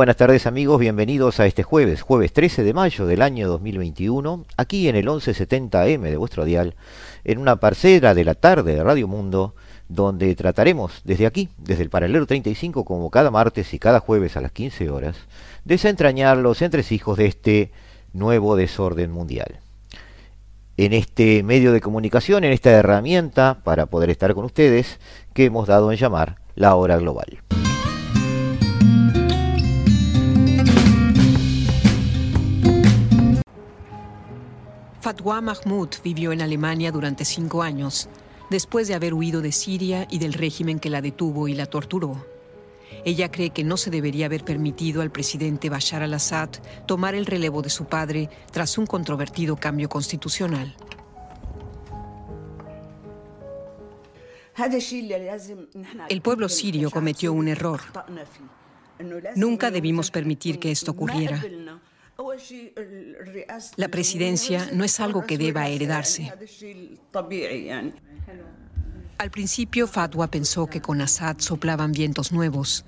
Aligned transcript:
buenas 0.00 0.16
tardes 0.16 0.46
amigos, 0.46 0.80
bienvenidos 0.80 1.40
a 1.40 1.46
este 1.46 1.62
jueves, 1.62 2.00
jueves 2.00 2.32
13 2.32 2.62
de 2.62 2.72
mayo 2.72 3.04
del 3.04 3.20
año 3.20 3.46
2021, 3.48 4.46
aquí 4.56 4.88
en 4.88 4.96
el 4.96 5.06
1170M 5.06 6.00
de 6.00 6.16
vuestro 6.16 6.46
dial, 6.46 6.74
en 7.22 7.36
una 7.36 7.56
parcela 7.56 8.14
de 8.14 8.24
la 8.24 8.34
tarde 8.34 8.76
de 8.76 8.82
Radio 8.82 9.06
Mundo, 9.08 9.54
donde 9.90 10.34
trataremos 10.36 11.02
desde 11.04 11.26
aquí, 11.26 11.50
desde 11.58 11.82
el 11.82 11.90
paralelo 11.90 12.24
35, 12.24 12.86
como 12.86 13.10
cada 13.10 13.30
martes 13.30 13.74
y 13.74 13.78
cada 13.78 14.00
jueves 14.00 14.38
a 14.38 14.40
las 14.40 14.52
15 14.52 14.88
horas, 14.88 15.16
desentrañar 15.66 16.38
los 16.38 16.62
entresijos 16.62 17.18
de 17.18 17.26
este 17.26 17.70
nuevo 18.14 18.56
desorden 18.56 19.10
mundial. 19.10 19.58
En 20.78 20.94
este 20.94 21.42
medio 21.42 21.72
de 21.74 21.82
comunicación, 21.82 22.44
en 22.44 22.52
esta 22.52 22.70
herramienta 22.70 23.60
para 23.64 23.84
poder 23.84 24.08
estar 24.08 24.32
con 24.32 24.46
ustedes, 24.46 24.98
que 25.34 25.44
hemos 25.44 25.68
dado 25.68 25.92
en 25.92 25.98
llamar 25.98 26.36
la 26.54 26.74
hora 26.74 26.96
global. 26.96 27.42
Fatwa 35.00 35.40
Mahmoud 35.40 35.88
vivió 36.04 36.30
en 36.32 36.42
Alemania 36.42 36.92
durante 36.92 37.24
cinco 37.24 37.62
años, 37.62 38.08
después 38.50 38.86
de 38.86 38.94
haber 38.94 39.14
huido 39.14 39.40
de 39.40 39.50
Siria 39.50 40.06
y 40.10 40.18
del 40.18 40.34
régimen 40.34 40.78
que 40.78 40.90
la 40.90 41.00
detuvo 41.00 41.48
y 41.48 41.54
la 41.54 41.64
torturó. 41.64 42.26
Ella 43.06 43.30
cree 43.30 43.48
que 43.50 43.64
no 43.64 43.78
se 43.78 43.90
debería 43.90 44.26
haber 44.26 44.44
permitido 44.44 45.00
al 45.00 45.10
presidente 45.10 45.70
Bashar 45.70 46.02
al-Assad 46.02 46.50
tomar 46.86 47.14
el 47.14 47.24
relevo 47.24 47.62
de 47.62 47.70
su 47.70 47.86
padre 47.86 48.28
tras 48.52 48.76
un 48.76 48.86
controvertido 48.86 49.56
cambio 49.56 49.88
constitucional. 49.88 50.76
El 56.10 56.20
pueblo 56.20 56.48
sirio 56.50 56.90
cometió 56.90 57.32
un 57.32 57.48
error. 57.48 57.80
Nunca 59.34 59.70
debimos 59.70 60.10
permitir 60.10 60.58
que 60.58 60.70
esto 60.70 60.90
ocurriera. 60.90 61.42
La 63.76 63.88
presidencia 63.88 64.68
no 64.72 64.84
es 64.84 65.00
algo 65.00 65.26
que 65.26 65.38
deba 65.38 65.68
heredarse. 65.68 66.32
Al 69.18 69.30
principio, 69.30 69.86
Fatwa 69.86 70.28
pensó 70.28 70.66
que 70.66 70.80
con 70.80 71.00
Assad 71.00 71.38
soplaban 71.38 71.92
vientos 71.92 72.32
nuevos. 72.32 72.84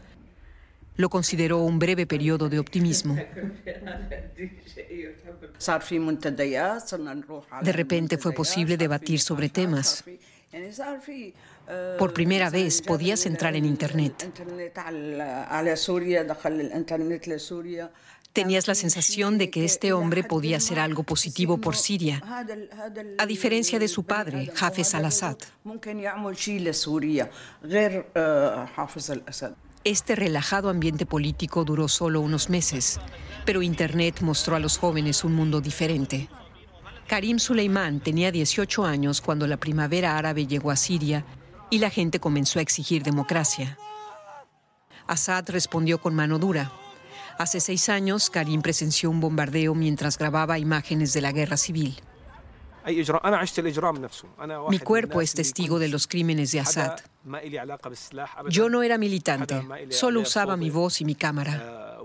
Lo 0.96 1.08
consideró 1.08 1.58
un 1.58 1.78
breve 1.78 2.06
periodo 2.06 2.48
de 2.48 2.58
optimismo. 2.58 3.16
De 7.62 7.72
repente 7.72 8.18
fue 8.18 8.32
posible 8.32 8.76
debatir 8.76 9.20
sobre 9.20 9.48
temas. 9.48 10.04
Por 11.98 12.12
primera 12.12 12.50
vez 12.50 12.82
podías 12.82 13.24
entrar 13.24 13.56
en 13.56 13.64
Internet. 13.64 14.30
Tenías 18.32 18.66
la 18.66 18.74
sensación 18.74 19.36
de 19.36 19.50
que 19.50 19.64
este 19.64 19.92
hombre 19.92 20.24
podía 20.24 20.56
hacer 20.56 20.78
algo 20.78 21.02
positivo 21.02 21.58
por 21.58 21.76
Siria, 21.76 22.22
a 23.18 23.26
diferencia 23.26 23.78
de 23.78 23.88
su 23.88 24.04
padre, 24.04 24.50
Hafez 24.58 24.94
al-Assad. 24.94 25.36
Este 29.84 30.16
relajado 30.16 30.70
ambiente 30.70 31.04
político 31.04 31.64
duró 31.64 31.88
solo 31.88 32.20
unos 32.20 32.48
meses, 32.48 33.00
pero 33.44 33.60
Internet 33.60 34.20
mostró 34.22 34.56
a 34.56 34.60
los 34.60 34.78
jóvenes 34.78 35.24
un 35.24 35.34
mundo 35.34 35.60
diferente. 35.60 36.28
Karim 37.08 37.38
Suleiman 37.38 38.00
tenía 38.00 38.32
18 38.32 38.86
años 38.86 39.20
cuando 39.20 39.46
la 39.46 39.58
primavera 39.58 40.16
árabe 40.16 40.46
llegó 40.46 40.70
a 40.70 40.76
Siria 40.76 41.26
y 41.68 41.78
la 41.78 41.90
gente 41.90 42.20
comenzó 42.20 42.60
a 42.60 42.62
exigir 42.62 43.02
democracia. 43.02 43.76
Assad 45.06 45.50
respondió 45.50 46.00
con 46.00 46.14
mano 46.14 46.38
dura. 46.38 46.72
Hace 47.38 47.60
seis 47.60 47.88
años, 47.88 48.30
Karim 48.30 48.62
presenció 48.62 49.10
un 49.10 49.20
bombardeo 49.20 49.74
mientras 49.74 50.18
grababa 50.18 50.58
imágenes 50.58 51.12
de 51.12 51.20
la 51.20 51.32
guerra 51.32 51.56
civil. 51.56 51.96
Mi 54.68 54.78
cuerpo 54.80 55.20
es 55.20 55.34
testigo 55.34 55.78
de 55.78 55.88
los 55.88 56.06
crímenes 56.06 56.52
de 56.52 56.60
Assad. 56.60 56.98
Yo 58.48 58.68
no 58.68 58.82
era 58.82 58.98
militante, 58.98 59.62
solo 59.90 60.20
usaba 60.20 60.56
mi 60.56 60.70
voz 60.70 61.00
y 61.00 61.04
mi 61.04 61.14
cámara. 61.14 61.98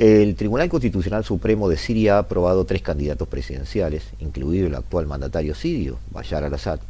El 0.00 0.34
Tribunal 0.34 0.70
Constitucional 0.70 1.24
Supremo 1.24 1.68
de 1.68 1.76
Siria 1.76 2.16
ha 2.16 2.20
aprobado 2.20 2.64
tres 2.64 2.80
candidatos 2.80 3.28
presidenciales, 3.28 4.02
incluido 4.18 4.66
el 4.66 4.74
actual 4.74 5.06
mandatario 5.06 5.54
sirio, 5.54 5.98
Bashar 6.10 6.42
al-Assad, 6.42 6.80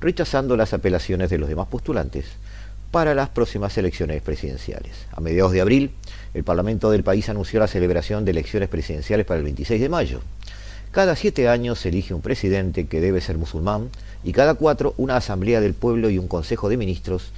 rechazando 0.00 0.56
las 0.56 0.72
apelaciones 0.72 1.30
de 1.30 1.38
los 1.38 1.48
demás 1.48 1.68
postulantes 1.68 2.26
para 2.90 3.14
las 3.14 3.28
próximas 3.28 3.76
elecciones 3.78 4.22
presidenciales. 4.22 4.92
A 5.12 5.20
mediados 5.20 5.52
de 5.52 5.60
abril, 5.60 5.92
el 6.34 6.42
Parlamento 6.42 6.90
del 6.90 7.04
país 7.04 7.28
anunció 7.28 7.60
la 7.60 7.68
celebración 7.68 8.24
de 8.24 8.32
elecciones 8.32 8.68
presidenciales 8.68 9.26
para 9.26 9.38
el 9.38 9.44
26 9.44 9.80
de 9.80 9.88
mayo. 9.88 10.20
Cada 10.90 11.14
siete 11.14 11.48
años 11.48 11.78
se 11.78 11.90
elige 11.90 12.14
un 12.14 12.20
presidente 12.20 12.86
que 12.86 13.00
debe 13.00 13.20
ser 13.20 13.38
musulmán 13.38 13.90
y 14.24 14.32
cada 14.32 14.54
cuatro 14.54 14.94
una 14.96 15.16
asamblea 15.16 15.60
del 15.60 15.74
pueblo 15.74 16.10
y 16.10 16.18
un 16.18 16.26
consejo 16.26 16.68
de 16.68 16.76
ministros 16.76 17.30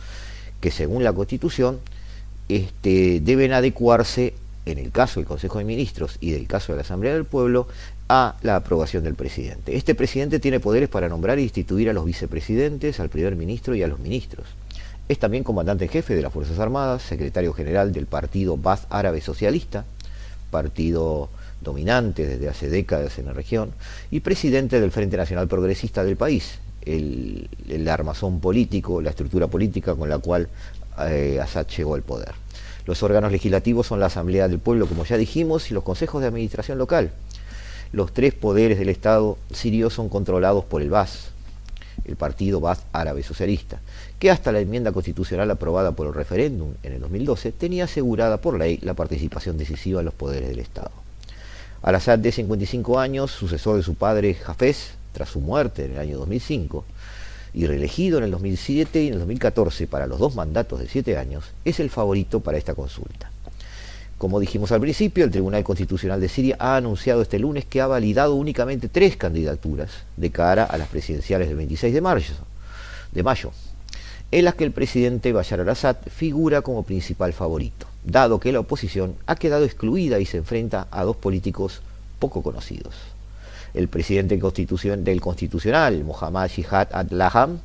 que 0.61 0.71
según 0.71 1.05
la 1.05 1.13
constitución 1.13 1.81
este, 2.49 3.21
deben 3.21 3.53
adecuarse 3.53 4.35
en 4.67 4.79
el 4.79 4.91
caso 4.91 5.21
del 5.21 5.27
Consejo 5.27 5.59
de 5.59 5.65
Ministros 5.65 6.17
y 6.21 6.31
del 6.31 6.47
caso 6.47 6.73
de 6.73 6.77
la 6.77 6.83
Asamblea 6.83 7.15
del 7.15 7.25
Pueblo, 7.25 7.67
a 8.09 8.37
la 8.43 8.57
aprobación 8.57 9.05
del 9.05 9.15
presidente. 9.15 9.77
Este 9.77 9.95
presidente 9.95 10.39
tiene 10.39 10.61
poderes 10.61 10.89
para 10.89 11.09
nombrar 11.09 11.39
e 11.39 11.43
instituir 11.43 11.89
a 11.89 11.93
los 11.93 12.05
vicepresidentes, 12.05 13.01
al 13.01 13.09
primer 13.09 13.37
ministro 13.37 13.75
y 13.75 13.83
a 13.83 13.89
los 13.89 13.99
ministros. 13.99 14.47
Es 15.09 15.19
también 15.19 15.45
comandante 15.45 15.85
en 15.85 15.91
jefe 15.91 16.15
de 16.15 16.23
las 16.23 16.33
Fuerzas 16.33 16.59
Armadas, 16.59 17.03
secretario 17.03 17.53
general 17.53 17.93
del 17.93 18.07
partido 18.07 18.57
Baz 18.57 18.87
Árabe 18.91 19.21
Socialista, 19.21 19.85
partido 20.51 21.29
dominante 21.61 22.27
desde 22.27 22.49
hace 22.49 22.69
décadas 22.69 23.19
en 23.19 23.27
la 23.27 23.33
región, 23.33 23.73
y 24.11 24.21
presidente 24.21 24.81
del 24.81 24.91
Frente 24.91 25.17
Nacional 25.17 25.49
Progresista 25.49 26.05
del 26.05 26.17
país, 26.17 26.59
el, 26.85 27.49
armazón 27.89 28.41
político, 28.41 29.01
la 29.01 29.11
estructura 29.11 29.47
política 29.47 29.95
con 29.95 30.09
la 30.09 30.19
cual 30.19 30.49
eh, 31.01 31.39
Assad 31.43 31.67
llegó 31.69 31.95
al 31.95 32.03
poder. 32.03 32.42
Los 32.87 33.03
órganos 33.03 33.33
legislativos 33.33 33.87
son 33.87 34.01
la 34.01 34.07
Asamblea 34.07 34.49
del 34.49 34.59
Pueblo, 34.59 34.87
como 34.87 35.05
ya 35.05 35.17
dijimos, 35.17 35.71
y 35.71 35.75
los 35.75 35.85
consejos 35.85 36.21
de 36.21 36.29
administración 36.29 36.79
local. 36.79 37.13
Los 37.93 38.13
tres 38.13 38.35
poderes 38.35 38.79
del 38.79 38.89
Estado 38.89 39.39
sirio 39.53 39.91
son 39.91 40.09
controlados 40.09 40.65
por 40.65 40.83
el 40.83 40.91
BAS, 40.91 41.31
el 42.05 42.17
Partido 42.17 42.61
BAS 42.61 42.85
Árabe 42.93 43.23
Socialista, 43.23 43.81
que 44.19 44.31
hasta 44.31 44.51
la 44.51 44.61
enmienda 44.61 44.93
constitucional 44.93 45.51
aprobada 45.51 45.93
por 45.93 46.07
el 46.07 46.15
referéndum 46.15 46.75
en 46.83 46.95
el 46.95 47.01
2012 47.01 47.53
tenía 47.53 47.85
asegurada 47.85 48.39
por 48.39 48.59
ley 48.59 48.79
la 48.83 48.95
participación 48.95 49.59
decisiva 49.59 50.01
en 50.01 50.07
los 50.07 50.15
poderes 50.15 50.49
del 50.49 50.59
Estado. 50.59 50.91
Al-Assad, 51.83 52.19
de 52.19 52.33
55 52.33 52.99
años, 52.99 53.31
sucesor 53.31 53.77
de 53.77 53.83
su 53.83 53.95
padre 53.95 54.37
Hafez, 54.47 54.93
tras 55.13 55.29
su 55.29 55.41
muerte 55.41 55.85
en 55.85 55.93
el 55.93 55.99
año 55.99 56.19
2005, 56.19 56.85
y 57.55 57.67
reelegido 57.67 58.19
en 58.19 58.25
el 58.25 58.31
2007 58.31 59.03
y 59.03 59.07
en 59.09 59.13
el 59.15 59.19
2014 59.21 59.87
para 59.87 60.07
los 60.07 60.19
dos 60.19 60.35
mandatos 60.35 60.81
de 60.81 60.89
siete 60.89 61.17
años, 61.19 61.45
es 61.65 61.81
el 61.81 61.91
favorito 61.91 62.41
para 62.41 62.59
esta 62.59 62.75
consulta. 62.75 63.31
Como 64.19 64.39
dijimos 64.39 64.71
al 64.71 64.81
principio, 64.81 65.25
el 65.25 65.31
Tribunal 65.31 65.65
Constitucional 65.65 66.21
de 66.21 66.29
Siria 66.29 66.57
ha 66.59 66.77
anunciado 66.77 67.23
este 67.23 67.39
lunes 67.39 67.65
que 67.65 67.81
ha 67.81 67.89
validado 67.89 68.37
únicamente 68.37 68.89
tres 68.89 69.17
candidaturas 69.17 69.91
de 70.17 70.31
cara 70.31 70.65
a 70.65 70.79
las 70.79 70.89
presidenciales 70.89 71.49
del 71.49 71.57
26 71.57 71.93
de 71.93 72.01
mayo, 73.23 73.51
en 74.31 74.45
las 74.45 74.55
que 74.55 74.65
el 74.65 74.73
presidente 74.73 75.33
Bashar 75.33 75.61
al-Assad 75.61 75.97
figura 76.07 76.63
como 76.63 76.85
principal 76.85 77.33
favorito, 77.33 77.87
dado 78.05 78.39
que 78.39 78.53
la 78.53 78.61
oposición 78.61 79.17
ha 79.27 79.35
quedado 79.35 79.65
excluida 79.65 80.21
y 80.21 80.27
se 80.27 80.39
enfrenta 80.39 80.87
a 80.91 81.03
dos 81.03 81.17
políticos 81.17 81.83
poco 82.19 82.43
conocidos 82.43 83.12
el 83.75 83.89
presidente 83.89 84.37
del 84.37 85.21
Constitucional, 85.21 86.05
Mohammad 86.05 86.51
Shihad 86.51 86.89
Adlaham, 86.93 87.61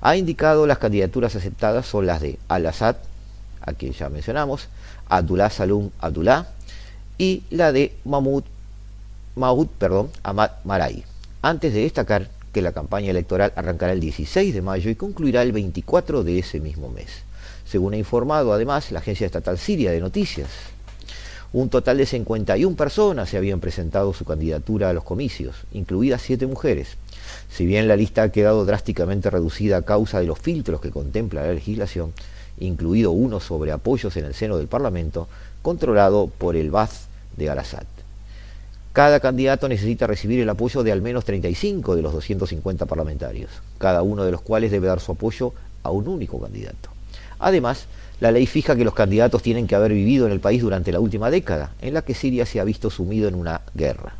ha 0.00 0.16
indicado 0.16 0.66
las 0.66 0.78
candidaturas 0.78 1.36
aceptadas 1.36 1.86
son 1.86 2.06
las 2.06 2.20
de 2.20 2.38
Al-Assad, 2.48 2.96
a 3.60 3.72
quien 3.72 3.92
ya 3.92 4.08
mencionamos, 4.08 4.68
Abdullah 5.08 5.50
Salum 5.50 5.90
Abdullah, 6.00 6.46
y 7.18 7.42
la 7.50 7.70
de 7.72 7.94
Mahmoud, 8.04 8.44
Mahmoud 9.36 9.68
perdón, 9.78 10.10
Ahmad 10.22 10.50
Marai, 10.64 11.04
antes 11.42 11.72
de 11.72 11.82
destacar 11.82 12.28
que 12.52 12.62
la 12.62 12.72
campaña 12.72 13.10
electoral 13.10 13.52
arrancará 13.56 13.92
el 13.92 14.00
16 14.00 14.52
de 14.52 14.62
mayo 14.62 14.90
y 14.90 14.94
concluirá 14.94 15.42
el 15.42 15.52
24 15.52 16.24
de 16.24 16.38
ese 16.38 16.60
mismo 16.60 16.88
mes. 16.88 17.22
Según 17.64 17.94
ha 17.94 17.96
informado 17.96 18.52
además 18.52 18.90
la 18.92 18.98
Agencia 18.98 19.24
Estatal 19.24 19.58
Siria 19.58 19.92
de 19.92 20.00
Noticias, 20.00 20.48
un 21.52 21.68
total 21.68 21.98
de 21.98 22.06
51 22.06 22.76
personas 22.76 23.28
se 23.28 23.36
habían 23.36 23.60
presentado 23.60 24.14
su 24.14 24.24
candidatura 24.24 24.88
a 24.88 24.92
los 24.92 25.04
comicios, 25.04 25.56
incluidas 25.72 26.22
siete 26.22 26.46
mujeres. 26.46 26.96
Si 27.50 27.66
bien 27.66 27.88
la 27.88 27.96
lista 27.96 28.22
ha 28.22 28.32
quedado 28.32 28.64
drásticamente 28.64 29.28
reducida 29.28 29.76
a 29.76 29.82
causa 29.82 30.20
de 30.20 30.26
los 30.26 30.38
filtros 30.38 30.80
que 30.80 30.90
contempla 30.90 31.42
la 31.42 31.52
legislación, 31.52 32.12
incluido 32.58 33.10
uno 33.10 33.38
sobre 33.40 33.72
apoyos 33.72 34.16
en 34.16 34.24
el 34.24 34.34
seno 34.34 34.56
del 34.56 34.68
Parlamento, 34.68 35.28
controlado 35.60 36.26
por 36.26 36.56
el 36.56 36.70
BAZ 36.70 37.06
de 37.36 37.50
Arasat. 37.50 37.86
Cada 38.94 39.20
candidato 39.20 39.68
necesita 39.68 40.06
recibir 40.06 40.40
el 40.40 40.48
apoyo 40.48 40.82
de 40.82 40.92
al 40.92 41.02
menos 41.02 41.24
35 41.24 41.96
de 41.96 42.02
los 42.02 42.12
250 42.12 42.86
parlamentarios, 42.86 43.50
cada 43.78 44.02
uno 44.02 44.24
de 44.24 44.32
los 44.32 44.42
cuales 44.42 44.70
debe 44.70 44.86
dar 44.86 45.00
su 45.00 45.12
apoyo 45.12 45.52
a 45.82 45.90
un 45.90 46.08
único 46.08 46.40
candidato. 46.40 46.90
Además, 47.38 47.86
la 48.22 48.30
ley 48.30 48.46
fija 48.46 48.76
que 48.76 48.84
los 48.84 48.94
candidatos 48.94 49.42
tienen 49.42 49.66
que 49.66 49.74
haber 49.74 49.92
vivido 49.92 50.26
en 50.26 50.32
el 50.32 50.38
país 50.38 50.62
durante 50.62 50.92
la 50.92 51.00
última 51.00 51.28
década, 51.28 51.72
en 51.80 51.92
la 51.92 52.02
que 52.02 52.14
Siria 52.14 52.46
se 52.46 52.60
ha 52.60 52.64
visto 52.64 52.88
sumido 52.88 53.26
en 53.26 53.34
una 53.34 53.62
guerra, 53.74 54.14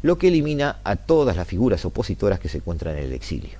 lo 0.00 0.16
que 0.16 0.28
elimina 0.28 0.78
a 0.84 0.96
todas 0.96 1.36
las 1.36 1.46
figuras 1.46 1.84
opositoras 1.84 2.40
que 2.40 2.48
se 2.48 2.56
encuentran 2.56 2.96
en 2.96 3.04
el 3.04 3.12
exilio. 3.12 3.58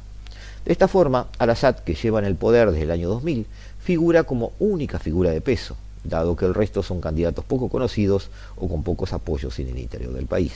De 0.65 0.73
esta 0.73 0.89
forma, 0.89 1.27
Al-Assad, 1.37 1.81
que 1.81 1.95
lleva 1.95 2.21
en 2.21 2.25
el 2.25 2.37
poder 2.37 2.71
desde 2.71 2.85
el 2.85 2.91
año 2.91 3.11
2000, 3.11 3.45
figura 3.79 4.23
como 4.23 4.55
única 4.61 4.99
figura 4.99 5.29
de 5.29 5.43
peso, 5.43 5.77
dado 6.05 6.37
que 6.37 6.47
el 6.47 6.55
resto 6.55 6.83
son 6.83 7.03
candidatos 7.03 7.45
poco 7.45 7.69
conocidos 7.69 8.31
o 8.57 8.71
con 8.71 8.83
pocos 8.83 9.13
apoyos 9.13 9.59
en 9.59 9.69
el 9.69 9.79
interior 9.79 10.15
del 10.15 10.25
país. 10.25 10.55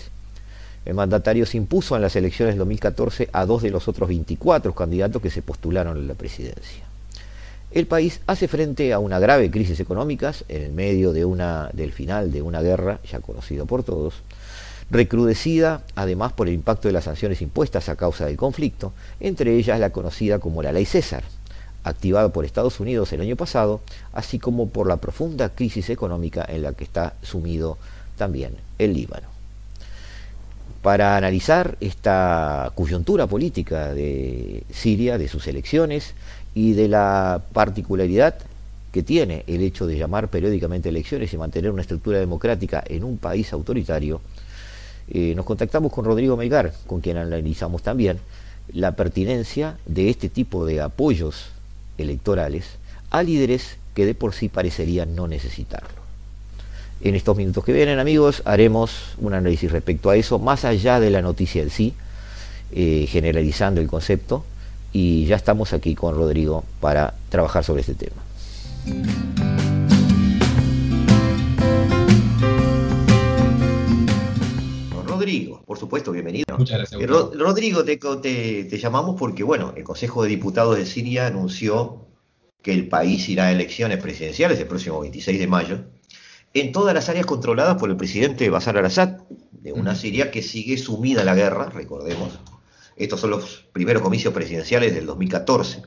El 0.87 0.95
mandatario 0.95 1.45
se 1.45 1.59
impuso 1.59 1.95
en 1.95 2.01
las 2.01 2.17
elecciones 2.17 2.55
del 2.55 2.61
2014 2.61 3.29
a 3.35 3.45
dos 3.45 3.61
de 3.61 3.69
los 3.69 3.87
otros 3.87 4.09
24 4.09 4.75
candidatos 4.75 5.21
que 5.21 5.29
se 5.29 5.43
postularon 5.43 5.99
en 5.99 6.09
la 6.09 6.15
presidencia. 6.15 6.90
El 7.73 7.87
país 7.87 8.21
hace 8.27 8.49
frente 8.49 8.93
a 8.93 8.99
una 8.99 9.21
grave 9.21 9.49
crisis 9.49 9.79
económica 9.79 10.33
en 10.49 10.75
medio 10.75 11.13
del 11.13 11.93
final 11.93 12.33
de 12.33 12.43
una 12.43 12.63
guerra 12.63 12.99
ya 13.09 13.21
conocida 13.21 13.65
por 13.65 13.85
todos, 13.85 14.15
recrudecida 14.91 15.83
además 15.95 16.33
por 16.33 16.49
el 16.49 16.55
impacto 16.55 16.89
de 16.89 16.93
las 16.93 17.05
sanciones 17.05 17.43
impuestas 17.43 17.89
a 17.89 17.95
causa 17.95 18.27
del 18.27 18.37
conflicto, 18.37 18.93
entre 19.21 19.55
ellas 19.55 19.79
la 19.79 19.91
conocida 19.91 20.41
como 20.41 20.65
la 20.65 20.73
Ley 20.73 20.85
César, 20.85 21.23
activada 21.85 22.33
por 22.33 22.45
Estados 22.45 22.81
Unidos 22.81 23.13
el 23.13 23.21
año 23.21 23.37
pasado, 23.37 23.81
así 24.13 24.41
como 24.41 24.69
por 24.69 24.89
la 24.89 24.97
profunda 24.97 25.51
crisis 25.51 25.91
económica 25.91 26.45
en 26.49 26.63
la 26.63 26.73
que 26.73 26.83
está 26.83 27.15
sumido 27.23 27.79
también 28.17 28.57
el 28.79 28.95
Líbano. 28.95 29.29
Para 30.83 31.17
analizar 31.17 31.77
esta 31.81 32.73
coyuntura 32.75 33.27
política 33.27 33.93
de 33.93 34.65
Siria, 34.73 35.19
de 35.19 35.29
sus 35.29 35.47
elecciones 35.47 36.15
y 36.55 36.73
de 36.73 36.88
la 36.88 37.43
particularidad 37.52 38.35
que 38.93 39.02
tiene 39.02 39.44
el 39.47 39.62
hecho 39.62 39.87
de 39.87 39.97
llamar 39.97 40.29
periódicamente 40.29 40.88
elecciones 40.88 41.32
y 41.32 41.38
mantener 41.38 41.70
una 41.70 41.82
estructura 41.82 42.19
democrática 42.19 42.82
en 42.87 43.05
un 43.05 43.19
país 43.19 43.52
autoritario, 43.52 44.20
eh, 45.08 45.35
nos 45.37 45.44
contactamos 45.44 45.93
con 45.93 46.05
Rodrigo 46.05 46.37
Melgar, 46.37 46.73
con 46.87 47.00
quien 47.00 47.17
analizamos 47.17 47.82
también 47.82 48.19
la 48.73 48.93
pertinencia 48.93 49.79
de 49.87 50.11
este 50.11 50.29
tipo 50.29 50.64
de 50.64 50.81
apoyos 50.81 51.50
electorales 51.99 52.64
a 53.11 53.23
líderes 53.23 53.76
que 53.94 54.06
de 54.06 54.14
por 54.14 54.35
sí 54.35 54.49
parecerían 54.49 55.14
no 55.14 55.26
necesitarlo. 55.26 56.00
En 57.02 57.14
estos 57.14 57.37
minutos 57.37 57.64
que 57.64 57.73
vienen, 57.73 57.99
amigos, 57.99 58.43
haremos 58.44 59.14
un 59.19 59.35
análisis 59.35 59.73
respecto 59.73 60.11
a 60.11 60.17
eso, 60.17 60.38
más 60.38 60.64
allá 60.64 61.00
de 61.00 61.11
la 61.11 61.23
noticia 61.23 61.62
en 61.62 61.70
sí, 61.70 61.94
eh, 62.73 63.06
generalizando 63.08 63.81
el 63.81 63.88
concepto, 63.88 64.44
y 64.93 65.27
ya 65.27 65.37
estamos 65.37 65.73
aquí 65.73 65.95
con 65.95 66.15
Rodrigo 66.17 66.65
para 66.81 67.15
trabajar 67.29 67.65
sobre 67.65 67.83
este 67.83 67.95
tema. 67.95 68.23
Rodrigo, 75.07 75.63
por 75.67 75.79
supuesto, 75.79 76.13
bienvenido. 76.13 76.45
Muchas 76.57 76.79
gracias. 76.79 77.01
Eh, 77.01 77.07
Rodrigo, 77.07 77.85
te, 77.85 78.79
llamamos 78.79 79.17
porque, 79.19 79.43
bueno, 79.43 79.75
el 79.77 79.85
Consejo 79.85 80.23
de 80.23 80.31
Diputados 80.31 80.77
de 80.77 80.87
Siria 80.87 81.27
anunció 81.27 82.07
que 82.63 82.73
el 82.73 82.89
país 82.89 83.29
irá 83.29 83.47
a 83.47 83.53
elecciones 83.53 83.99
presidenciales 83.99 84.59
el 84.59 84.67
próximo 84.67 85.01
26 85.01 85.39
de 85.39 85.47
mayo 85.47 85.85
en 86.53 86.73
todas 86.73 86.95
las 86.95 87.09
áreas 87.09 87.27
controladas 87.27 87.77
por 87.77 87.91
el 87.91 87.97
presidente 87.97 88.51
Bashar 88.51 88.77
al-Assad, 88.77 89.19
de 89.53 89.73
una 89.73 89.95
Siria 89.95 90.31
que 90.31 90.43
sigue 90.43 90.79
sumida 90.79 91.21
en 91.21 91.27
la 91.27 91.35
guerra, 91.35 91.67
recordemos. 91.67 92.41
Estos 92.97 93.21
son 93.21 93.31
los 93.31 93.69
primeros 93.73 94.03
comicios 94.03 94.35
presidenciales 94.35 94.95
del 94.95 95.07
2014, 95.07 95.83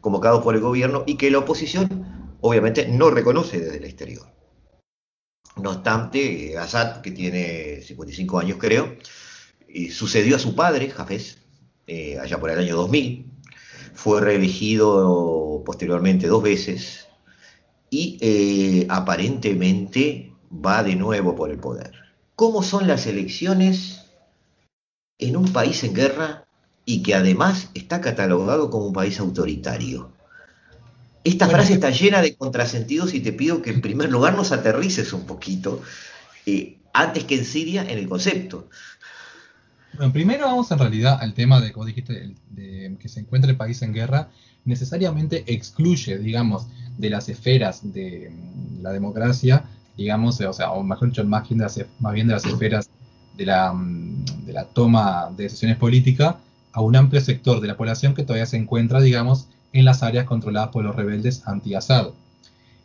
convocados 0.00 0.42
por 0.42 0.54
el 0.54 0.60
gobierno 0.60 1.04
y 1.06 1.16
que 1.16 1.30
la 1.30 1.38
oposición 1.38 2.36
obviamente 2.40 2.88
no 2.88 3.10
reconoce 3.10 3.60
desde 3.60 3.78
el 3.78 3.84
exterior. 3.84 4.26
No 5.56 5.70
obstante, 5.70 6.58
Assad, 6.58 7.00
que 7.00 7.10
tiene 7.10 7.80
55 7.80 8.38
años 8.38 8.58
creo, 8.60 8.96
eh, 9.68 9.90
sucedió 9.90 10.36
a 10.36 10.38
su 10.38 10.54
padre, 10.54 10.90
Jafez, 10.90 11.38
eh, 11.86 12.18
allá 12.18 12.38
por 12.38 12.50
el 12.50 12.58
año 12.58 12.76
2000, 12.76 13.32
fue 13.94 14.20
reelegido 14.20 15.62
posteriormente 15.64 16.26
dos 16.26 16.42
veces 16.42 17.08
y 17.88 18.18
eh, 18.20 18.86
aparentemente 18.90 20.32
va 20.52 20.82
de 20.82 20.96
nuevo 20.96 21.34
por 21.34 21.50
el 21.50 21.58
poder. 21.58 21.92
¿Cómo 22.34 22.62
son 22.62 22.86
las 22.86 23.06
elecciones 23.06 24.05
en 25.18 25.36
un 25.36 25.52
país 25.52 25.82
en 25.84 25.94
guerra 25.94 26.44
y 26.84 27.02
que 27.02 27.14
además 27.14 27.70
está 27.74 28.00
catalogado 28.00 28.70
como 28.70 28.86
un 28.86 28.92
país 28.92 29.18
autoritario? 29.20 30.12
Esta 31.24 31.48
frase 31.48 31.74
está 31.74 31.90
llena 31.90 32.22
de 32.22 32.36
contrasentidos 32.36 33.12
y 33.12 33.20
te 33.20 33.32
pido 33.32 33.60
que 33.60 33.70
en 33.70 33.80
primer 33.80 34.10
lugar 34.10 34.36
nos 34.36 34.52
aterrices 34.52 35.12
un 35.12 35.26
poquito, 35.26 35.82
eh, 36.46 36.78
antes 36.92 37.24
que 37.24 37.36
en 37.36 37.44
Siria, 37.44 37.82
en 37.82 37.98
el 37.98 38.08
concepto. 38.08 38.68
Bueno, 39.96 40.12
primero 40.12 40.46
vamos 40.46 40.70
en 40.70 40.78
realidad 40.78 41.18
al 41.20 41.34
tema 41.34 41.60
de, 41.60 41.72
como 41.72 41.86
dijiste, 41.86 42.34
de 42.50 42.96
que 43.00 43.08
se 43.08 43.20
encuentre 43.20 43.50
el 43.50 43.56
país 43.56 43.80
en 43.82 43.92
guerra, 43.92 44.28
necesariamente 44.66 45.44
excluye, 45.46 46.18
digamos, 46.18 46.66
de 46.98 47.10
las 47.10 47.28
esferas 47.28 47.80
de 47.92 48.30
mm, 48.30 48.82
la 48.82 48.92
democracia, 48.92 49.64
digamos, 49.96 50.40
o 50.40 50.52
sea, 50.52 50.72
o 50.72 50.82
mejor 50.82 51.08
dicho, 51.08 51.24
más 51.24 51.48
bien 51.48 51.58
de 51.58 51.64
las, 51.64 51.80
más 51.98 52.12
bien 52.12 52.26
de 52.26 52.34
las 52.34 52.44
esferas 52.44 52.90
de 53.36 53.46
la, 53.46 53.72
mm, 53.72 54.25
la 54.56 54.64
toma 54.64 55.28
de 55.36 55.42
decisiones 55.44 55.76
políticas, 55.76 56.36
a 56.72 56.80
un 56.80 56.96
amplio 56.96 57.20
sector 57.20 57.60
de 57.60 57.68
la 57.68 57.76
población 57.76 58.14
que 58.14 58.22
todavía 58.22 58.46
se 58.46 58.56
encuentra, 58.56 59.02
digamos, 59.02 59.48
en 59.74 59.84
las 59.84 60.02
áreas 60.02 60.24
controladas 60.24 60.70
por 60.70 60.82
los 60.82 60.96
rebeldes 60.96 61.42
anti-Assad. 61.46 62.08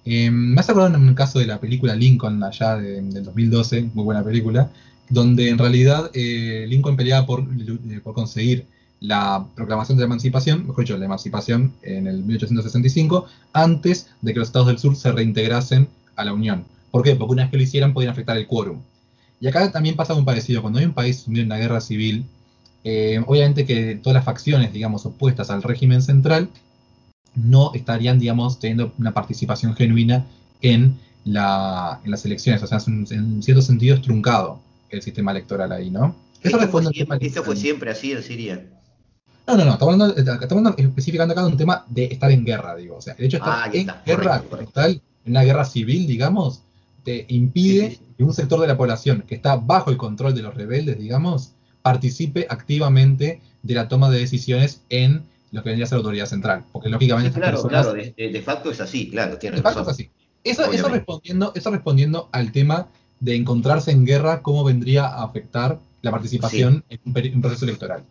Eh, 0.04 0.30
me 0.32 0.60
hace 0.60 0.74
acordar 0.74 0.94
en 0.94 1.08
el 1.08 1.16
caso 1.16 1.40
de 1.40 1.46
la 1.46 1.62
película 1.62 1.96
Lincoln, 1.96 2.44
allá 2.44 2.75
de, 2.75 3.01
del 3.01 3.24
2012, 3.24 3.92
muy 3.94 4.04
buena 4.04 4.22
película, 4.22 4.70
donde 5.08 5.48
en 5.48 5.58
realidad 5.58 6.12
eh, 6.13 6.66
Lincoln 6.68 6.98
peleaba 6.98 7.25
por, 7.25 7.40
eh, 7.42 8.01
por 8.04 8.13
conseguir 8.16 8.66
la 9.00 9.46
proclamación 9.56 9.98
de 9.98 10.01
la 10.01 10.08
emancipación, 10.08 10.68
mejor 10.68 10.84
dicho, 10.84 10.98
la 10.98 11.06
emancipación 11.06 11.72
en 11.84 12.06
el 12.08 12.22
1865, 12.25 13.28
antes 13.54 14.10
de 14.22 14.34
que 14.34 14.40
los 14.40 14.50
estados 14.50 14.68
del 14.68 14.78
sur 14.78 14.98
se 14.98 15.10
reintegrasen 15.10 15.88
a 16.18 16.25
la 16.25 16.34
Unión. 16.34 16.66
¿Por 16.92 17.01
qué? 17.04 17.16
Porque 17.16 17.32
una 17.32 17.44
vez 17.44 17.51
que 17.51 17.58
lo 17.58 17.63
hicieran 17.63 17.94
podían 17.94 18.12
afectar 18.12 18.36
el 18.36 18.46
quórum. 18.46 18.82
Y 19.41 19.48
acá 19.48 19.71
también 19.71 19.95
pasa 19.95 20.13
un 20.13 20.24
parecido. 20.24 20.62
Cuando 20.62 20.79
hay 20.79 20.86
un 20.86 20.93
país 20.93 21.21
sumido 21.21 21.41
en 21.41 21.48
una 21.48 21.57
guerra 21.57 21.81
civil, 21.81 22.25
obviamente 23.25 23.65
que 23.65 23.95
todas 23.95 24.13
las 24.13 24.24
facciones, 24.24 24.71
digamos, 24.71 25.05
opuestas 25.05 25.50
al 25.50 25.63
régimen 25.63 26.01
central, 26.01 26.50
no 27.36 27.74
estarían, 27.74 28.19
digamos, 28.19 28.60
teniendo 28.60 28.93
una 29.00 29.13
participación 29.13 29.75
genuina 29.75 30.25
en, 30.62 30.98
la, 31.25 32.00
en 32.03 32.12
las 32.12 32.24
elecciones. 32.24 32.62
O 32.62 32.67
sea, 32.67 32.77
es 32.77 32.88
en 32.88 33.41
cierto 33.41 33.63
sentido 33.63 33.95
es 33.95 34.01
truncado 34.01 34.62
el 34.89 35.01
sistema 35.01 35.31
electoral 35.31 35.71
ahí, 35.71 35.89
¿no? 35.89 36.15
Eso 36.43 36.60
fue, 36.67 36.83
siempre, 36.91 37.29
fue 37.29 37.55
siempre 37.55 37.91
así 37.91 38.12
en 38.12 38.24
Siria. 38.24 38.65
No, 39.48 39.57
no, 39.57 39.65
no, 39.65 39.74
estamos 39.74 39.93
hablando, 39.93 40.15
estamos 40.17 40.51
hablando 40.51 40.75
específicamente 40.77 41.33
acá 41.33 41.45
un 41.45 41.57
tema 41.57 41.86
de 41.89 42.05
estar 42.05 42.31
en 42.31 42.45
guerra, 42.45 42.75
digo. 42.75 42.98
O 42.98 43.01
sea, 43.01 43.15
el 43.17 43.25
hecho 43.25 43.38
de 43.38 43.43
estar 43.43 43.69
ah, 43.69 43.71
en 43.74 43.88
guerra 44.05 44.43
en 44.86 45.01
una 45.25 45.43
guerra 45.43 45.65
civil, 45.65 46.07
digamos, 46.07 46.62
te 47.03 47.25
impide 47.29 48.00
que 48.22 48.25
un 48.25 48.36
sector 48.36 48.60
de 48.60 48.68
la 48.68 48.78
población 48.78 49.24
que 49.28 49.34
está 49.34 49.56
bajo 49.56 49.90
el 49.90 49.98
control 49.98 50.36
de 50.36 50.44
los 50.44 50.54
rebeldes, 50.54 51.00
digamos, 51.00 51.54
participe 51.82 52.46
activamente 52.48 53.42
de 53.63 53.74
la 53.74 53.88
toma 53.88 54.12
de 54.12 54.20
decisiones 54.20 54.82
en 54.92 55.24
lo 55.51 55.63
que 55.63 55.70
vendría 55.70 55.86
a 55.86 55.88
ser 55.88 55.96
la 55.96 56.01
autoridad 56.01 56.28
central. 56.28 56.63
Porque 56.72 56.90
lógicamente. 56.90 57.40
claro, 57.40 57.63
claro, 57.63 57.94
de, 57.94 58.42
facto 58.46 58.70
es 58.70 58.80
así, 58.80 59.10
claro, 59.10 59.40
tiene 59.40 59.56
De 59.56 59.63
facto 59.63 59.82
es 59.82 59.88
así. 59.88 60.12
Eso, 60.44 60.72
eso, 60.72 60.88
respondiendo, 60.90 61.51
eso 61.56 61.72
respondiendo 61.72 62.30
al 62.32 62.51
tema 62.51 62.90
de 63.20 63.36
encontrarse 63.36 63.90
en 63.90 64.06
guerra, 64.06 64.44
cómo 64.44 64.63
vendría 64.63 65.08
a 65.08 65.24
afectar 65.24 65.80
la 66.04 66.12
participación 66.12 66.84
en, 66.90 67.00
un, 67.04 67.42
proceso 67.42 67.66
electoral. 67.66 68.04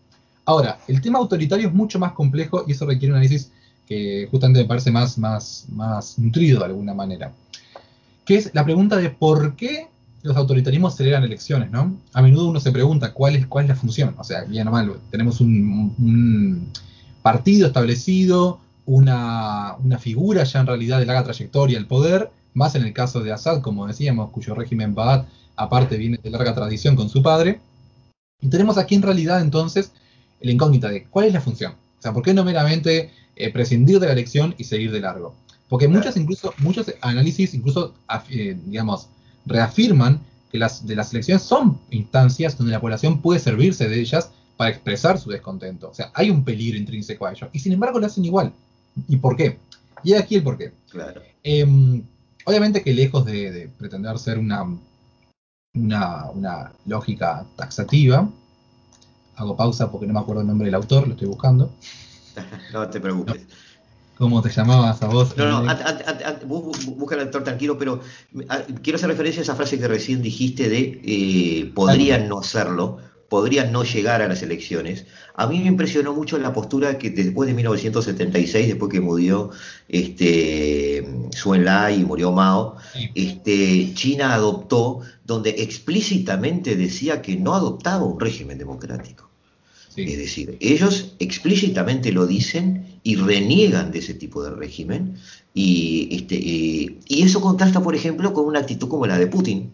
Ahora, 0.45 0.81
el 0.89 1.01
tema 1.01 1.21
autoritario 1.21 1.69
es 1.69 1.75
mucho 1.75 2.01
más 2.01 2.13
complejo 2.13 2.65
y 2.67 2.73
eso 2.73 2.85
requiere 2.85 3.13
un 3.13 3.19
análisis 3.19 3.53
que 3.87 4.27
justamente 4.29 4.63
me 4.63 4.67
parece 4.67 4.91
más, 4.91 5.17
más, 5.19 5.67
más 5.71 6.19
nutrido 6.19 6.59
de 6.59 6.65
alguna 6.65 6.95
manera. 6.95 7.33
Que 8.25 8.35
es 8.37 8.51
la 8.55 8.65
pregunta 8.65 8.97
de 8.97 9.11
por 9.11 9.55
qué 9.55 9.89
los 10.23 10.37
autoritarismos 10.37 10.97
celebran 10.97 11.25
elecciones, 11.25 11.71
¿no? 11.71 11.97
A 12.13 12.23
menudo 12.23 12.49
uno 12.49 12.61
se 12.61 12.73
pregunta 12.73 13.13
cuál 13.13 13.37
es, 13.37 13.47
cuál 13.47 13.65
es 13.65 13.71
la 13.71 13.77
función. 13.77 14.15
O 14.19 14.25
sea, 14.25 14.45
bien 14.45 14.69
o 14.69 14.71
mal, 14.71 14.95
tenemos 15.11 15.41
un, 15.41 16.71
partido 17.23 17.67
establecido, 17.67 18.61
una, 18.87 19.77
figura 19.99 20.45
ya 20.45 20.61
en 20.61 20.67
realidad 20.67 20.99
de 20.99 21.07
larga 21.07 21.25
trayectoria 21.25 21.79
al 21.79 21.87
poder, 21.87 22.31
más 22.55 22.75
en 22.75 22.85
el 22.85 22.93
caso 22.93 23.21
de 23.21 23.33
Assad, 23.33 23.61
como 23.61 23.87
decíamos, 23.87 24.31
cuyo 24.31 24.55
régimen 24.55 24.95
Baath 24.95 25.27
aparte 25.57 25.97
viene 25.97 26.19
de 26.23 26.31
larga 26.31 26.55
tradición 26.55 26.97
con 26.97 27.09
su 27.09 27.23
padre. 27.23 27.61
Y 28.41 28.49
tenemos 28.49 28.79
aquí 28.79 28.95
en 28.95 29.03
realidad 29.03 29.41
entonces 29.41 29.93
la 30.41 30.51
incógnita 30.51 30.89
de 30.89 31.05
cuál 31.05 31.27
es 31.27 31.35
la 31.35 31.41
función. 31.41 31.73
O 31.73 32.03
sea, 32.03 32.13
¿por 32.13 32.23
qué 32.23 32.33
no 32.33 32.45
meramente 32.45 33.11
eh, 33.37 33.53
prescindir 33.53 34.01
de 34.01 34.07
la 34.07 34.15
elección 34.15 34.55
y 34.57 34.65
seguir 34.65 34.91
de 34.91 35.01
largo? 35.01 35.35
Porque 35.69 35.87
muchos 35.87 36.17
incluso, 36.17 36.53
muchos 36.59 36.93
análisis 37.03 37.55
incluso, 37.55 37.95
eh, 38.31 38.59
digamos, 38.67 39.09
reafirman 39.51 40.21
que 40.51 40.59
las, 40.59 40.87
de 40.87 40.97
las 40.97 41.13
elecciones 41.13 41.43
son 41.43 41.79
instancias 41.91 42.57
donde 42.57 42.73
la 42.73 42.81
población 42.81 43.21
puede 43.21 43.39
servirse 43.41 43.89
de 43.89 44.01
ellas 44.01 44.31
para 44.57 44.71
expresar 44.71 45.19
su 45.19 45.31
descontento. 45.31 45.91
O 45.91 45.95
sea, 45.95 46.11
hay 46.15 46.31
un 46.31 46.45
peligro 46.45 46.79
intrínseco 46.79 47.27
a 47.27 47.33
ello. 47.33 47.49
Y 47.53 47.59
sin 47.59 47.73
embargo 47.73 47.99
lo 47.99 48.07
hacen 48.07 48.25
igual. 48.25 48.53
¿Y 49.09 49.17
por 49.17 49.37
qué? 49.37 49.59
Y 50.03 50.15
aquí 50.15 50.37
el 50.37 50.43
por 50.43 50.59
qué. 50.59 50.73
Claro. 50.91 51.23
Em, 51.43 52.03
obviamente 52.45 52.83
que 52.83 52.93
lejos 52.93 53.25
de, 53.25 53.71
pretender 53.79 54.19
ser 54.19 54.39
una, 54.39 54.65
una, 55.75 56.31
una, 56.31 56.73
lógica 56.87 57.47
taxativa, 57.57 58.29
hago 59.37 59.57
pausa 59.57 59.91
porque 59.91 60.07
no 60.07 60.15
me 60.15 60.21
acuerdo 60.21 60.43
el 60.43 60.49
nombre 60.49 60.67
del 60.67 60.75
autor, 60.75 61.07
lo 61.07 61.15
estoy 61.15 61.29
buscando. 61.29 61.73
no 62.73 62.89
te 62.89 63.01
preocupes. 63.01 63.47
¿Cómo 64.21 64.43
te 64.43 64.51
llamabas 64.51 65.01
a 65.01 65.07
vos? 65.07 65.35
No, 65.35 65.63
no, 65.63 65.75
busca 66.95 67.15
el 67.15 67.23
autor 67.23 67.43
tranquilo, 67.43 67.79
pero 67.79 68.03
quiero 68.83 68.99
hacer 68.99 69.09
referencia 69.09 69.41
a 69.41 69.45
esa 69.45 69.55
frase 69.55 69.79
que 69.79 69.89
recién 69.89 70.21
dijiste 70.21 70.69
de 70.69 71.01
eh, 71.03 71.73
podrían 71.75 72.29
no 72.29 72.41
hacerlo, 72.41 72.99
podrían 73.31 73.73
no 73.73 73.83
llegar 73.83 74.21
a 74.21 74.29
las 74.29 74.43
elecciones. 74.43 75.07
A 75.37 75.47
mí 75.47 75.61
me 75.61 75.69
impresionó 75.69 76.13
mucho 76.13 76.37
la 76.37 76.53
postura 76.53 76.99
que 76.99 77.09
después 77.09 77.49
de 77.49 77.55
1976, 77.55 78.69
después 78.69 78.93
que 78.93 79.01
murió 79.01 79.53
este, 79.89 81.03
Su 81.35 81.55
Enlai 81.55 82.03
y 82.03 82.05
murió 82.05 82.31
Mao, 82.31 82.77
este, 83.15 83.95
China 83.95 84.35
adoptó, 84.35 85.01
donde 85.25 85.49
explícitamente 85.49 86.77
decía 86.77 87.23
que 87.23 87.37
no 87.37 87.55
adoptaba 87.55 88.05
un 88.05 88.21
régimen 88.21 88.59
democrático. 88.59 89.31
Es 89.97 90.19
decir, 90.19 90.59
ellos 90.61 91.15
explícitamente 91.19 92.13
lo 92.13 92.27
dicen 92.27 92.90
y 93.03 93.17
reniegan 93.17 93.93
de 93.93 94.01
ese 94.01 94.15
tipo 94.15 94.43
de 94.43 94.51
régimen. 94.51 95.17
Y, 95.55 96.09
este, 96.13 96.37
y 96.37 97.23
eso 97.23 97.41
contrasta, 97.41 97.81
por 97.83 97.95
ejemplo, 97.95 98.33
con 98.33 98.47
una 98.47 98.61
actitud 98.61 98.89
como 98.89 99.07
la 99.07 99.19
de 99.19 99.27
Putin, 99.27 99.73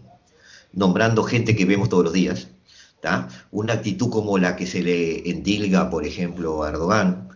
nombrando 0.72 1.22
gente 1.22 1.54
que 1.56 1.64
vemos 1.64 1.88
todos 1.88 2.04
los 2.04 2.12
días. 2.12 2.48
Una 3.50 3.74
actitud 3.74 4.10
como 4.10 4.38
la 4.38 4.56
que 4.56 4.66
se 4.66 4.82
le 4.82 5.28
endilga, 5.30 5.90
por 5.90 6.04
ejemplo, 6.04 6.62
a 6.62 6.70
Erdogan. 6.70 7.28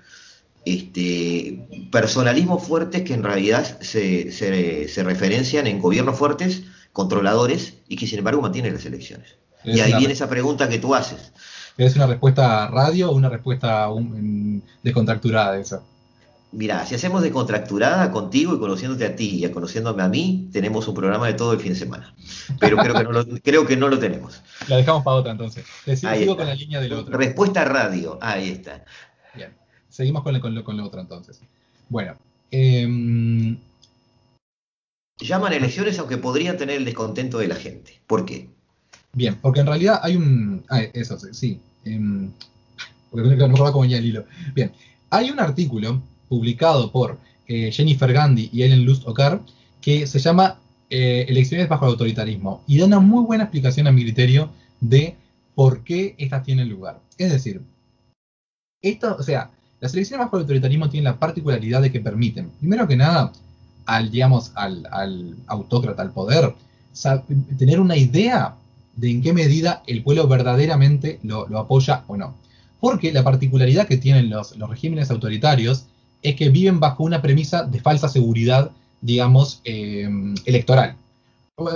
Este, 0.64 1.66
personalismos 1.90 2.62
fuertes 2.62 3.02
que 3.02 3.14
en 3.14 3.22
realidad 3.22 3.80
se, 3.80 4.30
se 4.32 5.02
referencian 5.02 5.66
en 5.66 5.80
gobiernos 5.80 6.18
fuertes, 6.18 6.64
controladores, 6.92 7.74
y 7.88 7.96
que 7.96 8.06
sin 8.06 8.18
embargo 8.18 8.42
mantienen 8.42 8.74
las 8.74 8.84
elecciones. 8.84 9.36
y 9.64 9.80
ahí 9.80 9.94
viene 9.94 10.14
esa 10.14 10.28
pregunta 10.28 10.68
que 10.68 10.78
tú 10.78 10.94
haces. 10.94 11.32
¿Es 11.80 11.96
una 11.96 12.06
respuesta 12.06 12.68
radio 12.68 13.10
o 13.10 13.14
una 13.14 13.30
respuesta 13.30 13.88
descontracturada 14.82 15.52
de 15.52 15.62
eso? 15.62 15.82
Mira, 16.52 16.84
si 16.84 16.94
hacemos 16.94 17.22
descontracturada 17.22 18.10
contigo 18.10 18.54
y 18.54 18.58
conociéndote 18.58 19.06
a 19.06 19.16
ti 19.16 19.42
y 19.42 19.48
conociéndome 19.48 20.02
a 20.02 20.08
mí, 20.08 20.50
tenemos 20.52 20.86
un 20.88 20.94
programa 20.94 21.26
de 21.26 21.32
todo 21.32 21.54
el 21.54 21.60
fin 21.60 21.72
de 21.72 21.78
semana. 21.78 22.14
Pero 22.58 22.76
creo 22.76 22.94
que 22.94 23.04
no 23.04 23.12
lo, 23.12 23.24
creo 23.42 23.66
que 23.66 23.78
no 23.78 23.88
lo 23.88 23.98
tenemos. 23.98 24.42
La 24.68 24.76
dejamos 24.76 25.02
para 25.04 25.16
otra 25.16 25.32
entonces. 25.32 25.64
sigo 25.96 26.36
con 26.36 26.46
la 26.46 26.54
línea 26.54 26.82
del 26.82 26.92
otro. 26.92 27.16
Respuesta 27.16 27.64
radio, 27.64 28.18
ahí 28.20 28.50
está. 28.50 28.84
Bien, 29.34 29.54
seguimos 29.88 30.22
con, 30.22 30.38
con, 30.38 30.54
lo, 30.54 30.62
con 30.62 30.76
lo 30.76 30.84
otro 30.84 31.00
entonces. 31.00 31.40
Bueno. 31.88 32.14
Eh... 32.50 33.56
Llaman 35.18 35.54
elecciones 35.54 35.98
aunque 35.98 36.18
podrían 36.18 36.58
tener 36.58 36.76
el 36.76 36.84
descontento 36.84 37.38
de 37.38 37.48
la 37.48 37.54
gente. 37.54 38.02
¿Por 38.06 38.26
qué? 38.26 38.50
Bien, 39.14 39.36
porque 39.40 39.60
en 39.60 39.66
realidad 39.66 40.00
hay 40.02 40.16
un... 40.16 40.62
Ah, 40.68 40.82
eso 40.92 41.18
sí. 41.18 41.60
Em, 41.84 42.30
porque 43.10 43.36
no 43.36 43.48
me 43.48 43.88
hilo. 43.88 44.24
Bien, 44.54 44.72
hay 45.10 45.30
un 45.30 45.40
artículo 45.40 46.02
publicado 46.28 46.92
por 46.92 47.18
eh, 47.48 47.70
Jennifer 47.72 48.12
Gandhi 48.12 48.50
y 48.52 48.62
Ellen 48.62 48.84
Lust 48.84 49.06
Okar 49.06 49.40
que 49.80 50.06
se 50.06 50.18
llama 50.18 50.58
eh, 50.88 51.26
Elecciones 51.28 51.68
bajo 51.68 51.86
el 51.86 51.92
autoritarismo 51.92 52.62
y 52.66 52.78
da 52.78 52.86
una 52.86 53.00
muy 53.00 53.24
buena 53.24 53.44
explicación 53.44 53.86
a 53.86 53.92
mi 53.92 54.02
criterio 54.02 54.50
de 54.80 55.16
por 55.54 55.82
qué 55.82 56.14
estas 56.18 56.44
tienen 56.44 56.68
lugar. 56.68 57.00
Es 57.18 57.32
decir, 57.32 57.62
esto, 58.82 59.16
o 59.18 59.22
sea, 59.22 59.50
las 59.80 59.94
elecciones 59.94 60.24
bajo 60.24 60.36
el 60.36 60.42
autoritarismo 60.42 60.88
tienen 60.88 61.04
la 61.04 61.18
particularidad 61.18 61.82
de 61.82 61.90
que 61.90 62.00
permiten, 62.00 62.50
primero 62.60 62.86
que 62.86 62.96
nada, 62.96 63.32
al, 63.86 64.10
digamos, 64.10 64.52
al 64.54 65.36
autócrata, 65.46 66.02
al 66.02 66.12
poder, 66.12 66.54
tener 67.58 67.80
una 67.80 67.96
idea 67.96 68.54
de 69.00 69.10
en 69.10 69.22
qué 69.22 69.32
medida 69.32 69.82
el 69.86 70.02
pueblo 70.02 70.28
verdaderamente 70.28 71.18
lo, 71.22 71.46
apoya 71.58 72.04
o 72.06 72.16
no. 72.16 72.34
Porque 72.80 73.12
la 73.12 73.24
particularidad 73.24 73.88
que 73.88 73.96
tienen 73.96 74.30
los, 74.30 74.56
regímenes 74.58 75.10
autoritarios 75.10 75.86
es 76.22 76.36
que 76.36 76.50
viven 76.50 76.80
bajo 76.80 77.04
una 77.04 77.22
premisa 77.22 77.64
de 77.64 77.80
falsa 77.80 78.08
seguridad, 78.08 78.70
digamos, 79.00 79.62
em, 79.64 80.34
electoral. 80.44 80.96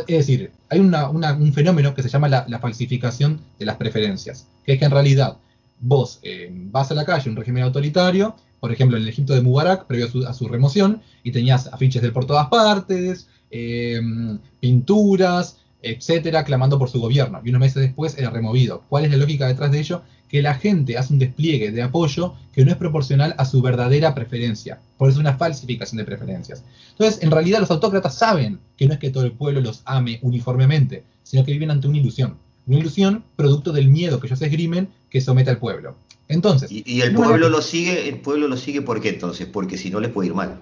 Es 0.07 0.27
decir, 0.27 0.51
hay 0.71 0.81
un 0.81 1.53
fenómeno 1.53 1.95
que 1.95 2.03
se 2.03 2.09
llama 2.09 2.29
la, 2.29 2.59
falsificación 2.59 3.41
de 3.59 3.67
las 3.67 3.77
preferencias, 3.77 4.47
que 4.65 4.75
es 4.75 4.79
que 4.79 4.85
en 4.85 4.91
realidad 4.91 5.37
vos 5.81 6.21
em, 6.23 6.71
vas 6.71 6.91
a 6.91 6.95
la 6.95 7.05
calle, 7.05 7.31
un 7.31 7.37
régimen 7.37 7.65
autoritario, 7.65 8.35
por 8.61 8.73
ejemplo, 8.73 8.97
en 8.97 9.03
el 9.03 9.09
Egipto 9.09 9.35
de 9.35 9.43
Mubarak, 9.43 9.87
previo 9.87 10.09
a 10.27 10.33
su, 10.33 10.49
remoción, 10.49 11.03
y 11.23 11.33
tenías 11.33 11.67
afiches 11.67 12.01
de 12.01 12.13
por 12.13 12.25
todas 12.27 12.49
partes, 12.49 13.29
em, 13.51 14.39
pinturas, 14.61 15.59
etcétera, 15.85 16.45
clamando 16.45 16.79
por 16.79 16.91
su 16.91 17.01
gobierno. 17.01 17.41
Y 17.45 17.51
unos 17.51 17.61
meses 17.61 17.83
después 17.83 18.17
era 18.19 18.31
removido. 18.31 18.83
¿Cuál 18.89 19.05
es 19.05 19.11
la 19.11 19.17
lógica 19.17 19.47
detrás 19.47 19.71
de 19.71 19.81
ello? 19.81 20.03
Que 20.29 20.43
la 20.43 20.55
gente 20.55 20.99
hace 20.99 21.13
un 21.13 21.19
despliegue 21.19 21.71
de 21.71 21.83
apoyo 21.83 22.35
que 22.53 22.65
no 22.65 22.71
es 22.71 22.77
proporcional 22.77 23.35
a 23.39 23.45
su 23.45 23.63
verdadera 23.63 24.15
preferencia. 24.15 24.81
Por 24.97 25.09
eso 25.09 25.19
es 25.19 25.21
una 25.21 25.37
falsificación 25.37 25.99
de 25.99 26.05
preferencias. 26.05 26.65
Entonces, 26.91 27.23
en 27.23 27.31
realidad 27.31 27.61
los 27.61 27.71
autócratas 27.71 28.17
saben 28.17 28.59
que 28.77 28.87
no 28.87 28.95
es 28.95 28.99
que 28.99 29.11
todo 29.11 29.25
el 29.25 29.33
pueblo 29.33 29.61
los 29.61 29.83
ame 29.85 30.19
uniformemente, 30.23 31.05
sino 31.23 31.45
que 31.45 31.53
viven 31.53 31.71
ante 31.71 31.89
una 31.89 31.99
ilusión. 31.99 32.37
Una 32.67 32.79
ilusión 32.79 33.25
producto 33.37 33.73
del 33.73 33.89
miedo 33.89 34.21
que 34.21 34.27
ellos 34.27 34.41
esgrimen 34.41 34.89
que 35.11 35.21
somete 35.21 35.51
al 35.51 35.59
pueblo. 35.59 35.97
Entonces. 36.29 36.71
Y, 36.73 37.01
el 37.03 37.15
pueblo 37.15 37.49
lo 37.49 37.61
sigue, 37.61 38.09
el 38.09 38.21
pueblo 38.21 38.49
lo 38.49 38.57
sigue 38.57 38.83
¿por 38.83 39.01
qué 39.01 39.11
entonces? 39.11 39.47
Porque 39.47 39.77
si 39.77 39.91
no 39.91 40.01
le 40.01 40.09
puede 40.09 40.29
ir 40.29 40.35
mal. 40.35 40.61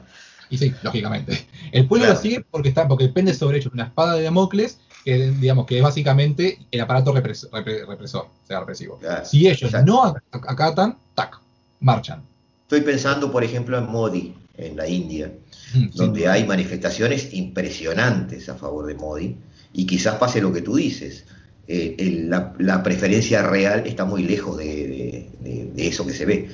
Y 0.51 0.59
sí, 0.59 0.75
lógicamente. 0.83 1.47
El 1.73 1.87
pueblo 1.87 2.09
lo 2.09 2.17
sigue 2.17 2.45
porque 2.51 2.69
está, 2.69 2.87
porque 2.87 3.05
depende 3.05 3.33
sobre 3.33 3.59
ellos 3.59 3.73
una 3.73 3.85
espada 3.85 4.15
de 4.17 4.25
Damocles 4.25 4.79
que 5.05 5.31
digamos 5.31 5.67
que 5.67 5.79
es 5.79 5.83
básicamente 5.83 6.59
el 6.71 6.81
aparato 6.81 7.13
represor, 7.13 7.51
o 7.53 8.47
sea, 8.47 8.61
represivo. 8.61 8.99
si 9.25 9.49
ellos 9.49 9.73
no 9.85 10.15
acatan, 10.31 10.97
tac, 11.15 11.41
marchan. 11.81 12.23
Estoy 12.63 12.83
pensando, 12.83 13.31
por 13.31 13.45
ejemplo, 13.45 13.79
en 13.79 13.91
Modi, 13.91 14.35
en 14.57 14.77
la 14.77 14.89
India, 14.89 15.33
mm, 15.75 15.89
donde 15.95 16.29
hay 16.29 16.47
manifestaciones 16.47 17.35
impresionantes 17.35 18.49
a 18.49 18.55
favor 18.55 18.87
de 18.87 18.95
Modi, 18.95 19.37
y 19.73 19.87
quizás 19.87 20.17
pase 20.17 20.41
lo 20.41 20.53
que 20.53 20.63
tú 20.63 20.77
dices. 20.77 21.25
Eh, 21.69 22.27
la, 22.29 22.83
preferencia 22.83 23.43
real 23.43 23.87
está 23.87 24.05
muy 24.05 24.25
lejos 24.25 24.59
de, 24.59 25.31
eso 25.77 26.07
que 26.07 26.13
se 26.13 26.27
ve. 26.27 26.49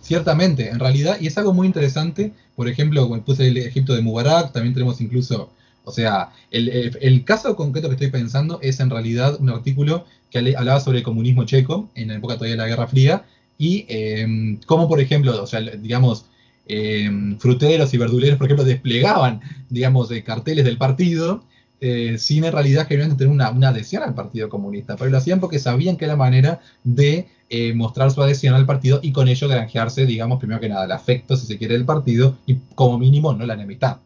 Ciertamente, 0.00 0.70
en 0.70 0.78
realidad, 0.78 1.18
y 1.20 1.26
es 1.26 1.36
algo 1.38 1.52
muy 1.52 1.66
interesante, 1.66 2.32
por 2.56 2.68
ejemplo, 2.68 3.06
cuando 3.08 3.24
puse 3.24 3.46
el 3.46 3.56
Egipto 3.58 3.94
de 3.94 4.00
Mubarak, 4.00 4.52
también 4.52 4.74
tenemos 4.74 5.00
incluso 5.00 5.50
o 5.88 5.92
sea, 5.92 6.30
el, 6.50 7.24
caso 7.24 7.56
concreto 7.56 7.88
que 7.88 7.94
estoy 7.94 8.10
pensando 8.10 8.58
es 8.62 8.78
en 8.80 8.90
realidad 8.90 9.38
un 9.40 9.50
artículo 9.50 10.04
que 10.30 10.38
hablaba 10.56 10.80
sobre 10.80 10.98
el 10.98 11.04
comunismo 11.04 11.44
checo 11.44 11.88
en 11.94 12.08
la 12.08 12.16
época 12.16 12.34
todavía 12.34 12.56
de 12.56 12.62
la 12.62 12.68
Guerra 12.68 12.86
Fría 12.86 13.24
y 13.56 13.86
eh, 13.88 14.58
cómo, 14.66 14.88
por 14.88 15.00
ejemplo, 15.00 15.42
o 15.42 15.46
sea, 15.46 15.60
digamos, 15.60 16.26
em, 16.66 17.38
fruteros 17.38 17.92
y 17.94 17.98
verduleros, 17.98 18.38
por 18.38 18.46
ejemplo, 18.46 18.64
desplegaban, 18.64 19.40
digamos, 19.70 20.10
carteles 20.24 20.64
del 20.64 20.78
partido 20.78 21.42
eh, 21.80 22.16
sin 22.18 22.44
en 22.44 22.52
realidad 22.52 22.88
querían 22.88 23.16
tener 23.16 23.32
una, 23.32 23.46
adhesión 23.46 24.02
al 24.02 24.14
Partido 24.14 24.48
Comunista, 24.48 24.96
pero 24.96 25.10
lo 25.10 25.18
hacían 25.18 25.38
porque 25.38 25.60
sabían 25.60 25.96
que 25.96 26.06
era 26.06 26.16
manera 26.16 26.60
de 26.82 27.28
eh, 27.50 27.72
mostrar 27.72 28.10
su 28.10 28.20
adhesión 28.20 28.54
al 28.54 28.66
partido 28.66 28.98
y 29.00 29.12
con 29.12 29.28
ello 29.28 29.48
granjearse, 29.48 30.04
digamos, 30.04 30.40
primero 30.40 30.60
que 30.60 30.68
nada, 30.68 30.86
el 30.86 30.92
afecto, 30.92 31.36
si 31.36 31.46
se 31.46 31.56
quiere, 31.56 31.74
del 31.74 31.84
partido 31.84 32.36
y 32.46 32.56
como 32.74 32.98
mínimo 32.98 33.32
no 33.32 33.46
la 33.46 33.54
enemistad. 33.54 33.98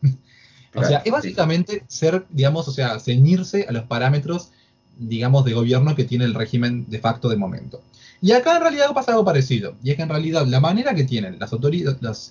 O 0.74 0.84
sea, 0.84 1.02
es 1.04 1.12
básicamente 1.12 1.84
ser, 1.88 2.24
digamos, 2.30 2.66
o 2.68 2.72
sea, 2.72 2.98
ceñirse 2.98 3.66
a 3.68 3.72
los 3.72 3.84
parámetros, 3.84 4.50
digamos, 4.98 5.44
de 5.44 5.52
gobierno 5.52 5.94
que 5.94 6.04
tiene 6.04 6.24
el 6.24 6.34
régimen 6.34 6.86
de 6.88 6.98
facto 6.98 7.28
de 7.28 7.36
momento. 7.36 7.82
Y 8.20 8.32
acá 8.32 8.56
en 8.56 8.62
realidad 8.62 8.94
pasa 8.94 9.12
algo 9.12 9.24
parecido, 9.24 9.74
y 9.82 9.90
es 9.90 9.96
que 9.96 10.02
en 10.02 10.08
realidad 10.08 10.46
la 10.46 10.60
manera 10.60 10.94
que 10.94 11.04
tienen 11.04 11.38
las 11.38 11.52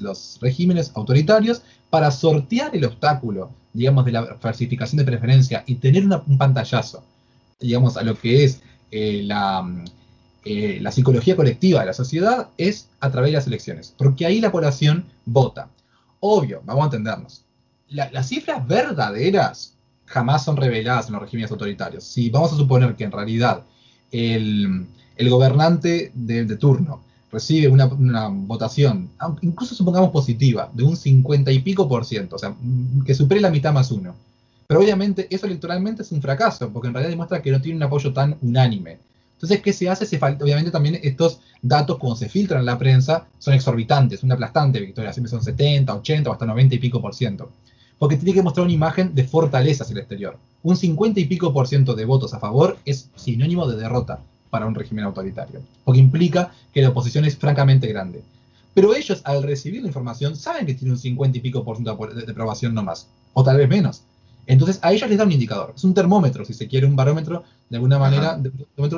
los, 0.01 0.39
regímenes 0.41 0.91
autoritarios 0.95 1.61
para 1.89 2.09
sortear 2.11 2.75
el 2.75 2.85
obstáculo, 2.85 3.51
digamos, 3.73 4.05
de 4.05 4.13
la 4.13 4.37
falsificación 4.39 4.97
de 4.97 5.05
preferencia 5.05 5.63
y 5.67 5.75
tener 5.75 6.05
un 6.05 6.37
pantallazo 6.37 7.03
digamos, 7.61 7.95
a 7.95 8.03
lo 8.03 8.19
que 8.19 8.43
es 8.43 8.61
eh, 8.89 9.21
la, 9.23 9.85
eh, 10.43 10.79
la 10.81 10.91
psicología 10.91 11.35
colectiva 11.35 11.81
de 11.81 11.85
la 11.85 11.93
sociedad 11.93 12.49
es 12.57 12.89
a 12.99 13.11
través 13.11 13.31
de 13.31 13.37
las 13.37 13.47
elecciones, 13.47 13.93
porque 13.97 14.25
ahí 14.25 14.41
la 14.41 14.51
población 14.51 15.05
vota. 15.25 15.69
Obvio, 16.19 16.61
vamos 16.65 16.83
a 16.83 16.85
entendernos. 16.85 17.43
Las 17.91 18.27
cifras 18.27 18.65
verdaderas 18.67 19.73
jamás 20.05 20.43
son 20.43 20.57
reveladas 20.57 21.07
en 21.07 21.13
los 21.13 21.21
regímenes 21.21 21.51
autoritarios. 21.51 22.03
Si 22.03 22.29
vamos 22.29 22.53
a 22.53 22.57
suponer 22.57 22.95
que 22.95 23.03
en 23.03 23.11
realidad 23.11 23.63
el, 24.11 24.87
gobernante 25.29 26.11
de, 26.13 26.45
turno 26.57 27.01
recibe 27.31 27.67
una, 27.67 27.87
votación, 28.29 29.09
incluso 29.41 29.75
supongamos 29.75 30.11
positiva, 30.11 30.69
de 30.73 30.83
un 30.83 30.97
50 30.97 31.51
y 31.51 31.59
pico 31.59 31.87
por 31.87 32.05
ciento, 32.05 32.35
o 32.35 32.39
sea, 32.39 32.53
que 33.05 33.13
supere 33.13 33.39
la 33.41 33.49
mitad 33.49 33.73
más 33.73 33.91
uno. 33.91 34.15
Pero 34.67 34.79
obviamente 34.79 35.27
eso 35.29 35.45
electoralmente 35.45 36.01
es 36.01 36.11
un 36.11 36.21
fracaso, 36.21 36.69
porque 36.71 36.87
en 36.87 36.93
realidad 36.93 37.11
demuestra 37.11 37.41
que 37.41 37.51
no 37.51 37.61
tiene 37.61 37.77
un 37.77 37.83
apoyo 37.83 38.13
tan 38.13 38.37
unánime. 38.41 38.99
Entonces, 39.33 39.61
¿qué 39.61 39.73
se 39.73 39.89
hace? 39.89 40.05
Se 40.05 40.19
falta, 40.19 40.43
obviamente 40.43 40.71
también 40.71 40.99
estos 41.01 41.39
datos, 41.61 41.97
cuando 41.97 42.15
se 42.15 42.29
filtran 42.29 42.61
en 42.61 42.67
la 42.67 42.77
prensa, 42.77 43.25
son 43.39 43.53
exorbitantes, 43.53 44.23
una 44.23 44.35
aplastante 44.35 44.79
victoria, 44.79 45.11
siempre 45.11 45.31
son 45.31 45.43
70, 45.43 45.93
80 45.93 46.29
o 46.29 46.33
hasta 46.33 46.45
90 46.45 46.75
y 46.75 46.79
pico 46.79 47.01
por 47.01 47.15
ciento 47.15 47.49
porque 48.01 48.17
tiene 48.17 48.33
que 48.33 48.41
mostrar 48.41 48.63
una 48.63 48.73
imagen 48.73 49.13
de 49.13 49.23
fortaleza 49.25 49.83
hacia 49.83 49.93
el 49.93 49.99
exterior. 49.99 50.35
Un 50.63 50.75
50 50.75 51.19
y 51.19 51.25
pico 51.25 51.53
por 51.53 51.67
ciento 51.67 51.93
de 51.93 52.05
votos 52.05 52.33
a 52.33 52.39
favor 52.39 52.79
es 52.83 53.11
sinónimo 53.15 53.67
de 53.67 53.77
derrota 53.77 54.19
para 54.49 54.65
un 54.65 54.73
régimen 54.73 55.05
autoritario, 55.05 55.61
porque 55.85 55.99
implica 55.99 56.51
que 56.73 56.81
la 56.81 56.89
oposición 56.89 57.25
es 57.25 57.37
francamente 57.37 57.85
grande. 57.85 58.23
Pero 58.73 58.95
ellos, 58.95 59.21
al 59.23 59.43
recibir 59.43 59.83
la 59.83 59.87
información, 59.87 60.35
saben 60.35 60.65
que 60.65 60.73
tiene 60.73 60.93
un 60.93 60.97
50 60.97 61.37
y 61.37 61.41
pico 61.41 61.63
por 61.63 61.75
ciento 61.77 61.95
de 61.95 62.31
aprobación 62.31 62.73
no 62.73 62.81
más, 62.81 63.05
o 63.33 63.43
tal 63.43 63.57
vez 63.57 63.69
menos. 63.69 64.01
Entonces, 64.47 64.79
a 64.81 64.91
ellos 64.91 65.07
les 65.07 65.19
da 65.19 65.25
un 65.25 65.31
indicador, 65.31 65.71
es 65.75 65.83
un 65.83 65.93
termómetro, 65.93 66.43
si 66.43 66.55
se 66.55 66.67
quiere, 66.67 66.87
un 66.87 66.95
barómetro, 66.95 67.43
de 67.69 67.77
alguna 67.77 67.99
manera, 67.99 68.35
de, 68.35 68.51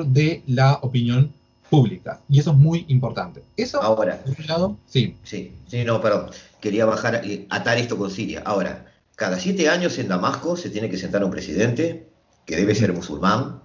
de 0.06 0.42
la 0.46 0.78
opinión 0.80 1.30
pública. 1.68 2.20
Y 2.30 2.38
eso 2.38 2.52
es 2.52 2.56
muy 2.56 2.86
importante. 2.88 3.42
Eso, 3.58 3.82
Ahora, 3.82 4.22
por 4.24 4.34
un 4.40 4.46
lado, 4.46 4.76
sí. 4.86 5.14
Sí, 5.24 5.52
sí, 5.66 5.84
no, 5.84 6.00
pero 6.00 6.30
quería 6.58 6.86
bajar, 6.86 7.22
y 7.22 7.46
atar 7.50 7.76
esto 7.76 7.98
con 7.98 8.10
Siria. 8.10 8.42
Ahora, 8.46 8.93
cada 9.16 9.38
siete 9.38 9.68
años 9.68 9.98
en 9.98 10.08
Damasco 10.08 10.56
se 10.56 10.70
tiene 10.70 10.90
que 10.90 10.98
sentar 10.98 11.22
un 11.24 11.30
presidente, 11.30 12.08
que 12.46 12.56
debe 12.56 12.74
ser 12.74 12.92
musulmán. 12.92 13.60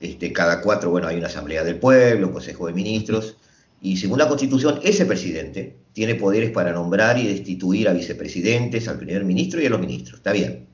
este, 0.00 0.32
cada 0.32 0.62
cuatro, 0.62 0.90
bueno, 0.90 1.08
hay 1.08 1.16
una 1.16 1.26
asamblea 1.26 1.62
del 1.62 1.76
pueblo, 1.76 2.32
consejo 2.32 2.68
de 2.68 2.72
ministros, 2.72 3.36
y 3.82 3.96
según 3.96 4.18
la 4.18 4.28
constitución, 4.28 4.80
ese 4.82 5.04
presidente 5.04 5.76
tiene 5.92 6.14
poderes 6.14 6.52
para 6.52 6.72
nombrar 6.72 7.18
y 7.18 7.26
destituir 7.26 7.88
a 7.88 7.92
vicepresidentes, 7.92 8.88
al 8.88 8.96
primer 8.96 9.24
ministro 9.24 9.60
y 9.60 9.66
a 9.66 9.70
los 9.70 9.80
ministros. 9.80 10.18
Está 10.18 10.32
bien. 10.32 10.68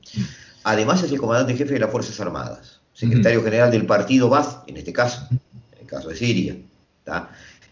Además 0.63 1.03
es 1.03 1.11
el 1.11 1.17
comandante 1.17 1.55
jefe 1.55 1.73
de 1.73 1.79
las 1.79 1.91
Fuerzas 1.91 2.19
Armadas, 2.19 2.79
secretario 2.93 3.43
general 3.43 3.71
del 3.71 3.85
partido 3.85 4.29
Baz, 4.29 4.59
en 4.67 4.77
este 4.77 4.93
caso, 4.93 5.27
en 5.31 5.81
el 5.81 5.87
caso 5.87 6.09
de 6.09 6.15
Siria. 6.15 6.55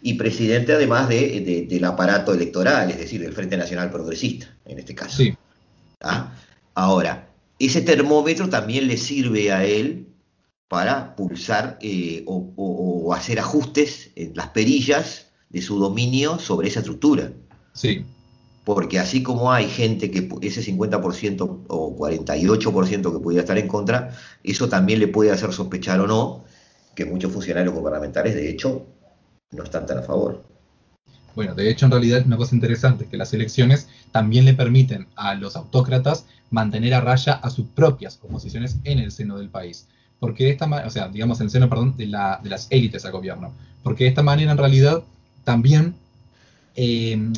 Y 0.02 0.16
presidente 0.16 0.74
además 0.74 1.08
de, 1.08 1.68
del 1.70 1.86
aparato 1.86 2.34
electoral, 2.34 2.90
es 2.90 2.98
decir, 2.98 3.22
del 3.22 3.34
Frente 3.34 3.56
Nacional 3.56 3.92
Progresista, 3.92 4.48
en 4.66 4.80
este 4.80 4.96
caso. 4.96 5.18
Sí. 5.18 5.34
Ahora, 6.74 7.30
ese 7.60 7.82
termómetro 7.82 8.50
también 8.50 8.88
le 8.88 8.98
sirve 8.98 9.52
a 9.52 9.66
él 9.66 10.08
para 10.68 11.16
pulsar 11.16 11.78
eh, 11.82 12.24
o, 12.28 13.14
hacer 13.14 13.40
ajustes 13.40 14.12
en 14.16 14.36
las 14.36 14.50
perillas 14.50 15.28
de 15.50 15.62
su 15.62 15.80
dominio 15.80 16.40
sobre 16.40 16.68
esa 16.68 16.80
estructura. 16.80 17.32
Sí. 17.74 18.06
Porque 18.66 19.00
así 19.00 19.24
como 19.24 19.52
hay 19.54 19.70
gente 19.70 20.12
que 20.12 20.30
ese 20.42 20.62
50% 20.62 21.66
o 21.68 21.98
48% 21.98 23.14
que 23.14 23.20
pudiera 23.20 23.42
estar 23.42 23.58
en 23.58 23.68
contra, 23.68 24.14
eso 24.44 24.68
también 24.68 25.00
le 25.00 25.08
puede 25.08 25.32
hacer 25.32 25.54
sospechar 25.54 26.02
o 26.02 26.08
no 26.08 26.44
que 26.94 27.06
muchos 27.06 27.32
funcionarios 27.32 27.74
gubernamentales, 27.74 28.36
de 28.36 28.50
hecho, 28.50 28.88
no 29.52 29.64
están 29.64 29.86
tan 29.86 30.00
a 30.00 30.02
favor. 30.02 30.44
Bueno, 31.38 31.54
de 31.54 31.70
hecho, 31.70 31.86
en 31.86 31.92
realidad, 31.92 32.24
una 32.26 32.36
cosa 32.36 32.56
interesante 32.56 33.04
es 33.04 33.12
que 33.12 33.16
las 33.16 33.32
elecciones 33.32 33.88
también 34.12 34.44
le 34.44 34.56
permiten 34.56 35.06
a 35.16 35.36
los 35.36 35.56
autócratas 35.56 36.26
mantener 36.50 36.96
a 36.96 37.02
raya 37.02 37.34
a 37.34 37.52
sus 37.52 37.68
propias 37.68 38.20
oposiciones 38.24 38.78
en 38.86 38.98
el 38.98 39.12
seno 39.12 39.38
del 39.38 39.48
país. 39.48 39.88
Porque 40.20 40.46
de 40.46 40.50
esta 40.50 40.66
manera, 40.66 40.88
o 40.88 40.90
sea, 40.90 41.10
digamos, 41.10 41.40
en 41.40 41.44
el 41.46 41.52
seno, 41.52 41.70
perdón, 41.70 41.96
de, 41.96 42.08
la, 42.08 42.40
de 42.42 42.50
las 42.50 42.66
élites 42.72 43.06
al 43.06 43.12
gobierno. 43.12 43.54
Porque 43.84 44.06
de 44.06 44.10
esta 44.10 44.24
manera, 44.24 44.52
en 44.52 44.58
realidad, 44.58 45.04
también 45.44 45.94
eh, 46.76 47.32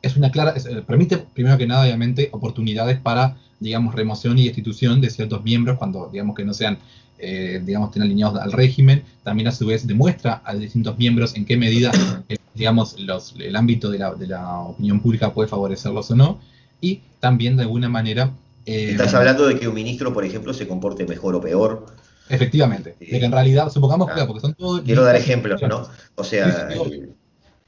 es 0.00 0.16
una 0.16 0.30
clara, 0.30 0.54
eh, 0.56 0.82
permite, 0.86 1.16
primero 1.16 1.58
que 1.58 1.66
nada, 1.66 1.82
obviamente, 1.82 2.28
oportunidades 2.30 3.00
para, 3.00 3.36
digamos, 3.58 3.96
remoción 3.96 4.38
y 4.38 4.44
destitución 4.44 5.00
de 5.00 5.10
ciertos 5.10 5.42
miembros 5.42 5.76
cuando, 5.76 6.08
digamos, 6.12 6.36
que 6.36 6.44
no 6.44 6.54
sean 6.54 6.78
eh, 7.22 7.60
digamos, 7.62 7.90
estén 7.90 8.02
alineados 8.02 8.40
al 8.40 8.50
régimen, 8.50 9.02
también 9.22 9.48
a 9.48 9.52
su 9.52 9.66
vez 9.66 9.86
demuestra 9.86 10.40
a 10.42 10.54
distintos 10.54 10.96
miembros 10.96 11.36
en 11.36 11.44
qué 11.44 11.54
medida, 11.58 11.92
eh, 12.30 12.36
digamos, 12.54 12.98
los, 12.98 13.34
el 13.38 13.56
ámbito 13.56 13.90
de 13.90 13.98
la, 13.98 14.14
de 14.14 14.26
la, 14.26 14.60
opinión 14.60 15.00
pública 15.00 15.32
puede 15.32 15.48
favorecerlos 15.48 16.10
o 16.10 16.16
no, 16.16 16.40
y 16.80 17.00
también 17.20 17.56
de 17.56 17.62
alguna 17.62 17.88
manera... 17.88 18.32
Eh, 18.66 18.90
Estás 18.90 19.14
hablando 19.14 19.46
de 19.46 19.58
que 19.58 19.68
un 19.68 19.74
ministro, 19.74 20.12
por 20.12 20.24
ejemplo, 20.24 20.52
se 20.52 20.68
comporte 20.68 21.06
mejor 21.06 21.34
o 21.34 21.40
peor. 21.40 21.86
Efectivamente, 22.28 22.96
de 22.98 23.06
que 23.06 23.24
en 23.24 23.32
realidad, 23.32 23.70
supongamos 23.70 24.10
que, 24.12 24.24
porque 24.24 24.40
son 24.40 24.54
todos... 24.54 24.82
Quiero 24.82 25.02
dar 25.02 25.16
ejemplos, 25.16 25.60
¿no? 25.62 25.86
O 26.14 26.24
sea, 26.24 26.68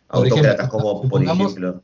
autócratas 0.08 0.68
como, 0.68 1.08
por 1.08 1.22
ejemplo 1.22 1.82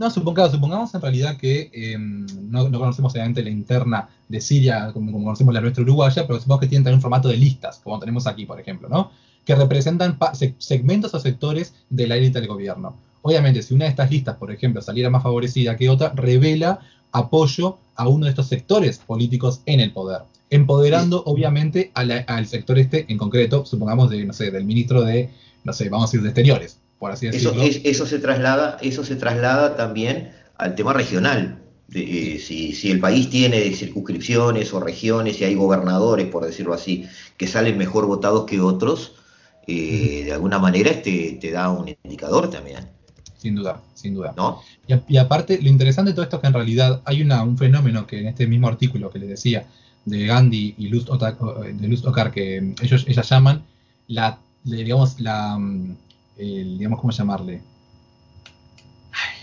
no, 0.00 0.08
supongamos, 0.08 0.52
supongamos 0.52 0.94
en 0.94 1.02
realidad 1.02 1.36
que 1.36 1.70
em, 1.74 2.26
no, 2.48 2.70
conocemos 2.72 3.12
obviamente 3.12 3.42
la 3.42 3.50
interna 3.50 4.08
de 4.28 4.40
Siria 4.40 4.92
como, 4.94 5.12
conocemos 5.12 5.52
la 5.52 5.60
nuestra 5.60 5.82
uruguaya, 5.82 6.26
pero 6.26 6.38
supongamos 6.38 6.60
que 6.62 6.68
tienen 6.68 6.84
también 6.84 6.96
un 6.96 7.02
formato 7.02 7.28
de 7.28 7.36
listas, 7.36 7.80
como 7.84 8.00
tenemos 8.00 8.26
aquí, 8.26 8.46
por 8.46 8.58
ejemplo, 8.58 8.88
¿no? 8.88 9.10
Que 9.50 9.56
representan 9.56 10.16
segmentos 10.58 11.12
o 11.12 11.18
sectores 11.18 11.74
de 11.88 12.06
la 12.06 12.14
élite 12.14 12.38
del 12.38 12.46
gobierno. 12.46 12.96
Obviamente, 13.22 13.62
si 13.62 13.74
una 13.74 13.86
de 13.86 13.90
estas 13.90 14.08
listas, 14.08 14.36
por 14.36 14.52
ejemplo, 14.52 14.80
saliera 14.80 15.10
más 15.10 15.24
favorecida 15.24 15.76
que 15.76 15.90
otra, 15.90 16.12
revela 16.14 16.78
apoyo 17.10 17.78
a 17.96 18.06
uno 18.06 18.26
de 18.26 18.30
estos 18.30 18.46
sectores 18.46 18.98
políticos 18.98 19.62
en 19.66 19.80
el 19.80 19.92
poder, 19.92 20.20
empoderando 20.50 21.24
obviamente 21.26 21.90
al 21.94 22.46
sector 22.46 22.78
este 22.78 23.06
en 23.08 23.18
concreto, 23.18 23.66
supongamos 23.66 24.08
de, 24.10 24.24
no 24.24 24.32
sé, 24.32 24.52
del 24.52 24.64
ministro 24.64 25.02
de, 25.02 25.30
no 25.64 25.72
sé, 25.72 25.88
vamos 25.88 26.04
a 26.04 26.06
decir, 26.12 26.22
de 26.22 26.28
Exteriores, 26.28 26.78
eso, 27.32 27.52
eso, 27.60 28.06
se 28.06 28.20
traslada, 28.20 28.78
eso 28.82 29.02
se 29.02 29.16
traslada 29.16 29.74
también 29.74 30.30
al 30.58 30.76
tema 30.76 30.92
regional. 30.92 31.60
Eh, 31.92 32.38
si, 32.40 32.88
el 32.88 33.00
país 33.00 33.28
tiene 33.28 33.72
circunscripciones 33.72 34.72
o 34.72 34.78
regiones 34.78 35.40
y 35.40 35.44
hay 35.44 35.56
gobernadores, 35.56 36.28
por 36.28 36.46
decirlo 36.46 36.72
así, 36.72 37.08
que 37.36 37.48
salen 37.48 37.76
mejor 37.76 38.06
votados 38.06 38.44
que 38.44 38.60
otros, 38.60 39.14
eh, 39.70 40.24
de 40.24 40.32
alguna 40.32 40.58
manera 40.58 40.90
este, 40.90 41.38
te 41.40 41.50
da 41.50 41.70
un 41.70 41.88
indicador 42.04 42.50
también. 42.50 42.88
Sin 43.38 43.54
duda, 43.54 43.80
sin 43.94 44.14
duda. 44.14 44.34
¿No? 44.36 44.60
Y, 45.08 45.16
aparte, 45.16 45.60
lo 45.62 45.68
interesante 45.68 46.10
de 46.10 46.14
todo 46.14 46.24
esto 46.24 46.36
es 46.36 46.42
que 46.42 46.48
en 46.48 46.54
realidad 46.54 47.00
hay 47.04 47.22
una, 47.22 47.42
un 47.42 47.56
fenómeno 47.56 48.06
que 48.06 48.20
en 48.20 48.28
este 48.28 48.46
mismo 48.46 48.68
artículo 48.68 49.10
que 49.10 49.18
les 49.18 49.30
decía 49.30 49.66
de 50.04 50.26
Gandhi 50.26 50.74
y 50.76 50.88
Luz, 50.88 51.08
Okar, 51.08 52.32
que 52.32 52.74
ellos, 52.82 53.04
ellas 53.08 53.28
llaman 53.28 53.64
la, 54.08 54.38
digamos, 54.64 55.20
la 55.20 55.56
mm, 55.58 55.96
digamos, 56.36 57.00
¿cómo 57.00 57.12
llamarle? 57.12 57.62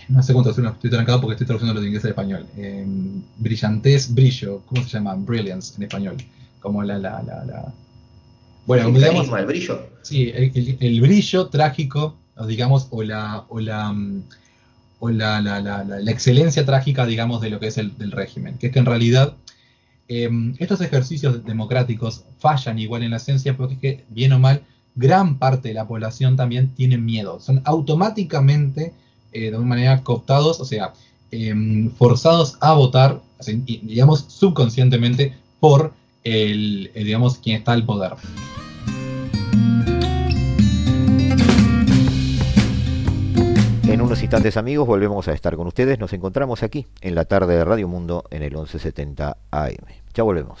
no 0.08 0.22
sé 0.22 0.32
cuánto 0.32 0.50
estoy 0.50 0.90
trancado 0.90 1.20
porque 1.20 1.34
estoy 1.34 1.46
traduciendo 1.46 1.80
de 1.80 1.86
inglés 1.86 2.04
al 2.04 2.10
español. 2.10 2.46
Eh, 2.56 2.86
brillantez, 3.36 4.12
brillo, 4.12 4.62
¿cómo 4.66 4.82
se 4.82 4.88
llama? 4.88 5.14
Brilliance 5.14 5.76
en 5.76 5.82
español. 5.82 6.16
Como 6.60 6.82
la, 6.82 6.98
la, 6.98 7.22
la, 7.22 7.74
Bueno, 8.68 8.90
digamos, 8.90 9.28
el 9.30 9.46
brillo. 9.46 9.80
Sí, 10.02 10.30
el, 10.30 11.00
brillo 11.00 11.46
trágico, 11.46 12.18
digamos, 12.46 12.88
o 12.90 13.02
la, 13.02 13.46
o 13.48 13.60
la, 13.60 13.90
mm, 13.90 14.24
o 14.98 15.08
la, 15.08 15.40
la, 15.40 16.10
excelencia 16.10 16.66
trágica, 16.66 17.06
digamos, 17.06 17.40
de 17.40 17.48
lo 17.48 17.60
que 17.60 17.68
es 17.68 17.78
el 17.78 17.96
del 17.96 18.12
régimen. 18.12 18.58
Que 18.58 18.66
es 18.66 18.72
que 18.74 18.78
en 18.78 18.84
realidad 18.84 19.32
em, 20.08 20.54
estos 20.58 20.82
ejercicios 20.82 21.46
democráticos 21.46 22.24
fallan 22.40 22.78
igual 22.78 23.02
en 23.04 23.12
la 23.12 23.16
esencia 23.16 23.56
porque 23.56 23.74
es 23.74 23.80
que, 23.80 24.04
bien 24.10 24.34
o 24.34 24.38
mal, 24.38 24.60
gran 24.94 25.38
parte 25.38 25.68
de 25.68 25.74
la 25.74 25.88
población 25.88 26.36
también 26.36 26.68
tiene 26.74 26.98
miedo. 26.98 27.40
Son 27.40 27.62
automáticamente, 27.64 28.92
eh, 29.32 29.50
de 29.50 29.56
una 29.56 29.66
manera, 29.66 30.02
cooptados, 30.02 30.60
o 30.60 30.66
sea, 30.66 30.92
em, 31.30 31.90
forzados 31.92 32.58
a 32.60 32.74
votar, 32.74 33.22
digamos, 33.46 34.26
subconscientemente 34.28 35.32
por 35.58 35.94
el, 36.28 36.90
digamos, 36.94 37.38
quien 37.38 37.56
está 37.56 37.72
al 37.72 37.84
poder. 37.84 38.12
En 43.88 44.02
unos 44.02 44.20
instantes 44.20 44.58
amigos 44.58 44.86
volvemos 44.86 45.26
a 45.28 45.32
estar 45.32 45.56
con 45.56 45.66
ustedes. 45.66 45.98
Nos 45.98 46.12
encontramos 46.12 46.62
aquí 46.62 46.86
en 47.00 47.14
la 47.14 47.24
tarde 47.24 47.56
de 47.56 47.64
Radio 47.64 47.88
Mundo 47.88 48.24
en 48.30 48.42
el 48.42 48.50
1170 48.50 49.36
AM. 49.50 49.86
Ya 50.14 50.22
volvemos. 50.22 50.60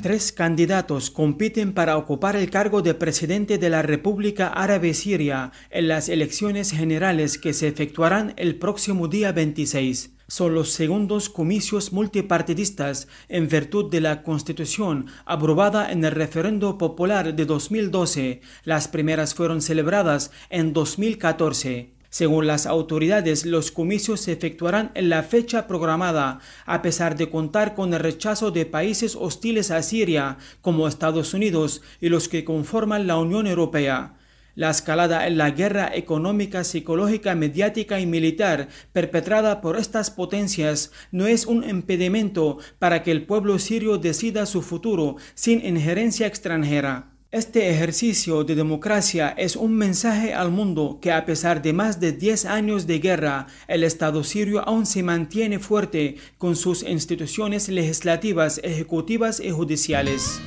Tres 0.00 0.30
candidatos 0.30 1.10
compiten 1.10 1.72
para 1.72 1.96
ocupar 1.96 2.36
el 2.36 2.50
cargo 2.50 2.82
de 2.82 2.94
presidente 2.94 3.58
de 3.58 3.68
la 3.68 3.82
República 3.82 4.46
Árabe 4.46 4.94
Siria 4.94 5.50
en 5.70 5.88
las 5.88 6.08
elecciones 6.08 6.70
generales 6.70 7.36
que 7.36 7.52
se 7.52 7.66
efectuarán 7.66 8.32
el 8.36 8.54
próximo 8.54 9.08
día 9.08 9.32
26. 9.32 10.12
Son 10.28 10.54
los 10.54 10.70
segundos 10.70 11.28
comicios 11.28 11.92
multipartidistas 11.92 13.08
en 13.28 13.48
virtud 13.48 13.90
de 13.90 14.00
la 14.00 14.22
Constitución 14.22 15.06
aprobada 15.24 15.90
en 15.90 16.04
el 16.04 16.12
referendo 16.12 16.78
popular 16.78 17.34
de 17.34 17.44
2012. 17.44 18.40
Las 18.62 18.86
primeras 18.86 19.34
fueron 19.34 19.60
celebradas 19.60 20.30
en 20.48 20.74
2014. 20.74 21.97
Según 22.10 22.46
las 22.46 22.66
autoridades, 22.66 23.44
los 23.44 23.70
comicios 23.70 24.20
se 24.22 24.32
efectuarán 24.32 24.92
en 24.94 25.10
la 25.10 25.22
fecha 25.22 25.66
programada, 25.66 26.40
a 26.64 26.80
pesar 26.80 27.16
de 27.16 27.28
contar 27.28 27.74
con 27.74 27.92
el 27.92 28.00
rechazo 28.00 28.50
de 28.50 28.64
países 28.64 29.14
hostiles 29.14 29.70
a 29.70 29.82
Siria, 29.82 30.38
como 30.62 30.88
Estados 30.88 31.34
Unidos 31.34 31.82
y 32.00 32.08
los 32.08 32.28
que 32.28 32.44
conforman 32.44 33.06
la 33.06 33.18
Unión 33.18 33.46
Europea. 33.46 34.14
La 34.54 34.70
escalada 34.70 35.26
en 35.28 35.36
la 35.38 35.50
guerra 35.50 35.90
económica, 35.94 36.64
psicológica, 36.64 37.34
mediática 37.36 38.00
y 38.00 38.06
militar 38.06 38.68
perpetrada 38.92 39.60
por 39.60 39.76
estas 39.76 40.10
potencias 40.10 40.90
no 41.12 41.28
es 41.28 41.46
un 41.46 41.62
impedimento 41.62 42.58
para 42.80 43.04
que 43.04 43.12
el 43.12 43.24
pueblo 43.24 43.60
sirio 43.60 43.98
decida 43.98 44.46
su 44.46 44.62
futuro 44.62 45.16
sin 45.34 45.64
injerencia 45.64 46.26
extranjera. 46.26 47.17
Este 47.30 47.68
ejercicio 47.68 48.42
de 48.42 48.54
democracia 48.54 49.28
es 49.28 49.54
un 49.54 49.76
mensaje 49.76 50.32
al 50.32 50.50
mundo 50.50 50.98
que 51.02 51.12
a 51.12 51.26
pesar 51.26 51.60
de 51.60 51.74
más 51.74 52.00
de 52.00 52.12
10 52.12 52.46
años 52.46 52.86
de 52.86 53.00
guerra, 53.00 53.48
el 53.66 53.84
Estado 53.84 54.24
sirio 54.24 54.66
aún 54.66 54.86
se 54.86 55.02
mantiene 55.02 55.58
fuerte 55.58 56.16
con 56.38 56.56
sus 56.56 56.82
instituciones 56.82 57.68
legislativas, 57.68 58.62
ejecutivas 58.64 59.40
y 59.40 59.50
judiciales. 59.50 60.40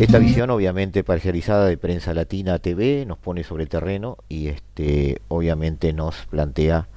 Esta 0.00 0.18
visión, 0.18 0.48
obviamente, 0.48 1.04
parcializada 1.04 1.66
de 1.66 1.76
Prensa 1.76 2.14
Latina 2.14 2.58
TV, 2.60 3.04
nos 3.04 3.18
pone 3.18 3.44
sobre 3.44 3.64
el 3.64 3.68
terreno 3.68 4.16
y 4.30 4.46
este, 4.46 5.20
obviamente 5.28 5.92
nos 5.92 6.16
plantea 6.30 6.88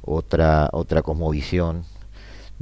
otra, 0.00 0.68
otra 0.72 1.02
cosmovisión 1.02 1.84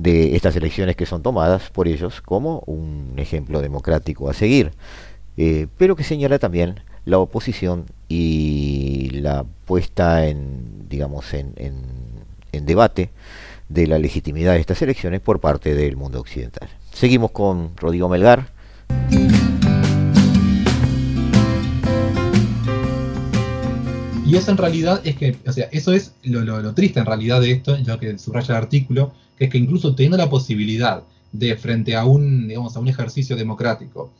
de 0.02 0.34
estas 0.36 0.56
elecciones 0.56 0.96
que 0.96 1.06
son 1.06 1.22
tomadas 1.22 1.70
por 1.70 1.86
ellos 1.86 2.20
como 2.20 2.62
un 2.66 3.14
ejemplo 3.18 3.60
democrático 3.60 4.30
a 4.30 4.34
seguir, 4.34 4.72
eh, 5.36 5.66
pero 5.76 5.96
que 5.96 6.04
señala 6.04 6.38
también 6.38 6.80
la 7.04 7.18
oposición 7.18 7.86
y 8.08 9.10
la 9.10 9.44
puesta 9.66 10.26
en, 10.26 10.88
digamos, 10.88 11.32
en, 11.34 11.54
en 11.56 12.66
debate 12.66 13.10
de 13.68 13.86
la 13.86 13.98
legitimidad 13.98 14.54
de 14.54 14.60
estas 14.60 14.82
elecciones 14.82 15.20
por 15.20 15.40
parte 15.40 15.74
del 15.74 15.96
mundo 15.96 16.20
occidental. 16.20 16.68
Seguimos 16.92 17.30
con 17.30 17.76
Rodrigo 17.76 18.08
Melgar. 18.08 18.48
Y 24.30 24.36
eso 24.36 24.52
en 24.52 24.58
realidad 24.58 25.00
es 25.02 25.16
que, 25.16 25.36
o 25.44 25.52
sea, 25.52 25.68
eso 25.72 25.92
es 25.92 26.14
lo, 26.22 26.42
lo, 26.42 26.72
triste 26.72 27.00
en 27.00 27.06
realidad 27.06 27.40
de 27.40 27.50
esto, 27.50 27.76
lo 27.84 27.98
que 27.98 28.16
subraya 28.16 28.56
el 28.56 28.62
artículo, 28.62 29.12
que 29.36 29.46
es 29.46 29.50
que 29.50 29.58
incluso 29.58 29.96
teniendo 29.96 30.16
la 30.16 30.30
posibilidad 30.30 31.02
de, 31.32 31.56
frente 31.56 31.96
a 31.96 32.04
un, 32.04 32.46
digamos, 32.46 32.76
a 32.76 32.80
un 32.80 32.86
ejercicio 32.86 33.34
democrático, 33.34 34.12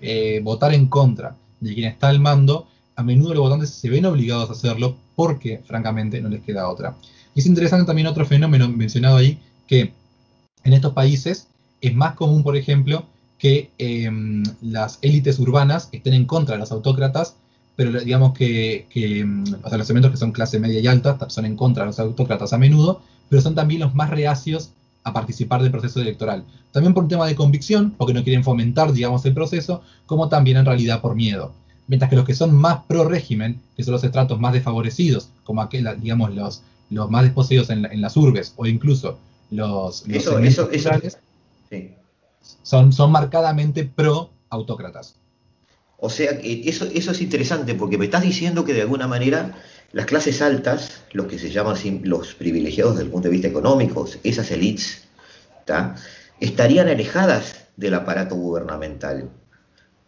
eh, 0.00 0.40
votar 0.44 0.72
en 0.72 0.86
contra 0.86 1.36
de 1.58 1.74
quien 1.74 1.88
está 1.88 2.10
al 2.10 2.20
mando, 2.20 2.68
a 2.94 3.02
menudo 3.02 3.34
los 3.34 3.42
votantes 3.42 3.70
se 3.70 3.90
ven 3.90 4.06
obligados 4.06 4.48
a 4.50 4.52
hacerlo 4.52 4.96
porque, 5.16 5.60
francamente, 5.66 6.20
no 6.20 6.28
les 6.28 6.42
queda 6.42 6.68
otra. 6.68 6.96
Y 7.34 7.40
es 7.40 7.46
interesante 7.46 7.86
también 7.86 8.06
otro 8.06 8.24
fenómeno 8.24 8.68
mencionado 8.68 9.16
ahí, 9.16 9.40
que 9.66 9.92
en 10.62 10.72
estos 10.72 10.92
países 10.92 11.48
es 11.80 11.92
más 11.92 12.14
común, 12.14 12.44
por 12.44 12.56
ejemplo, 12.56 13.04
que 13.38 13.70
em, 13.78 14.44
las 14.62 15.00
élites 15.02 15.40
urbanas 15.40 15.88
estén 15.90 16.14
en 16.14 16.24
contra 16.24 16.54
de 16.54 16.60
los 16.60 16.70
autócratas 16.70 17.34
pero 17.76 17.92
digamos 18.00 18.32
que, 18.32 18.86
mm, 19.24 19.44
los 19.70 19.90
elementos 19.90 20.10
que 20.10 20.16
son 20.16 20.32
clase 20.32 20.58
media 20.58 20.80
y 20.80 20.86
alta 20.86 21.18
son 21.28 21.44
en 21.44 21.56
contra 21.56 21.84
de 21.84 21.88
los 21.88 22.00
autócratas 22.00 22.52
a 22.52 22.58
menudo, 22.58 23.02
pero 23.28 23.42
son 23.42 23.54
también 23.54 23.82
los 23.82 23.94
más 23.94 24.10
reacios 24.10 24.70
a 25.04 25.12
participar 25.12 25.62
del 25.62 25.70
proceso 25.70 26.00
electoral. 26.00 26.44
También 26.72 26.94
por 26.94 27.04
un 27.04 27.08
tema 27.08 27.26
de 27.26 27.36
convicción, 27.36 27.94
porque 27.96 28.14
no 28.14 28.24
quieren 28.24 28.42
fomentar, 28.42 28.92
digamos, 28.92 29.24
el 29.26 29.34
proceso, 29.34 29.82
como 30.06 30.28
también 30.28 30.56
en 30.56 30.64
realidad 30.64 31.00
por 31.00 31.14
miedo. 31.14 31.52
Mientras 31.86 32.10
que 32.10 32.16
los 32.16 32.24
que 32.24 32.34
son 32.34 32.54
más 32.54 32.80
pro 32.88 33.04
régimen, 33.04 33.60
que 33.76 33.84
son 33.84 33.92
los 33.92 34.02
estratos 34.02 34.40
más 34.40 34.52
desfavorecidos, 34.52 35.28
como 35.44 35.62
aquel, 35.62 35.88
digamos, 36.00 36.34
los, 36.34 36.62
los 36.90 37.10
más 37.10 37.22
desposeídos 37.22 37.70
en, 37.70 38.00
las 38.00 38.16
urbes, 38.16 38.54
o 38.56 38.66
incluso 38.66 39.18
los, 39.50 40.04
eso, 40.08 40.40
eso, 40.40 40.68
son, 42.62 42.92
son 42.92 43.12
marcadamente 43.12 43.84
pro 43.84 44.30
autócratas. 44.50 45.14
O 45.98 46.10
sea, 46.10 46.30
eso, 46.42 46.86
eso 46.92 47.10
es 47.10 47.20
interesante 47.20 47.74
porque 47.74 47.98
me 47.98 48.04
estás 48.04 48.22
diciendo 48.22 48.64
que 48.64 48.74
de 48.74 48.82
alguna 48.82 49.06
manera 49.06 49.54
las 49.92 50.06
clases 50.06 50.42
altas, 50.42 51.04
los 51.12 51.26
que 51.26 51.38
se 51.38 51.50
llaman 51.50 51.76
los 52.04 52.34
privilegiados 52.34 52.94
desde 52.94 53.06
el 53.06 53.10
punto 53.10 53.28
de 53.28 53.32
vista 53.32 53.48
económico, 53.48 54.06
esas 54.22 54.50
elites, 54.50 55.04
estarían 56.40 56.88
alejadas 56.88 57.66
del 57.76 57.94
aparato 57.94 58.34
gubernamental 58.34 59.30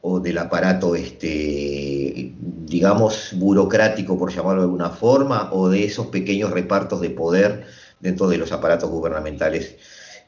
o 0.00 0.20
del 0.20 0.38
aparato, 0.38 0.94
este, 0.94 2.32
digamos, 2.38 3.30
burocrático, 3.34 4.18
por 4.18 4.32
llamarlo 4.32 4.62
de 4.62 4.66
alguna 4.66 4.90
forma, 4.90 5.52
o 5.52 5.68
de 5.68 5.84
esos 5.84 6.06
pequeños 6.08 6.50
repartos 6.50 7.00
de 7.00 7.10
poder 7.10 7.66
dentro 7.98 8.28
de 8.28 8.38
los 8.38 8.52
aparatos 8.52 8.90
gubernamentales, 8.90 9.76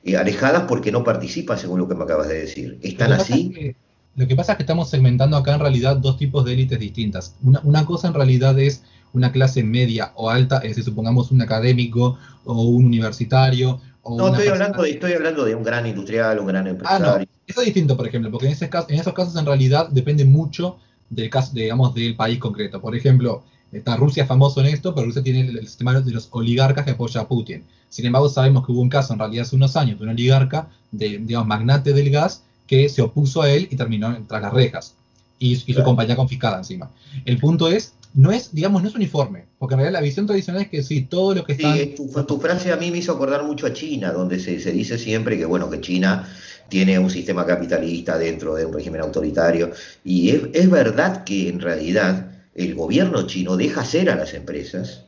eh, 0.05 0.17
alejadas 0.17 0.65
porque 0.67 0.91
no 0.91 1.05
participan, 1.05 1.59
según 1.59 1.79
lo 1.79 1.89
que 1.89 1.95
me 1.95 2.05
acabas 2.05 2.29
de 2.29 2.41
decir. 2.41 2.79
¿Están 2.83 3.13
así? 3.13 3.77
Lo 4.17 4.27
que 4.27 4.37
pasa 4.37 4.53
es 4.53 4.57
que 4.57 4.65
estamos 4.65 4.91
segmentando 4.91 5.37
acá 5.37 5.55
en 5.55 5.61
realidad 5.61 5.97
dos 5.97 6.17
tipos 6.17 6.45
de 6.45 6.53
élites 6.53 6.79
distintas. 6.79 7.37
Una, 7.43 7.85
cosa 7.85 8.09
en 8.09 8.15
realidad 8.15 8.59
es 8.59 8.83
una 9.13 9.33
clase 9.33 9.63
media 9.63 10.13
o 10.17 10.31
alta, 10.31 10.57
es 10.59 10.71
decir, 10.71 10.85
supongamos 10.85 11.31
un 11.31 11.43
académico 11.43 12.19
o 12.45 12.63
un 12.63 12.87
universitario. 12.87 13.81
no, 14.05 14.29
estoy 14.29 14.49
hablando, 14.49 14.83
de, 14.83 14.91
estoy 14.91 15.13
hablando 15.13 15.45
de 15.45 15.55
un 15.55 15.63
gran 15.63 15.87
industrial, 15.87 16.39
un 16.41 16.47
gran 16.47 16.67
empresario. 16.67 17.07
Ah, 17.07 17.19
no. 17.19 17.25
Eso 17.47 17.61
es 17.61 17.67
distinto, 17.67 17.97
por 17.97 18.07
ejemplo, 18.07 18.31
porque 18.31 18.47
en, 18.47 18.53
ese 18.53 18.69
caso, 18.69 18.87
en 18.91 19.01
esos 19.01 19.13
casos 19.13 19.37
en 19.37 19.47
realidad 19.47 19.89
depende 19.91 20.25
mucho 20.25 20.79
del 21.09 21.29
caso, 21.31 21.53
digamos, 21.55 21.95
del 21.95 22.17
país 22.17 22.39
concreto. 22.39 22.81
Por 22.81 22.95
ejemplo, 22.97 23.43
está 23.73 23.97
Rusia 23.97 24.27
famoso 24.27 24.61
en 24.61 24.67
esto, 24.67 24.95
pero 24.95 25.07
Rusia 25.07 25.23
tiene 25.23 25.41
el, 25.41 25.67
sistema 25.67 26.01
de 26.01 26.13
los 26.13 26.29
oligarcas 26.33 26.85
que 26.85 26.93
apoya 26.93 27.23
a 27.23 27.29
Putin. 27.29 27.65
Sin 27.89 28.07
embargo, 28.07 28.29
sabemos 28.29 28.65
que 28.65 28.73
hubo 28.73 28.81
un 28.81 28.89
caso 28.89 29.13
en 29.13 29.19
realidad 29.19 29.43
hace 29.43 29.57
unos 29.57 29.77
años 29.77 29.99
de 29.99 30.05
un 30.05 30.11
oligarca, 30.11 30.69
de, 30.93 31.19
digamos, 31.19 31.49
magnate 31.49 31.93
del 31.93 32.11
gas, 32.11 32.45
que 32.71 32.89
se 32.89 33.03
opuso 33.03 33.43
a 33.43 33.51
él 33.51 33.67
y 33.69 33.75
terminó 33.75 34.17
tras 34.29 34.41
las 34.41 34.53
rejas. 34.53 34.95
Y, 35.41 35.57
su 35.57 35.83
compañía 35.83 36.15
confiscada 36.15 36.59
encima. 36.59 36.89
El 37.25 37.39
punto 37.39 37.67
es, 37.67 37.95
no 38.15 38.31
es, 38.31 38.55
digamos, 38.55 38.81
no 38.81 38.89
es 38.89 38.95
uniforme, 38.95 39.47
porque 39.59 39.75
en 39.75 39.81
realidad 39.81 39.99
la 39.99 40.05
visión 40.05 40.25
tradicional 40.25 40.63
es 40.63 40.69
que 40.69 40.85
sí, 40.85 41.03
todo 41.03 41.35
lo 41.35 41.45
que 41.45 41.55
está... 41.55 41.75
Sí, 41.75 41.97
tu, 41.97 42.39
frase 42.39 42.71
a 42.71 42.77
mí 42.77 42.93
me 42.93 42.99
hizo 42.99 43.11
acordar 43.11 43.43
mucho 43.43 43.67
a 43.67 43.73
China, 43.73 44.13
donde 44.13 44.39
se, 44.39 44.53
dice 44.71 44.99
siempre 44.99 45.37
que, 45.37 45.47
bueno, 45.47 45.69
que 45.69 45.81
China 45.81 46.29
tiene 46.69 46.97
un 46.97 47.11
sistema 47.11 47.45
capitalista 47.45 48.17
dentro 48.17 48.55
de 48.55 48.67
un 48.67 48.73
régimen 48.73 49.01
autoritario. 49.01 49.73
Y 50.05 50.31
es, 50.31 50.71
verdad 50.71 51.25
que 51.25 51.49
en 51.49 51.59
realidad 51.59 52.31
el 52.55 52.77
gobierno 52.77 53.27
chino 53.27 53.57
deja 53.57 53.81
hacer 53.81 54.11
a 54.11 54.15
las 54.15 54.33
empresas. 54.33 55.07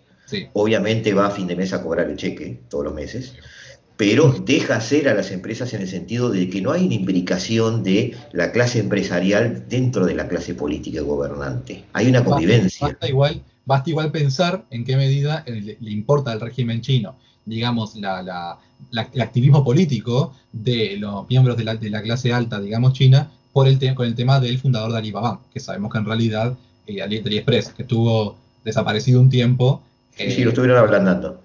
Obviamente 0.55 1.15
va 1.15 1.27
a 1.27 1.31
fin 1.31 1.47
de 1.47 1.55
mes 1.55 1.73
a 1.73 1.83
cobrar 1.83 2.11
el 2.11 2.17
cheque 2.17 2.59
todos 2.69 2.87
los 2.87 2.95
meses 2.95 3.35
pero 4.03 4.33
deja 4.45 4.75
hacer 4.75 5.09
a 5.09 5.15
las 5.15 5.31
empresas 5.31 5.73
en 5.75 5.83
el 5.83 5.87
sentido 5.87 6.29
de 6.29 6.51
que 6.51 6.61
no 6.61 6.73
hay 6.73 6.87
una 6.87 6.95
implicación 6.95 7.85
de 7.85 8.17
la 8.33 8.51
clase 8.51 8.81
empresarial 8.81 9.67
dentro 9.69 10.05
de 10.07 10.17
la 10.17 10.27
clase 10.27 10.55
política 10.57 10.99
y 10.99 11.05
gobernante. 11.05 11.85
Hay 11.93 12.09
una 12.09 12.25
convivencia. 12.25 12.89
Basta, 12.89 13.09
igual, 13.09 13.45
basta 13.65 13.91
igual 13.91 14.11
pensar 14.11 14.65
en 14.71 14.85
qué 14.85 14.97
medida 14.97 15.45
le, 15.47 15.77
importa 15.93 16.33
al 16.33 16.41
régimen 16.41 16.81
chino, 16.81 17.15
digamos, 17.45 17.95
la, 17.95 18.59
el 18.91 19.21
activismo 19.21 19.63
político 19.63 20.35
de 20.51 20.97
los 20.99 21.29
miembros 21.29 21.57
de 21.57 21.63
la, 21.63 21.77
de 21.77 21.89
la 21.89 22.03
clase 22.03 22.33
alta, 22.33 22.59
digamos, 22.59 22.95
china, 22.95 23.31
por 23.53 23.69
el 23.69 23.79
con 23.95 24.09
el 24.09 24.17
tema 24.17 24.41
del 24.41 24.59
fundador 24.59 24.91
de 24.91 24.99
Alibaba, 24.99 25.43
que 25.55 25.61
sabemos 25.61 25.93
que 25.93 25.99
en 25.99 26.07
realidad 26.07 26.59
eh, 26.89 27.03
AliExpress, 27.03 27.69
que 27.69 27.83
estuvo 27.83 28.37
desaparecido 28.65 29.21
un 29.21 29.31
tiempo. 29.31 29.81
Sí, 30.17 30.29
sí, 30.33 30.43
lo 30.43 30.49
estuvieron 30.49 30.79
ablandando. 30.79 31.41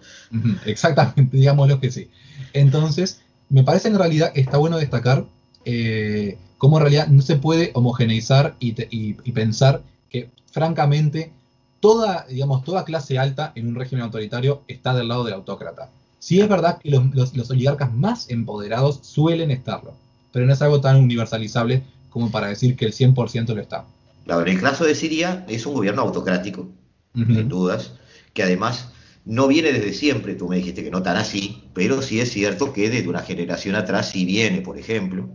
Exactamente, 0.65 1.37
digámoslo 1.37 1.79
que 1.79 1.91
sí. 1.91 2.09
Entonces, 2.53 3.21
me 3.49 3.63
parece 3.63 3.87
en 3.87 3.97
realidad 3.97 4.31
está 4.35 4.57
bueno 4.57 4.77
destacar 4.77 5.25
eh, 5.65 6.37
cómo 6.57 6.77
en 6.77 6.83
realidad 6.83 7.07
no 7.07 7.21
se 7.21 7.35
puede 7.35 7.71
homogeneizar 7.73 8.55
y, 8.59 9.13
pensar 9.31 9.81
que, 10.09 10.29
francamente, 10.51 11.31
toda, 11.79 12.25
digamos, 12.29 12.63
toda 12.63 12.85
clase 12.85 13.19
alta 13.19 13.51
en 13.55 13.67
un 13.67 13.75
régimen 13.75 14.03
autoritario 14.03 14.63
está 14.67 14.93
del 14.93 15.07
lado 15.07 15.23
del 15.23 15.35
autócrata. 15.35 15.89
Sí 16.19 16.39
es 16.39 16.49
verdad 16.49 16.79
que 16.79 16.89
los, 16.89 17.49
oligarcas 17.49 17.93
más 17.93 18.29
empoderados 18.29 18.99
suelen 19.03 19.51
estarlo, 19.51 19.93
pero 20.31 20.45
no 20.45 20.53
es 20.53 20.61
algo 20.61 20.81
tan 20.81 20.97
universalizable 20.97 21.83
como 22.09 22.31
para 22.31 22.47
decir 22.47 22.75
que 22.75 22.85
el 22.85 22.93
100% 22.93 23.53
lo 23.53 23.61
está. 23.61 23.85
Claro, 24.25 24.41
en 24.41 24.47
el 24.47 24.61
caso 24.61 24.83
de 24.83 24.95
Siria 24.95 25.45
es 25.47 25.65
un 25.65 25.75
gobierno 25.75 26.01
autocrático, 26.01 26.67
sin 27.13 27.47
dudas, 27.47 27.93
que 28.33 28.43
además 28.43 28.89
no 29.27 29.47
viene 29.47 29.73
desde 29.73 29.93
siempre, 29.93 30.35
tú 30.35 30.47
me 30.47 30.55
dijiste 30.55 30.83
que 30.83 30.89
no 30.89 31.03
tan 31.03 31.17
así, 31.17 31.63
pero 31.73 32.01
sí 32.01 32.21
es 32.21 32.31
cierto 32.31 32.71
que 32.71 32.89
desde 32.89 33.09
una 33.09 33.19
generación 33.19 33.75
atrás 33.75 34.09
sí 34.11 34.23
viene, 34.25 34.61
por 34.61 34.77
ejemplo. 34.77 35.29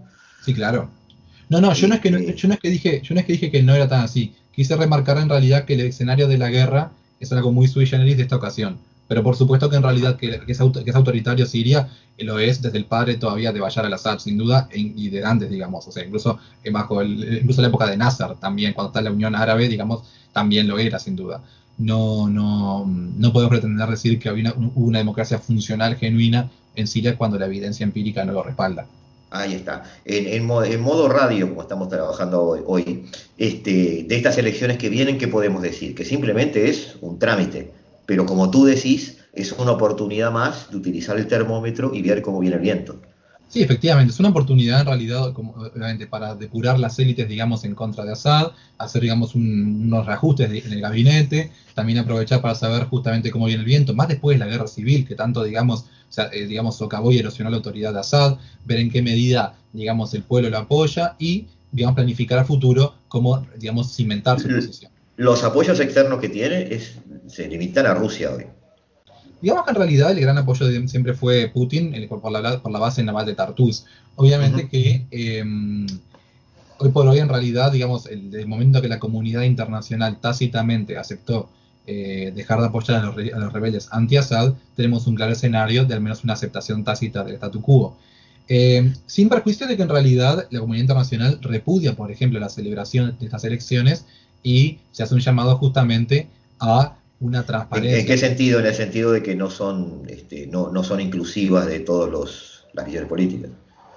Sí, 0.44 0.54
claro. 0.54 0.90
No, 1.50 1.60
no, 1.60 1.74
yo 1.74 1.88
no 1.88 1.94
es 1.94 2.00
que, 2.00 2.08
este 2.08 2.34
yo 2.34 2.48
no 2.48 2.54
es 2.54 2.60
que 2.60 2.70
dije, 2.70 3.02
yo 3.02 3.14
no 3.14 3.20
es 3.20 3.26
que 3.26 3.34
dije 3.34 3.50
que 3.50 3.62
no 3.62 3.74
era 3.74 3.86
tan 3.88 4.00
así. 4.00 4.34
Quise 4.54 4.76
remarcar 4.76 5.18
en 5.18 5.28
realidad 5.28 5.66
que 5.66 5.74
el 5.74 5.80
escenario 5.80 6.26
de 6.26 6.38
la 6.38 6.48
guerra 6.48 6.92
es 7.20 7.30
algo 7.32 7.52
muy 7.52 7.68
sui 7.68 7.86
generis 7.86 8.16
de 8.16 8.22
esta 8.22 8.36
ocasión. 8.36 8.78
Pero 9.08 9.22
por 9.22 9.36
supuesto 9.36 9.68
que 9.68 9.76
en 9.76 9.82
realidad 9.82 10.16
que, 10.16 10.40
es, 10.46 10.60
autoritario 10.60 11.44
Siria 11.44 11.90
lo 12.18 12.38
es 12.38 12.62
desde 12.62 12.78
el 12.78 12.86
padre 12.86 13.16
todavía 13.16 13.52
de 13.52 13.60
Bashar 13.60 13.84
al-Assad, 13.84 14.20
sin 14.20 14.38
duda, 14.38 14.68
e 14.70 14.80
y 14.80 15.10
de 15.10 15.22
antes, 15.22 15.50
digamos. 15.50 15.86
O 15.86 15.92
sea, 15.92 16.02
incluso 16.02 16.38
eh, 16.64 16.70
bajo 16.70 17.02
el, 17.02 17.40
incluso 17.40 17.60
la 17.60 17.68
época 17.68 17.86
de 17.86 17.98
Nasser 17.98 18.36
también, 18.36 18.72
cuando 18.72 18.88
está 18.88 19.02
la 19.02 19.10
Unión 19.10 19.34
Árabe, 19.34 19.68
digamos, 19.68 20.04
también 20.32 20.66
lo 20.66 20.78
era, 20.78 20.98
sin 20.98 21.14
duda. 21.14 21.42
No, 21.78 22.28
no, 22.28 22.86
no 22.86 23.32
podemos 23.32 23.50
pretender 23.50 23.88
decir 23.88 24.18
que 24.18 24.28
había 24.28 24.54
una, 24.74 24.98
democracia 24.98 25.38
funcional, 25.38 25.96
genuina 25.96 26.50
en 26.74 26.86
Siria 26.86 27.16
cuando 27.16 27.38
la 27.38 27.46
evidencia 27.46 27.84
empírica 27.84 28.24
no 28.24 28.32
lo 28.32 28.42
respalda. 28.42 28.86
Ahí 29.30 29.54
está. 29.54 29.84
En, 30.04 30.44
modo 30.44 31.08
radio, 31.08 31.48
como 31.48 31.62
estamos 31.62 31.88
trabajando 31.88 32.42
hoy, 32.66 33.06
este, 33.38 34.04
de 34.06 34.16
estas 34.16 34.36
elecciones 34.36 34.76
que 34.76 34.90
vienen, 34.90 35.16
¿qué 35.16 35.26
podemos 35.26 35.62
decir? 35.62 35.94
Que 35.94 36.04
simplemente 36.04 36.68
es 36.68 36.96
un 37.00 37.18
trámite, 37.18 37.72
pero 38.04 38.26
como 38.26 38.50
tú 38.50 38.66
decís, 38.66 39.18
es 39.32 39.52
una 39.52 39.72
oportunidad 39.72 40.30
más 40.30 40.70
de 40.70 40.76
utilizar 40.76 41.16
el 41.16 41.26
termómetro 41.26 41.92
y 41.94 42.02
ver 42.02 42.20
cómo 42.20 42.40
viene 42.40 42.56
el 42.56 42.62
viento. 42.62 43.00
Sí, 43.52 43.62
efectivamente, 43.62 44.14
es 44.14 44.18
una 44.18 44.30
oportunidad 44.30 44.80
en 44.80 44.86
realidad 44.86 45.34
como, 45.34 45.52
obviamente, 45.52 46.06
para 46.06 46.34
depurar 46.34 46.78
las 46.78 46.98
élites, 46.98 47.28
digamos, 47.28 47.64
en 47.64 47.74
contra 47.74 48.02
de 48.02 48.12
Assad, 48.12 48.52
hacer, 48.78 49.02
digamos, 49.02 49.34
unos 49.34 50.06
reajustes 50.06 50.64
en 50.64 50.72
el 50.72 50.80
gabinete, 50.80 51.52
también 51.74 51.98
aprovechar 51.98 52.40
para 52.40 52.54
saber 52.54 52.84
justamente 52.84 53.30
cómo 53.30 53.44
viene 53.44 53.60
el 53.60 53.66
viento, 53.66 53.92
más 53.92 54.08
después 54.08 54.38
de 54.38 54.46
la 54.46 54.50
guerra 54.50 54.66
civil, 54.66 55.06
que 55.06 55.16
tanto, 55.16 55.44
digamos, 55.44 55.84
eh, 56.32 56.46
digamos, 56.46 56.78
socavó 56.78 57.12
y 57.12 57.18
erosionó 57.18 57.50
la 57.50 57.58
autoridad 57.58 57.92
de 57.92 58.00
Assad, 58.00 58.38
ver 58.64 58.78
en 58.78 58.90
qué 58.90 59.02
medida, 59.02 59.54
digamos, 59.74 60.14
el 60.14 60.22
pueblo 60.22 60.48
lo 60.48 60.56
apoya 60.56 61.16
y, 61.18 61.44
digamos, 61.72 61.94
planificar 61.94 62.38
a 62.38 62.46
futuro 62.46 62.94
cómo, 63.08 63.46
digamos, 63.58 63.94
cimentar 63.94 64.40
su 64.40 64.48
posición. 64.48 64.90
Los 65.18 65.44
apoyos 65.44 65.78
externos 65.78 66.20
que 66.20 66.30
tiene 66.30 66.72
es, 66.74 66.94
se 67.26 67.48
limitan 67.48 67.84
a 67.84 67.92
Rusia 67.92 68.30
hoy. 68.30 68.46
Digamos 69.42 69.64
que 69.64 69.70
en 69.70 69.76
realidad 69.76 70.12
el 70.12 70.20
gran 70.20 70.38
apoyo 70.38 70.66
siempre 70.86 71.14
fue 71.14 71.48
Putin 71.48 71.92
por, 72.08 72.30
la, 72.30 72.62
por 72.62 72.70
la 72.70 72.78
base 72.78 73.02
naval 73.02 73.26
de 73.26 73.34
Tartus. 73.34 73.84
Obviamente 74.14 74.68
que 74.68 75.04
em, 75.10 75.86
hoy 76.78 76.90
por 76.90 77.08
hoy 77.08 77.18
en 77.18 77.28
realidad, 77.28 77.72
digamos, 77.72 78.06
el, 78.06 78.46
momento 78.46 78.80
que 78.80 78.88
la 78.88 79.00
comunidad 79.00 79.42
internacional 79.42 80.20
tácitamente 80.20 80.96
aceptó 80.96 81.48
eh, 81.88 82.32
dejar 82.32 82.60
de 82.60 82.66
apoyar 82.66 83.02
a 83.02 83.06
los, 83.06 83.52
rebeldes 83.52 83.88
anti-Assad, 83.90 84.54
tenemos 84.76 85.08
un 85.08 85.16
claro 85.16 85.32
escenario 85.32 85.84
de 85.84 85.94
al 85.94 86.00
menos 86.00 86.22
una 86.22 86.34
aceptación 86.34 86.84
tácita 86.84 87.24
del 87.24 87.34
statu 87.34 87.60
quo. 87.60 87.96
Em, 88.46 88.94
sin 89.06 89.28
perjuicio 89.28 89.66
de 89.66 89.76
que 89.76 89.82
en 89.82 89.88
realidad 89.88 90.46
la 90.50 90.60
comunidad 90.60 90.82
internacional 90.82 91.38
repudia, 91.42 91.96
por 91.96 92.12
ejemplo, 92.12 92.38
la 92.38 92.48
celebración 92.48 93.16
de 93.18 93.26
estas 93.26 93.42
elecciones 93.42 94.04
y 94.44 94.78
se 94.92 95.02
hace 95.02 95.14
un 95.14 95.20
llamado 95.20 95.56
justamente 95.58 96.28
a 96.60 96.96
una 97.22 97.44
transparencia. 97.44 98.00
¿En, 98.00 98.06
qué 98.06 98.18
sentido? 98.18 98.58
En 98.58 98.66
el 98.66 98.74
sentido 98.74 99.12
de 99.12 99.22
que 99.22 99.36
no 99.36 99.48
son, 99.48 100.02
este, 100.08 100.48
no, 100.48 100.70
no 100.70 100.82
son 100.82 101.00
inclusivas 101.00 101.66
de 101.66 101.80
todas 101.80 102.10
las 102.74 102.84
visiones 102.84 103.08
políticas. 103.08 103.50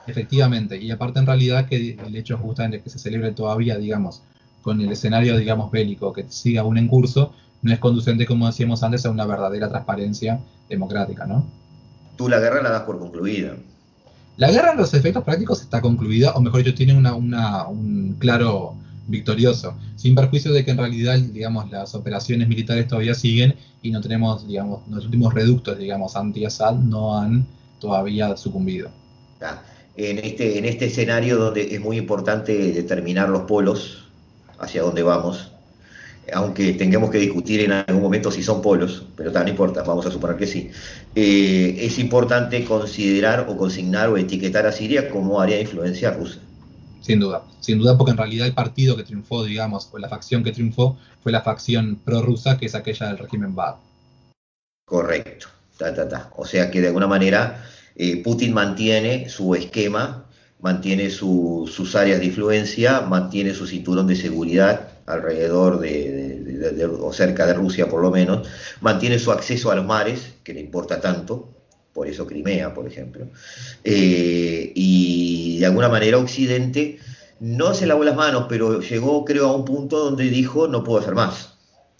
Efectivamente, 0.07 0.77
y 0.77 0.91
aparte 0.91 1.19
en 1.19 1.25
realidad 1.25 1.67
que 1.67 1.97
el 2.05 2.15
hecho 2.15 2.37
justamente 2.37 2.81
que 2.81 2.91
se 2.91 2.99
celebre 2.99 3.31
todavía, 3.31 3.77
digamos, 3.77 4.21
con 4.61 4.79
el 4.79 4.91
escenario, 4.91 5.35
digamos, 5.37 5.71
bélico 5.71 6.13
que 6.13 6.25
siga 6.29 6.61
aún 6.61 6.77
en 6.77 6.87
curso, 6.87 7.33
no 7.63 7.73
es 7.73 7.79
conducente, 7.79 8.27
como 8.27 8.45
decíamos 8.45 8.83
antes, 8.83 9.03
a 9.07 9.09
una 9.09 9.25
verdadera 9.25 9.69
transparencia 9.69 10.39
democrática, 10.69 11.25
¿no? 11.25 11.45
Tú 12.15 12.29
la 12.29 12.39
guerra 12.39 12.61
la 12.61 12.69
das 12.69 12.83
por 12.83 12.99
concluida. 12.99 13.55
La 14.37 14.51
guerra 14.51 14.73
en 14.73 14.77
los 14.77 14.93
efectos 14.93 15.23
prácticos 15.23 15.61
está 15.61 15.81
concluida, 15.81 16.33
o 16.33 16.41
mejor 16.41 16.63
dicho, 16.63 16.75
tiene 16.75 16.95
una, 16.95 17.15
una, 17.15 17.67
un 17.67 18.17
claro 18.19 18.75
victorioso, 19.07 19.77
sin 19.95 20.15
perjuicio 20.15 20.51
de 20.51 20.65
que 20.65 20.71
en 20.71 20.77
realidad, 20.77 21.19
digamos, 21.19 21.69
las 21.71 21.95
operaciones 21.95 22.47
militares 22.47 22.87
todavía 22.87 23.13
siguen 23.13 23.55
y 23.81 23.91
no 23.91 24.01
tenemos, 24.01 24.47
digamos, 24.47 24.87
los 24.89 25.05
últimos 25.05 25.33
reductos, 25.33 25.77
digamos, 25.77 26.15
anti-Assad 26.15 26.75
no 26.75 27.17
han 27.17 27.45
todavía 27.79 28.35
sucumbido. 28.37 28.89
En 29.95 30.17
este, 30.19 30.57
en 30.57 30.65
este 30.65 30.85
escenario 30.85 31.37
donde 31.37 31.73
es 31.73 31.79
muy 31.79 31.97
importante 31.97 32.73
determinar 32.73 33.29
los 33.29 33.43
polos 33.43 34.05
hacia 34.59 34.81
dónde 34.81 35.03
vamos, 35.03 35.51
aunque 36.33 36.73
tengamos 36.73 37.11
que 37.11 37.19
discutir 37.19 37.61
en 37.61 37.71
algún 37.71 38.01
momento 38.01 38.31
si 38.31 38.41
son 38.41 38.61
polos, 38.61 39.05
pero 39.15 39.31
no 39.31 39.47
importa, 39.47 39.83
vamos 39.83 40.05
a 40.05 40.11
suponer 40.11 40.37
que 40.37 40.47
sí, 40.47 40.71
eh, 41.15 41.77
es 41.79 41.99
importante 41.99 42.65
considerar 42.65 43.45
o 43.47 43.55
consignar 43.55 44.09
o 44.09 44.17
etiquetar 44.17 44.65
a 44.65 44.71
Siria 44.71 45.09
como 45.09 45.39
área 45.39 45.57
de 45.57 45.61
influencia 45.61 46.11
rusa. 46.11 46.39
Sin 47.05 47.19
duda, 47.19 47.43
sin 47.59 47.77
duda 47.77 47.95
porque 47.99 48.13
en 48.13 48.17
realidad 48.17 48.47
el 48.47 48.55
partido 48.55 48.97
que 48.97 49.03
triunfó, 49.03 49.43
digamos, 49.43 49.87
o 49.91 49.99
la 49.99 50.09
facción 50.09 50.43
que 50.43 50.51
triunfó 50.51 50.97
fue 51.21 51.31
la 51.31 51.41
facción 51.41 51.99
prorrusa, 52.03 52.57
que 52.57 52.65
es 52.65 52.73
aquella 52.73 53.05
del 53.05 53.19
régimen 53.19 53.53
Bad. 53.53 53.75
Correcto, 54.87 55.45
ta, 55.77 55.93
ta, 55.93 56.09
ta. 56.09 56.31
o 56.35 56.45
sea 56.45 56.71
que 56.71 56.81
de 56.81 56.87
alguna 56.87 57.05
manera 57.05 57.63
eh, 57.95 58.23
Putin 58.23 58.55
mantiene 58.55 59.29
su 59.29 59.53
esquema, 59.53 60.25
mantiene 60.61 61.11
sus 61.11 61.95
áreas 61.95 62.19
de 62.19 62.25
influencia, 62.25 63.01
mantiene 63.01 63.53
su 63.53 63.67
cinturón 63.67 64.07
de 64.07 64.15
seguridad 64.15 64.89
alrededor 65.05 65.79
de, 65.79 66.89
o 66.99 67.13
cerca 67.13 67.45
de 67.45 67.53
Rusia 67.53 67.87
por 67.87 68.01
lo 68.01 68.09
menos, 68.09 68.47
mantiene 68.81 69.19
su 69.19 69.31
acceso 69.31 69.69
a 69.69 69.75
los 69.75 69.85
mares, 69.85 70.33
que 70.43 70.55
le 70.55 70.61
importa 70.61 70.99
tanto, 70.99 71.49
por 71.95 72.09
eso 72.09 72.27
Crimea, 72.27 72.73
por 72.73 72.85
ejemplo. 72.85 73.25
Eh, 73.85 74.73
y 74.75 75.57
de 75.59 75.65
alguna 75.65 75.87
manera 75.87 76.17
Occidente 76.17 76.99
no 77.39 77.73
se 77.73 77.87
lavó 77.87 78.03
las 78.03 78.17
manos, 78.17 78.47
pero 78.49 78.81
llegó 78.81 79.23
creo 79.23 79.47
a 79.47 79.55
un 79.55 79.63
punto 79.63 80.03
donde 80.03 80.29
dijo 80.29 80.67
no 80.67 80.83
puedo 80.83 80.99
hacer 80.99 81.15
más. 81.15 81.53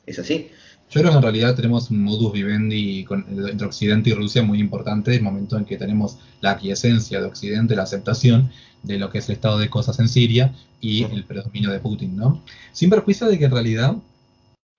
¿Es 0.06 0.20
así? 0.20 0.50
Yo 0.92 1.00
creo 1.00 1.12
que 1.12 1.18
en 1.18 1.24
realidad 1.24 1.56
tenemos 1.56 1.90
un 1.90 2.04
modus 2.04 2.34
vivendi 2.34 3.06
entre 3.10 3.66
Occidente 3.66 4.10
y 4.10 4.14
Rusia 4.14 4.44
muy 4.44 4.60
importante, 4.60 5.16
el 5.16 5.24
momento 5.24 5.58
en 5.58 5.64
que 5.64 5.78
tenemos 5.78 6.18
la 6.42 6.52
aquiescencia 6.52 7.22
de 7.22 7.28
Occidente, 7.28 7.76
la 7.76 7.84
aceptación 7.84 8.52
de 8.84 9.00
lo 9.00 9.10
que 9.10 9.20
es 9.20 9.30
el 9.30 9.36
estado 9.36 9.58
de 9.58 9.70
cosas 9.70 9.98
en 10.00 10.10
Siria 10.10 10.54
y 10.82 11.04
el 11.04 11.24
predominio 11.24 11.72
de 11.72 11.80
Putin, 11.80 12.18
¿no? 12.18 12.44
Sin 12.74 12.90
perjuicio 12.90 13.28
de 13.28 13.40
que 13.40 13.46
en 13.46 13.52
realidad 13.52 13.96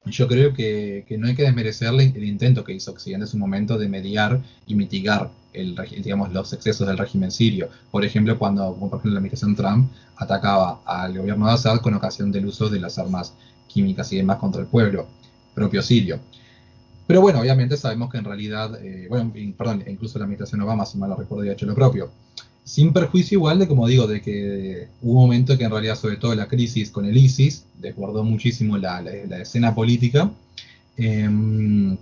yo 0.07 0.29
creo 0.29 0.55
que, 0.55 1.05
no 1.19 1.27
hay 1.27 1.35
que 1.35 1.42
desmerecerle 1.42 2.12
el 2.14 2.25
intento 2.25 2.64
que 2.64 2.73
hizo 2.73 2.92
Occidente 2.92 3.25
en 3.25 3.29
su 3.29 3.38
momento 3.38 3.77
de 3.77 3.88
mediar 3.88 4.40
y 4.66 4.75
mitigar 4.75 5.31
el, 5.53 5.77
digamos, 6.03 6.33
los 6.33 6.53
excesos 6.53 6.87
del 6.87 6.99
régimen 6.99 7.31
sirio. 7.31 7.69
Por 7.90 8.05
ejemplo, 8.05 8.38
cuando, 8.38 8.75
por 8.75 8.88
ejemplo, 8.88 9.12
la 9.12 9.19
administración 9.19 9.57
Trump 9.57 9.90
atacaba 10.16 10.81
al 10.85 11.16
gobierno 11.19 11.47
de 11.47 11.53
Assad 11.53 11.81
con 11.81 11.95
ocasión 11.95 12.31
del 12.31 12.47
uso 12.47 12.69
de 12.69 12.79
las 12.79 12.99
armas 12.99 13.35
químicas 13.66 14.12
y 14.12 14.16
demás 14.16 14.38
contra 14.38 14.61
el 14.61 14.69
pueblo 14.69 15.07
propio 15.55 15.83
sirio. 15.83 16.21
Pero 17.07 17.21
bueno, 17.21 17.40
obviamente 17.40 17.77
sabemos 17.77 18.11
que 18.11 18.19
en 18.19 18.25
realidad, 18.25 18.79
eh, 18.83 19.07
bueno, 19.09 19.33
perdón, 19.57 19.85
incluso 19.87 20.19
la 20.19 20.25
administración 20.25 20.61
Obama, 20.62 20.87
si 20.87 20.99
mal 20.99 21.11
no 21.11 21.16
recuerdo, 21.16 21.42
había 21.42 21.53
hecho 21.53 21.66
lo 21.66 21.75
propio 21.75 22.11
sin 22.66 22.92
perjuicio 22.92 23.38
igual 23.38 23.61
de, 23.61 23.68
como 23.68 23.87
digo, 23.87 24.09
de 24.09 24.20
que 24.20 24.88
hubo 25.00 25.20
un 25.20 25.26
momento 25.29 25.57
que 25.57 25.62
en 25.62 25.70
realidad, 25.70 25.94
sobre 25.94 26.16
todo 26.16 26.35
la 26.35 26.48
crisis 26.48 26.90
con 26.90 27.07
el 27.07 27.16
ISIS, 27.16 27.64
desbordó 27.79 28.24
muchísimo 28.24 28.76
la, 28.76 29.00
escena 29.40 29.72
política. 29.72 30.33
Em, 30.96 31.96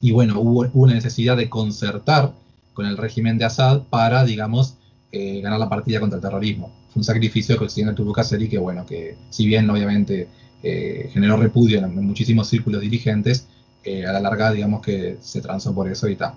y 0.00 0.12
bueno, 0.12 0.38
hubo 0.40 0.70
una 0.74 0.94
necesidad 0.94 1.36
de 1.36 1.48
concertar 1.48 2.32
con 2.72 2.86
el 2.86 2.96
régimen 2.96 3.36
de 3.36 3.46
Assad 3.46 3.82
para, 3.90 4.24
digamos, 4.24 4.76
eh, 5.10 5.40
ganar 5.40 5.58
la 5.58 5.68
partida 5.68 5.98
contra 5.98 6.18
el 6.18 6.22
terrorismo. 6.22 6.72
Fue 6.92 7.00
un 7.00 7.04
sacrificio 7.04 7.58
que 7.58 7.64
Occidente 7.64 7.96
tuvo 7.96 8.12
que 8.12 8.20
hacer 8.20 8.40
y 8.40 8.48
que, 8.48 8.58
bueno, 8.58 8.86
que 8.86 9.16
si 9.30 9.44
bien 9.44 9.68
obviamente 9.68 10.28
eh, 10.62 11.10
generó 11.12 11.36
repudio 11.36 11.80
en, 11.80 12.06
muchísimos 12.06 12.46
círculos 12.46 12.80
dirigentes, 12.80 13.48
eh, 13.82 14.06
a 14.06 14.12
la 14.12 14.20
larga, 14.20 14.52
digamos 14.52 14.82
que 14.82 15.16
se 15.20 15.40
transó 15.40 15.74
por 15.74 15.90
eso 15.90 16.08
y 16.08 16.14
tal. 16.14 16.34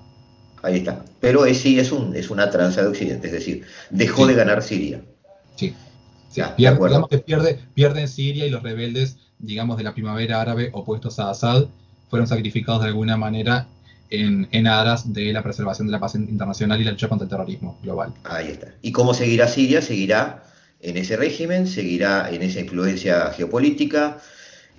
Ahí 0.62 0.78
está. 0.78 1.04
Pero 1.20 1.46
es, 1.46 1.60
sí 1.60 1.80
es, 1.80 1.92
un, 1.92 2.16
es 2.16 2.30
una 2.30 2.50
tranza 2.50 2.82
de 2.82 2.88
Occidente, 2.88 3.28
es 3.28 3.34
decir, 3.34 3.64
dejó 3.90 4.28
de 4.28 4.34
ganar 4.34 4.62
Siria. 4.62 5.02
Sí. 5.56 5.74
digamos 6.58 7.10
que 7.10 7.18
pierde, 7.20 7.60
pierden 7.74 8.08
Siria 8.08 8.46
y 8.46 8.50
los 8.50 8.64
rebeldes, 8.64 9.18
digamos, 9.40 9.78
de 9.78 9.84
la 9.84 9.94
primavera 9.94 10.42
árabe 10.42 10.70
opuestos 10.74 11.20
a 11.20 11.30
Assad 11.30 11.66
fueron 12.10 12.28
sacrificados 12.28 12.82
de 12.82 12.88
alguna 12.88 13.18
manera 13.18 13.68
en, 14.10 14.48
en, 14.52 14.68
aras 14.68 15.14
de 15.14 15.32
la 15.32 15.44
preservación 15.44 15.88
de 15.88 15.92
la 15.92 16.00
paz 16.00 16.16
internacional 16.16 16.82
y 16.82 16.84
la 16.84 16.92
lucha 16.92 17.08
contra 17.08 17.26
el 17.26 17.30
terrorismo 17.30 17.78
global. 17.84 18.14
Ahí 18.24 18.50
está. 18.50 18.74
¿Y 18.82 18.92
cómo 18.92 19.14
seguirá 19.14 19.48
Siria? 19.48 19.82
Seguirá 19.82 20.44
en 20.82 20.98
ese 20.98 21.16
régimen, 21.18 21.68
seguirá 21.68 22.30
en 22.32 22.42
esa 22.42 22.60
influencia 22.60 23.32
geopolítica. 23.32 24.20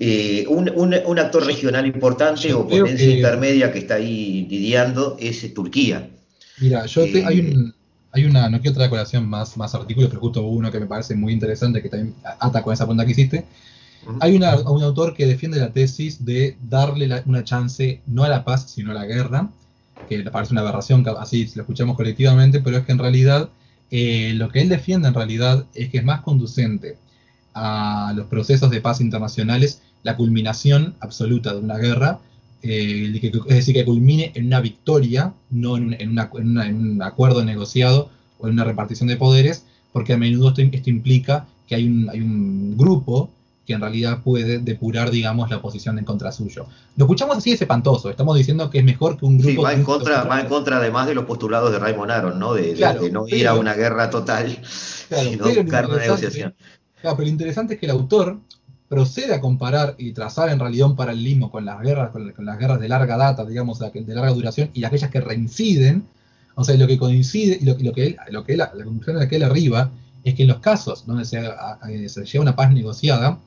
Eh, 0.02 0.46
un, 0.48 0.70
un, 0.74 0.94
un, 1.04 1.18
actor 1.18 1.44
regional 1.44 1.84
importante 1.84 2.54
o 2.54 2.66
potencia 2.66 3.10
intermedia 3.10 3.70
que 3.70 3.80
está 3.80 3.96
ahí 3.96 4.46
lidiando 4.48 5.18
es 5.20 5.52
Turquía. 5.52 6.08
Mira, 6.58 6.86
yo 6.86 7.04
te, 7.04 7.22
hay, 7.26 7.40
un, 7.40 7.68
eh, 7.68 7.72
hay 8.12 8.24
una, 8.24 8.48
no 8.48 8.62
quiero 8.62 8.76
traer 8.76 8.88
colación 8.88 9.28
más, 9.28 9.58
más 9.58 9.74
artículos, 9.74 10.08
pero 10.08 10.22
justo 10.22 10.42
uno 10.42 10.72
que 10.72 10.80
me 10.80 10.86
parece 10.86 11.14
muy 11.14 11.34
interesante, 11.34 11.82
que 11.82 11.90
también 11.90 12.14
ata 12.24 12.62
con 12.62 12.72
esa 12.72 12.84
pregunta 12.84 13.04
que 13.04 13.12
hiciste. 13.12 13.44
Hay 14.20 14.36
una, 14.36 14.56
un 14.56 14.82
autor 14.82 15.12
que 15.12 15.26
defiende 15.26 15.60
la 15.60 15.70
tesis 15.70 16.24
de 16.24 16.56
darle 16.66 17.22
una 17.26 17.44
chance 17.44 18.00
no 18.06 18.24
a 18.24 18.30
la 18.30 18.42
paz, 18.42 18.70
sino 18.70 18.92
a 18.92 18.94
la 18.94 19.04
guerra, 19.04 19.50
que 20.08 20.16
le 20.16 20.30
parece 20.30 20.54
una 20.54 20.62
aberración, 20.62 21.04
así 21.18 21.46
lo 21.54 21.62
escuchamos 21.64 21.94
colectivamente, 21.94 22.60
pero 22.60 22.78
es 22.78 22.86
que 22.86 22.92
en 22.92 22.98
realidad 22.98 23.50
eh, 23.90 24.32
lo 24.34 24.48
que 24.48 24.62
él 24.62 24.70
defiende 24.70 25.08
en 25.08 25.14
realidad 25.14 25.66
es 25.74 25.90
que 25.90 25.98
es 25.98 26.04
más 26.04 26.22
conducente 26.22 26.96
a 27.52 28.14
los 28.16 28.26
procesos 28.28 28.70
de 28.70 28.80
paz 28.80 29.02
internacionales 29.02 29.82
la 30.02 30.16
culminación 30.16 30.94
absoluta 31.00 31.52
de 31.52 31.60
una 31.60 31.76
guerra, 31.76 32.20
eh, 32.62 33.12
es 33.14 33.56
decir, 33.56 33.74
que 33.74 33.84
culmine 33.84 34.32
en 34.34 34.46
una 34.46 34.60
victoria, 34.60 35.32
no 35.50 35.76
en 35.76 35.94
un, 36.10 37.02
acuerdo 37.02 37.44
negociado 37.44 38.10
o 38.38 38.46
en 38.46 38.54
una 38.54 38.64
repartición 38.64 39.08
de 39.08 39.16
poderes, 39.16 39.64
porque 39.92 40.12
a 40.12 40.16
menudo 40.16 40.54
esto, 40.56 40.90
implica 40.90 41.46
que 41.66 41.74
hay 41.74 41.86
un, 41.86 42.08
hay 42.10 42.20
un 42.20 42.76
grupo 42.76 43.30
que 43.66 43.74
en 43.74 43.80
realidad 43.80 44.22
puede 44.24 44.58
depurar, 44.58 45.10
digamos, 45.10 45.48
la 45.48 45.58
oposición 45.58 45.98
en 45.98 46.04
contra 46.04 46.32
suyo. 46.32 46.66
Lo 46.96 47.04
escuchamos 47.04 47.36
así, 47.36 47.52
es 47.52 47.62
espantoso. 47.62 48.10
Estamos 48.10 48.36
diciendo 48.36 48.68
que 48.68 48.78
es 48.78 48.84
mejor 48.84 49.16
que 49.16 49.26
un 49.26 49.38
grupo... 49.38 49.50
Sí, 49.50 49.56
va 49.56 49.72
en, 49.72 49.84
contra, 49.84 50.24
va 50.24 50.40
en 50.40 50.48
contra 50.48 50.78
además 50.78 51.06
de 51.06 51.14
los 51.14 51.24
postulados 51.24 51.70
de 51.70 51.78
Raymond 51.78 52.10
Aron, 52.10 52.38
¿no? 52.38 52.54
De, 52.54 52.74
no 53.12 53.28
ir 53.28 53.46
a 53.46 53.54
una 53.54 53.74
guerra 53.74 54.10
total, 54.10 54.58
sino 54.64 55.44
buscar 55.54 55.86
una 55.86 55.98
negociación. 55.98 56.54
Claro, 57.00 57.16
pero 57.16 57.26
lo 57.26 57.30
interesante 57.30 57.74
es 57.74 57.80
que 57.80 57.86
el 57.86 57.92
autor 57.92 58.40
procede 58.90 59.32
a 59.32 59.40
comparar 59.40 59.94
y 59.98 60.10
trazar 60.10 60.48
en 60.48 60.58
realidad 60.58 60.88
un 60.88 60.96
paralelismo 60.96 61.48
con 61.48 61.64
las 61.64 61.80
guerras, 61.80 62.10
con, 62.10 62.44
las 62.44 62.58
guerras 62.58 62.80
de 62.80 62.88
larga 62.88 63.16
data, 63.16 63.44
digamos, 63.44 63.78
de 63.78 64.14
larga 64.14 64.32
duración, 64.32 64.68
y 64.74 64.82
aquellas 64.82 65.10
que 65.10 65.20
reinciden. 65.20 66.02
O 66.56 66.64
sea, 66.64 66.76
lo 66.76 66.88
que 66.88 66.98
coincide, 66.98 67.56
y 67.60 67.64
lo, 67.64 67.94
que 67.94 68.04
él, 68.04 68.16
lo 68.32 68.44
que 68.44 68.56
la 68.56 68.68
conclusión 68.72 69.16
a 69.16 69.20
la 69.20 69.28
que 69.28 69.36
él 69.36 69.44
arriba, 69.44 69.92
es 70.24 70.34
que 70.34 70.42
en 70.42 70.48
los 70.48 70.58
casos 70.58 71.06
donde 71.06 71.24
se, 71.24 71.40
se 72.08 72.24
lleva 72.24 72.42
una 72.42 72.56
paz 72.56 72.72
negociada, 72.72 73.38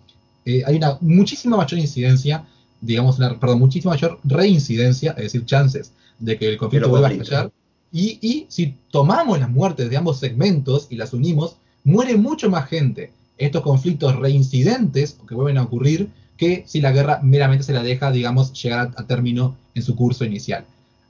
eh, 0.46 0.64
hay 0.66 0.78
una 0.78 0.98
muchísima 1.02 1.58
mayor 1.58 1.78
incidencia, 1.78 2.46
digamos, 2.80 3.18
una, 3.18 3.38
perdón, 3.38 3.60
muchísima 3.60 3.96
mayor 3.96 4.22
reincidencia, 4.24 5.12
es 5.12 5.24
decir, 5.24 5.46
chances 5.46 5.92
de 6.20 6.38
que 6.38 6.48
el 6.48 6.58
conflicto 6.58 6.88
vuelva 6.88 7.10
a 7.10 7.12
estallar. 7.12 7.52
Y, 7.92 8.18
y 8.22 8.46
si 8.48 8.78
tomamos 8.92 9.42
las 9.42 9.50
muertes 9.50 9.90
de 9.90 9.98
ambos 9.98 10.22
segmentos 10.22 10.88
y 10.90 10.96
las 10.96 11.12
unimos, 11.12 11.58
muere 11.84 12.16
mucho 12.16 12.50
más 12.50 12.70
gente 12.70 13.12
estos 13.38 13.62
conflictos 13.62 14.16
reincidentes 14.16 15.18
que 15.28 15.36
vuelven 15.36 15.58
a 15.58 15.64
ocurrir 15.64 16.10
que 16.38 16.64
si 16.68 16.82
la 16.82 16.92
guerra 16.92 17.20
meramente 17.24 17.64
se 17.64 17.74
la 17.74 17.84
deja, 17.84 18.12
digamos, 18.12 18.54
llegar 18.54 18.92
a, 18.96 19.08
término 19.08 19.56
en 19.76 19.84
su 19.84 19.96
curso 19.96 20.26
inicial. 20.26 20.66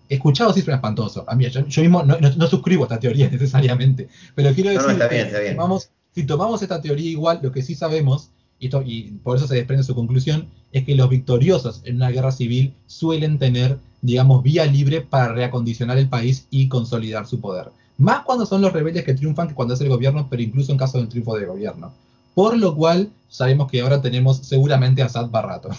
Escuchado 0.09 0.53
sí 0.53 0.61
suena 0.61 0.75
espantoso. 0.75 1.25
A 1.27 1.35
mí, 1.35 1.45
yo, 1.49 1.81
mismo 1.81 2.03
no, 2.03 2.17
no, 2.19 2.47
suscribo 2.47 2.83
esta 2.83 2.99
teoría 2.99 3.29
necesariamente, 3.31 4.09
pero 4.35 4.53
quiero 4.53 4.69
decir 4.69 4.99
que 5.09 5.57
si 6.13 6.23
tomamos 6.25 6.61
esta 6.61 6.81
teoría 6.81 7.09
igual, 7.09 7.39
lo 7.41 7.51
que 7.51 7.61
sí 7.61 7.73
sabemos 7.73 8.29
y, 8.85 9.11
por 9.23 9.37
eso 9.37 9.47
se 9.47 9.55
desprende 9.55 9.83
su 9.83 9.95
conclusión, 9.95 10.47
es 10.71 10.85
que 10.85 10.95
los 10.95 11.09
victoriosos 11.09 11.81
en 11.85 11.97
una 11.97 12.09
guerra 12.09 12.31
civil 12.31 12.73
suelen 12.87 13.37
tener, 13.39 13.77
digamos, 14.01 14.43
vía 14.43 14.65
libre 14.65 15.01
para 15.01 15.33
reacondicionar 15.33 15.97
el 15.97 16.07
país 16.07 16.47
y 16.49 16.67
consolidar 16.67 17.25
su 17.25 17.39
poder. 17.39 17.71
Más 17.97 18.23
cuando 18.23 18.45
son 18.45 18.61
los 18.61 18.73
rebeldes 18.73 19.03
que 19.03 19.13
triunfan 19.13 19.49
que 19.49 19.53
cuando 19.53 19.73
es 19.73 19.81
el 19.81 19.89
gobierno, 19.89 20.27
pero 20.29 20.41
incluso 20.41 20.71
en 20.71 20.77
caso 20.77 20.97
de 20.97 21.03
un 21.03 21.09
triunfo 21.09 21.35
de 21.35 21.45
gobierno. 21.45 21.93
Por 22.33 22.57
lo 22.57 22.75
cual, 22.75 23.09
sabemos 23.29 23.69
que 23.69 23.81
ahora 23.81 24.01
tenemos 24.01 24.37
seguramente 24.37 25.01
a 25.01 25.09
Sad 25.09 25.29
Barrato. 25.29 25.69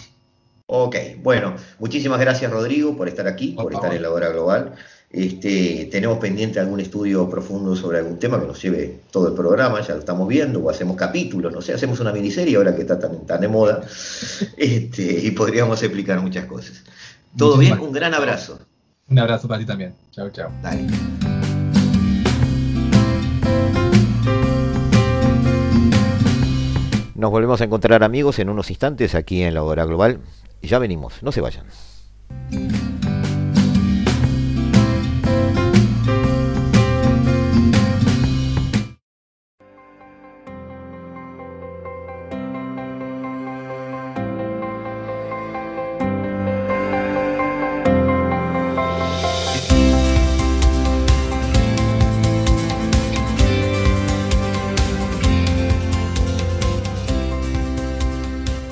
Ok, 0.67 0.95
bueno, 1.21 1.55
muchísimas 1.77 2.19
gracias 2.19 2.51
Rodrigo 2.51 2.97
por 2.97 3.07
estar 3.07 3.27
aquí, 3.27 3.51
por, 3.51 3.71
estar 3.71 3.93
en 3.93 4.01
la 4.01 4.09
hora 4.09 4.29
global. 4.29 4.73
Este, 5.11 5.87
tenemos 5.91 6.17
pendiente 6.17 6.59
algún 6.59 6.79
estudio 6.79 7.29
profundo 7.29 7.75
sobre 7.75 7.99
algún 7.99 8.17
tema 8.17 8.39
que 8.39 8.47
nos 8.47 8.61
lleve 8.61 9.01
todo 9.11 9.27
el 9.27 9.33
programa, 9.35 9.79
ya 9.81 9.93
lo 9.93 9.99
estamos 9.99 10.27
viendo, 10.27 10.59
o 10.59 10.69
hacemos 10.69 10.97
capítulos, 10.97 11.53
no 11.53 11.61
sé, 11.61 11.73
hacemos 11.73 11.99
una 11.99 12.11
miniserie 12.11 12.57
ahora 12.57 12.75
que 12.75 12.81
está 12.81 12.99
tan, 12.99 13.25
tan 13.25 13.41
de 13.41 13.47
moda, 13.47 13.81
este, 14.57 15.03
y 15.03 15.31
podríamos 15.31 15.81
explicar 15.83 16.19
muchas 16.19 16.45
cosas. 16.45 16.83
¿Todo 17.37 17.57
bien? 17.57 17.79
Un 17.79 17.91
gran 17.91 18.13
abrazo. 18.13 18.59
Un 19.07 19.19
abrazo 19.19 19.47
para 19.47 19.59
ti 19.59 19.65
también. 19.65 19.93
Chao, 20.11 20.29
chao. 20.31 20.51
Dale. 20.63 21.34
Nos 27.25 27.31
volvemos 27.31 27.59
a 27.59 27.63
encontrar 27.63 28.03
amigos 28.03 28.37
en 28.37 28.49
unos 28.49 28.69
instantes 28.69 29.15
aquí 29.15 29.41
en 29.41 29.55
la 29.55 29.63
hora 29.63 29.83
global. 29.83 30.19
Ya 30.61 30.77
venimos, 30.77 31.23
no 31.23 31.31
se 31.31 31.41
vayan. 31.41 31.65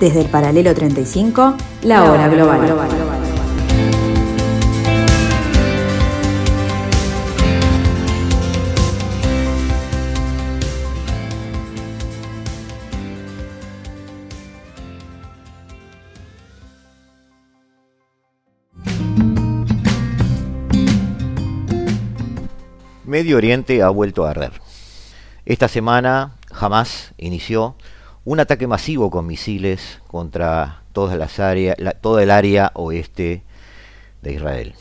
Desde 0.04 0.20
el 0.20 0.28
paralelo 0.28 0.76
35, 0.76 1.56
la 1.84 2.04
hora 2.04 2.28
global. 2.28 2.60
Medio 23.06 23.38
Oriente 23.38 23.82
ha 23.82 23.88
vuelto 23.88 24.26
a 24.26 24.32
arder. 24.32 24.52
Esta 25.46 25.70
semana 25.70 26.34
Hamas 26.52 27.13
inició 27.18 27.78
un 28.26 28.40
ataque 28.40 28.68
masivo 28.68 29.10
con 29.10 29.28
misiles 29.28 30.00
contra 30.08 30.84
todas 30.94 31.18
las 31.18 31.40
áreas, 31.40 31.76
toda 32.02 32.24
el 32.24 32.32
área 32.32 32.72
oeste 32.76 33.44
de 34.22 34.34
Israel. 34.34 34.76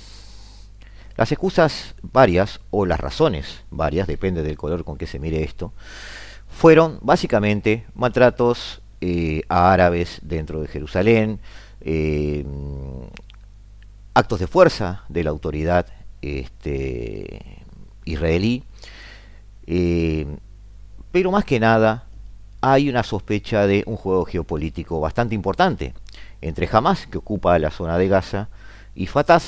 Las 1.17 1.33
excusas 1.33 1.95
varias, 2.03 2.61
o 2.71 2.87
las 2.87 3.01
razones 3.01 3.65
varias, 3.71 4.07
depende 4.07 4.43
del 4.43 4.57
color 4.57 4.85
con 4.85 4.97
que 4.97 5.07
se 5.07 5.19
mire 5.19 5.43
esto, 5.43 5.73
fueron 6.49 6.99
básicamente 7.03 7.87
maltratos 7.95 8.83
eh, 9.01 9.43
a 9.49 9.73
árabes 9.73 10.21
dentro 10.23 10.61
de 10.61 10.69
Jerusalén, 10.69 11.40
eh, 11.81 12.45
actos 14.15 14.38
de 14.38 14.47
fuerza 14.47 15.05
de 15.09 15.25
la 15.25 15.31
autoridad 15.31 15.87
este, 16.23 17.65
israelí, 18.05 18.63
eh, 19.67 20.27
pero 21.11 21.31
más 21.31 21.45
que 21.45 21.59
nada 21.59 22.07
hay 22.63 22.88
una 22.88 23.02
sospecha 23.02 23.67
de 23.67 23.83
un 23.87 23.96
juego 23.96 24.25
geopolítico 24.25 25.00
bastante 25.00 25.35
importante 25.35 25.94
entre 26.40 26.69
Hamas, 26.71 27.06
que 27.08 27.19
ocupa 27.19 27.58
la 27.58 27.71
zona 27.71 27.98
de 27.98 28.08
Gaza, 28.08 28.48
y 28.94 29.06
Fatah, 29.06 29.40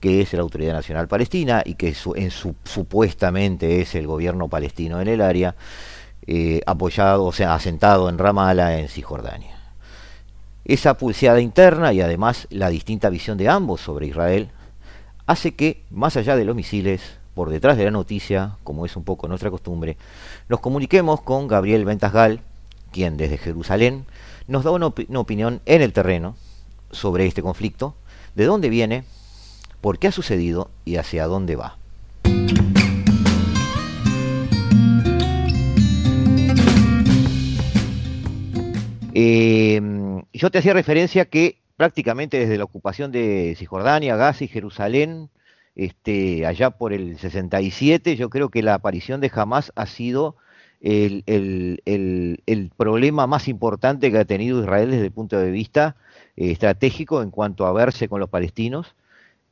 que 0.00 0.20
es 0.20 0.32
la 0.32 0.42
Autoridad 0.42 0.74
Nacional 0.74 1.08
Palestina 1.08 1.62
y 1.64 1.74
que 1.74 1.94
en 2.14 2.30
su, 2.30 2.54
supuestamente 2.64 3.80
es 3.80 3.94
el 3.94 4.06
gobierno 4.06 4.48
palestino 4.48 5.00
en 5.00 5.08
el 5.08 5.20
área, 5.20 5.56
eh, 6.26 6.60
apoyado, 6.66 7.24
o 7.24 7.32
sea, 7.32 7.54
asentado 7.54 8.08
en 8.08 8.18
Ramallah, 8.18 8.78
en 8.78 8.88
Cisjordania. 8.88 9.58
Esa 10.64 10.96
pulseada 10.96 11.40
interna 11.40 11.92
y 11.92 12.00
además 12.00 12.46
la 12.50 12.70
distinta 12.70 13.10
visión 13.10 13.36
de 13.38 13.48
ambos 13.48 13.80
sobre 13.80 14.06
Israel 14.06 14.50
hace 15.26 15.54
que, 15.54 15.82
más 15.90 16.16
allá 16.16 16.36
de 16.36 16.44
los 16.44 16.54
misiles, 16.54 17.18
por 17.34 17.50
detrás 17.50 17.76
de 17.76 17.84
la 17.84 17.90
noticia, 17.90 18.56
como 18.62 18.86
es 18.86 18.96
un 18.96 19.04
poco 19.04 19.28
nuestra 19.28 19.50
costumbre, 19.50 19.96
nos 20.48 20.60
comuniquemos 20.60 21.20
con 21.20 21.48
Gabriel 21.48 21.84
Ventasgal, 21.84 22.40
quien 22.92 23.16
desde 23.16 23.38
Jerusalén 23.38 24.06
nos 24.46 24.62
da 24.64 24.70
una, 24.70 24.86
opinión 24.86 25.60
en 25.66 25.82
el 25.82 25.92
terreno 25.92 26.36
sobre 26.92 27.26
este 27.26 27.42
conflicto, 27.42 27.96
de 28.36 28.44
dónde 28.44 28.68
viene, 28.68 29.04
por 29.80 29.98
qué 29.98 30.08
ha 30.08 30.12
sucedido 30.12 30.70
y 30.84 30.96
hacia 30.96 31.26
dónde 31.26 31.56
va. 31.56 31.76
Em, 39.16 40.22
yo 40.32 40.50
te 40.50 40.58
hacía 40.58 40.72
referencia 40.72 41.24
que 41.26 41.60
prácticamente 41.76 42.38
desde 42.38 42.58
la 42.58 42.64
ocupación 42.64 43.12
de 43.12 43.54
Cisjordania, 43.56 44.16
Gaza 44.16 44.44
y 44.44 44.48
Jerusalén, 44.48 45.30
este, 45.74 46.46
allá 46.46 46.70
por 46.70 46.92
el 46.92 47.18
67, 47.18 48.16
yo 48.16 48.30
creo 48.30 48.48
que 48.50 48.62
la 48.62 48.74
aparición 48.74 49.20
de 49.20 49.30
Hamas 49.34 49.72
ha 49.76 49.86
sido 49.86 50.36
el, 50.84 52.72
problema 52.76 53.26
más 53.26 53.48
importante 53.48 54.10
que 54.10 54.18
ha 54.18 54.24
tenido 54.24 54.60
Israel 54.60 54.90
desde 54.90 55.06
el 55.06 55.12
punto 55.12 55.38
de 55.38 55.50
vista 55.50 55.96
eh, 56.36 56.50
estratégico 56.50 57.22
en 57.22 57.30
cuanto 57.30 57.66
a 57.66 57.72
verse 57.72 58.08
con 58.08 58.20
los 58.20 58.28
palestinos. 58.28 58.94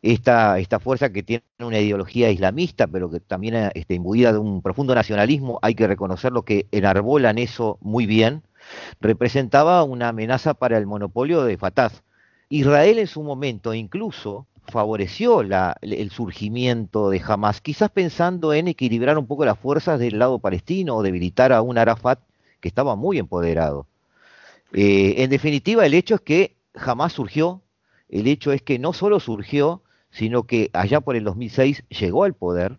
Esta, 0.03 0.59
esta, 0.59 0.81
fuerza 0.81 1.13
que 1.13 1.23
tiene 1.23 1.45
una 1.61 1.79
ideología 1.79 2.29
islamista, 2.31 2.89
pero 2.89 3.09
que 3.09 3.21
también 3.21 3.71
está 3.75 3.95
imbuida 3.95 4.33
de 4.33 4.39
un 4.39 4.61
profundo 4.61 4.97
nacionalismo, 4.97 5.61
hay 5.63 5.77
que 5.77 5.87
reconocerlo 5.87 6.45
que 6.45 6.67
enarbolan 6.73 7.39
eso 7.39 7.79
muy 7.81 8.07
bien, 8.07 8.43
representaba 9.01 9.85
una 9.85 10.09
amenaza 10.09 10.55
para 10.55 10.77
el 10.77 10.87
monopolio 10.87 11.45
de 11.45 11.57
Fatah. 11.57 11.93
Israel 12.49 12.99
en 12.99 13.07
su 13.07 13.23
momento 13.23 13.75
incluso 13.75 14.47
favoreció 14.69 15.41
el 15.41 16.11
surgimiento 16.11 17.11
de 17.11 17.21
Hamas, 17.27 17.61
quizás 17.61 17.91
pensando 17.91 18.53
en 18.53 18.69
equilibrar 18.69 19.19
un 19.19 19.27
poco 19.27 19.45
las 19.45 19.59
fuerzas 19.59 19.99
del 19.99 20.19
lado 20.19 20.39
palestino 20.39 20.97
o 20.97 21.03
debilitar 21.03 21.53
a 21.53 21.63
un 21.63 21.79
Arafat 21.79 22.21
que 22.61 22.69
estaba 22.69 22.97
muy 22.97 23.19
empoderado. 23.19 23.87
Eh, 24.73 25.15
en 25.19 25.31
definitiva, 25.31 25.85
el 25.85 25.95
hecho 25.95 26.15
es 26.15 26.21
que 26.21 26.57
Hamas 26.75 27.13
surgió, 27.13 27.63
el 28.09 28.27
hecho 28.27 28.53
es 28.53 28.63
que 28.63 28.79
no 28.79 28.93
solo 28.93 29.21
surgió, 29.21 29.83
sino 30.11 30.45
que 30.45 30.71
allá 30.73 31.01
por 31.01 31.17
el 31.17 31.25
2006 31.25 31.85
llegó 31.89 32.25
al 32.25 32.35
poder, 32.35 32.79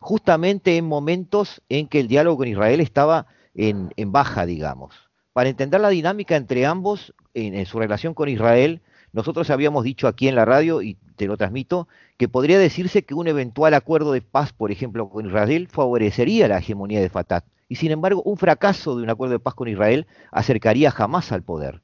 justamente 0.00 0.76
en 0.76 0.84
momentos 0.84 1.62
en 1.68 1.88
que 1.88 2.00
el 2.00 2.08
diálogo 2.08 2.38
con 2.38 2.48
Israel 2.48 2.80
estaba 2.80 3.26
en, 3.54 3.90
baja, 4.12 4.46
digamos. 4.46 4.94
Para 5.32 5.48
entender 5.48 5.80
la 5.80 5.88
dinámica 5.88 6.36
entre 6.36 6.66
ambos 6.66 7.14
en 7.32 7.64
su 7.66 7.78
relación 7.78 8.14
con 8.14 8.28
Israel, 8.28 8.82
nosotros 9.14 9.48
habíamos 9.50 9.84
dicho 9.84 10.08
aquí 10.08 10.26
en 10.26 10.34
la 10.34 10.44
radio, 10.44 10.82
y 10.82 10.98
te 11.16 11.26
lo 11.26 11.36
transmito, 11.36 11.88
que 12.16 12.28
podría 12.28 12.58
decirse 12.58 13.04
que 13.04 13.14
un 13.14 13.28
eventual 13.28 13.74
acuerdo 13.74 14.12
de 14.12 14.22
paz, 14.22 14.52
por 14.52 14.70
ejemplo, 14.70 15.08
con 15.08 15.26
Israel, 15.26 15.68
favorecería 15.70 16.48
la 16.48 16.58
hegemonía 16.58 17.00
de 17.00 17.10
Fatah. 17.10 17.44
Y 17.68 17.76
sin 17.76 17.90
embargo, 17.90 18.22
un 18.22 18.36
fracaso 18.36 18.96
de 18.96 19.02
un 19.02 19.10
acuerdo 19.10 19.32
de 19.32 19.40
paz 19.40 19.54
con 19.54 19.68
Israel 19.68 20.06
acercaría 20.30 20.90
jamás 20.90 21.32
al 21.32 21.42
poder. 21.42 21.80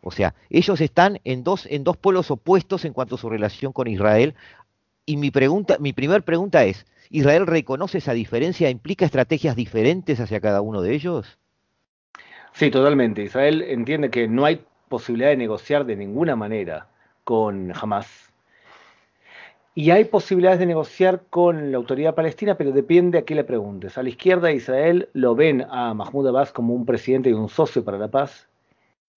O 0.00 0.10
sea, 0.10 0.34
ellos 0.48 0.80
están 0.80 1.20
en 1.24 1.44
dos, 1.44 1.66
en 1.66 1.84
dos 1.84 1.96
polos 1.96 2.30
opuestos 2.30 2.84
en 2.84 2.92
cuanto 2.92 3.16
a 3.16 3.18
su 3.18 3.28
relación 3.28 3.72
con 3.72 3.88
Israel. 3.88 4.34
Y 5.04 5.16
mi 5.16 5.30
pregunta, 5.30 5.76
mi 5.80 5.92
primera 5.92 6.20
pregunta 6.20 6.64
es, 6.64 6.86
¿Israel 7.10 7.46
reconoce 7.46 7.98
esa 7.98 8.12
diferencia? 8.12 8.70
¿Implica 8.70 9.04
estrategias 9.04 9.56
diferentes 9.56 10.20
hacia 10.20 10.40
cada 10.40 10.60
uno 10.60 10.82
de 10.82 10.94
ellos? 10.94 11.38
Sí, 12.52 12.70
totalmente. 12.70 13.22
Israel 13.22 13.62
entiende 13.62 14.10
que 14.10 14.28
no 14.28 14.44
hay 14.44 14.64
posibilidad 14.88 15.30
de 15.30 15.36
negociar 15.36 15.84
de 15.84 15.96
ninguna 15.96 16.36
manera 16.36 16.88
con 17.24 17.72
Hamas. 17.74 18.27
Y 19.80 19.92
hay 19.92 20.06
posibilidades 20.06 20.58
de 20.58 20.66
negociar 20.66 21.26
con 21.30 21.70
la 21.70 21.76
autoridad 21.76 22.16
palestina, 22.16 22.56
pero 22.56 22.72
depende 22.72 23.18
a 23.18 23.22
qué 23.24 23.36
le 23.36 23.44
preguntes. 23.44 23.96
A 23.96 24.02
la 24.02 24.08
izquierda 24.08 24.48
de 24.48 24.56
Israel 24.56 25.08
lo 25.12 25.36
ven 25.36 25.64
a 25.70 25.94
Mahmoud 25.94 26.26
Abbas 26.26 26.50
como 26.50 26.74
un 26.74 26.84
presidente 26.84 27.30
y 27.30 27.32
un 27.32 27.48
socio 27.48 27.84
para 27.84 27.96
la 27.96 28.08
paz. 28.08 28.48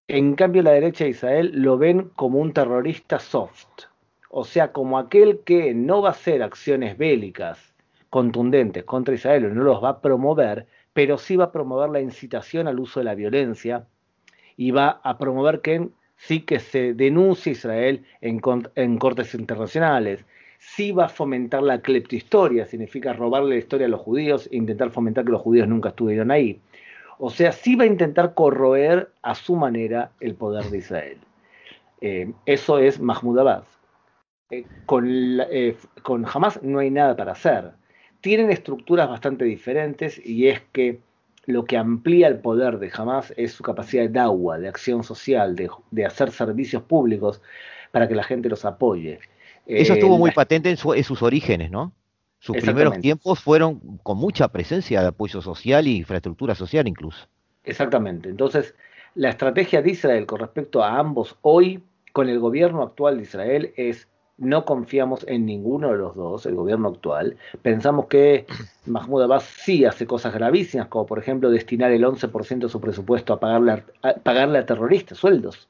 En 0.07 0.35
cambio, 0.35 0.61
la 0.61 0.69
derecha 0.69 1.03
de 1.03 1.09
Israel 1.09 1.51
lo 1.55 1.79
ven 1.79 2.11
como 2.15 2.37
un 2.37 2.53
terrorista 2.53 3.17
soft, 3.17 3.85
o 4.29 4.43
sea, 4.43 4.71
como 4.71 4.99
aquel 4.99 5.39
que 5.39 5.73
no 5.73 6.03
va 6.03 6.09
a 6.09 6.11
hacer 6.11 6.43
acciones 6.43 6.95
bélicas 6.95 7.73
contundentes 8.11 8.83
contra 8.83 9.15
Israel, 9.15 9.45
o 9.45 9.49
no 9.55 9.63
los 9.63 9.83
va 9.83 9.89
a 9.89 10.01
promover, 10.01 10.67
pero 10.93 11.17
sí 11.17 11.37
va 11.37 11.45
a 11.45 11.51
promover 11.51 11.89
la 11.89 12.01
incitación 12.01 12.67
al 12.67 12.79
uso 12.79 12.99
de 12.99 13.05
la 13.05 13.15
violencia 13.15 13.87
y 14.57 14.69
va 14.69 15.01
a 15.03 15.17
promover 15.17 15.61
que 15.61 15.89
sí 16.17 16.41
que 16.41 16.59
se 16.59 16.93
denuncie 16.93 17.53
Israel 17.53 18.05
en, 18.21 18.39
cortes 18.99 19.33
internacionales, 19.33 20.23
sí 20.61 20.91
va 20.91 21.05
a 21.05 21.09
fomentar 21.09 21.63
la 21.63 21.81
cleptohistoria, 21.81 22.67
significa 22.67 23.13
robarle 23.13 23.55
la 23.55 23.59
historia 23.59 23.87
a 23.87 23.89
los 23.89 24.01
judíos 24.01 24.47
e 24.51 24.57
intentar 24.57 24.91
fomentar 24.91 25.25
que 25.25 25.31
los 25.31 25.41
judíos 25.41 25.67
nunca 25.67 25.89
estuvieron 25.89 26.29
ahí. 26.29 26.61
O 27.17 27.31
sea, 27.31 27.51
sí 27.51 27.75
va 27.75 27.83
a 27.83 27.87
intentar 27.87 28.35
corroer 28.35 29.11
a 29.23 29.33
su 29.33 29.55
manera 29.55 30.11
el 30.19 30.35
poder 30.35 30.65
de 30.65 30.77
Israel. 30.77 31.17
Eh, 31.99 32.31
eso 32.45 32.77
es 32.77 32.99
Mahmoud 32.99 33.39
Abbas. 33.39 33.67
Eh, 34.51 34.65
con, 34.85 35.05
eh, 35.07 35.75
con 36.03 36.25
Hamas 36.31 36.61
no 36.61 36.79
hay 36.79 36.91
nada 36.91 37.15
para 37.15 37.31
hacer. 37.31 37.71
Tienen 38.21 38.51
estructuras 38.51 39.09
bastante 39.09 39.45
diferentes 39.45 40.23
y 40.23 40.47
es 40.47 40.61
que 40.71 41.01
lo 41.47 41.65
que 41.65 41.77
amplía 41.77 42.27
el 42.27 42.39
poder 42.39 42.77
de 42.77 42.91
Hamas 42.95 43.33
es 43.35 43.53
su 43.53 43.63
capacidad 43.63 44.07
de 44.07 44.19
agua, 44.19 44.59
de 44.59 44.67
acción 44.67 45.03
social, 45.03 45.55
de, 45.55 46.05
hacer 46.05 46.31
servicios 46.31 46.83
públicos 46.83 47.41
para 47.91 48.07
que 48.07 48.15
la 48.15 48.23
gente 48.23 48.47
los 48.47 48.63
apoye. 48.63 49.19
Eso 49.65 49.93
estuvo 49.93 50.17
muy 50.17 50.31
patente 50.31 50.69
en, 50.69 50.77
sus 50.77 51.21
orígenes, 51.21 51.71
¿no? 51.71 51.93
Sus 52.39 52.57
primeros 52.57 52.99
tiempos 52.99 53.39
fueron 53.39 53.99
con 54.01 54.17
mucha 54.17 54.47
presencia 54.47 55.01
de 55.01 55.07
apoyo 55.09 55.41
social 55.41 55.87
y 55.87 55.97
infraestructura 55.97 56.55
social 56.55 56.87
incluso. 56.87 57.27
Exactamente. 57.63 58.29
Entonces, 58.29 58.73
la 59.13 59.29
estrategia 59.29 59.81
de 59.81 59.91
Israel 59.91 60.25
con 60.25 60.39
respecto 60.39 60.83
a 60.83 60.97
ambos 60.97 61.37
hoy, 61.41 61.83
con 62.13 62.29
el 62.29 62.39
gobierno 62.39 62.81
actual 62.81 63.17
de 63.17 63.23
Israel, 63.23 63.73
es 63.75 64.07
no 64.41 64.65
confiamos 64.65 65.23
en 65.27 65.45
ninguno 65.45 65.91
de 65.91 65.97
los 65.97 66.15
dos, 66.15 66.47
el 66.47 66.55
gobierno 66.55 66.89
actual. 66.89 67.37
Pensamos 67.61 68.07
que 68.07 68.47
Mahmoud 68.87 69.21
Abbas 69.21 69.43
sí 69.43 69.85
hace 69.85 70.07
cosas 70.07 70.33
gravísimas, 70.33 70.87
como 70.87 71.05
por 71.05 71.19
ejemplo 71.19 71.51
destinar 71.51 71.91
el 71.91 72.03
11% 72.03 72.59
de 72.59 72.69
su 72.69 72.81
presupuesto 72.81 73.33
a 73.33 73.39
pagarle 73.39 73.83
a, 74.01 74.13
pagarle 74.15 74.57
a 74.57 74.65
terroristas 74.65 75.19
sueldos. 75.19 75.67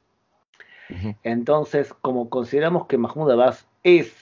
Entonces, 1.23 1.93
como 2.01 2.29
consideramos 2.29 2.85
que 2.87 2.97
Mahmoud 2.97 3.31
Abbas 3.31 3.65
es 3.83 4.13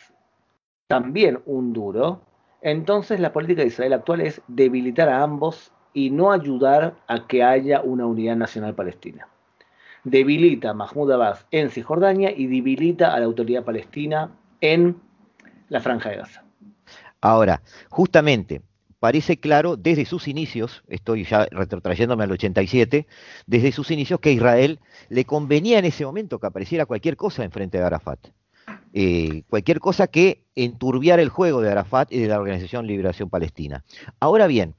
también 0.88 1.40
un 1.46 1.74
duro, 1.74 2.22
entonces 2.62 3.20
la 3.20 3.34
política 3.34 3.62
de 3.62 3.68
Israel 3.68 3.94
actual 3.94 4.22
es 4.22 4.42
debilitar 4.48 5.10
a 5.10 5.22
ambos 5.22 5.72
y 5.94 6.10
no 6.10 6.32
ayudar 6.32 6.96
a 7.08 7.28
que 7.28 7.44
haya 7.44 7.82
una 7.82 8.06
unidad 8.06 8.36
nacional 8.36 8.76
palestina 8.76 9.28
debilita 10.04 10.72
a 10.72 10.74
Mahmoud 10.74 11.12
Abbas 11.12 11.46
en 11.52 11.70
Cisjordania 11.70 12.32
y 12.36 12.48
debilita 12.48 13.14
a 13.14 13.20
la 13.20 13.26
autoridad 13.26 13.64
palestina 13.64 14.32
en 14.62 14.98
la 15.70 15.80
franja 15.80 16.10
de 16.10 16.18
Gaza. 16.18 16.44
Ahora, 17.22 17.62
justamente, 17.90 18.62
parece 19.00 19.40
claro 19.40 19.76
desde 19.76 20.06
sus 20.06 20.28
inicios, 20.28 20.84
estoy 20.88 21.26
ya 21.26 21.48
retrotrayéndome 21.52 22.24
al 22.24 22.32
87, 22.32 23.08
desde 23.46 23.72
sus 23.72 23.92
inicios 23.92 24.20
que 24.20 24.30
a 24.30 24.34
Israel 24.34 24.80
le 25.10 25.26
convenía 25.26 25.80
en 25.80 25.86
ese 25.86 26.06
momento 26.06 26.40
que 26.40 26.48
apareciera 26.48 26.86
cualquier 26.86 27.18
cosa 27.18 27.44
enfrente 27.44 27.78
de 27.78 27.84
Arafat. 27.84 28.20
Eh, 28.94 29.44
cualquier 29.50 29.80
cosa 29.80 30.08
que 30.08 30.44
enturbiara 30.56 31.22
el 31.22 31.30
juego 31.30 31.62
de 31.62 31.72
Arafat 31.72 32.12
y 32.12 32.20
de 32.20 32.28
la 32.28 32.40
Organización 32.40 32.88
Liberación 32.88 33.30
Palestina. 33.30 33.84
Ahora 34.20 34.48
bien, 34.48 34.76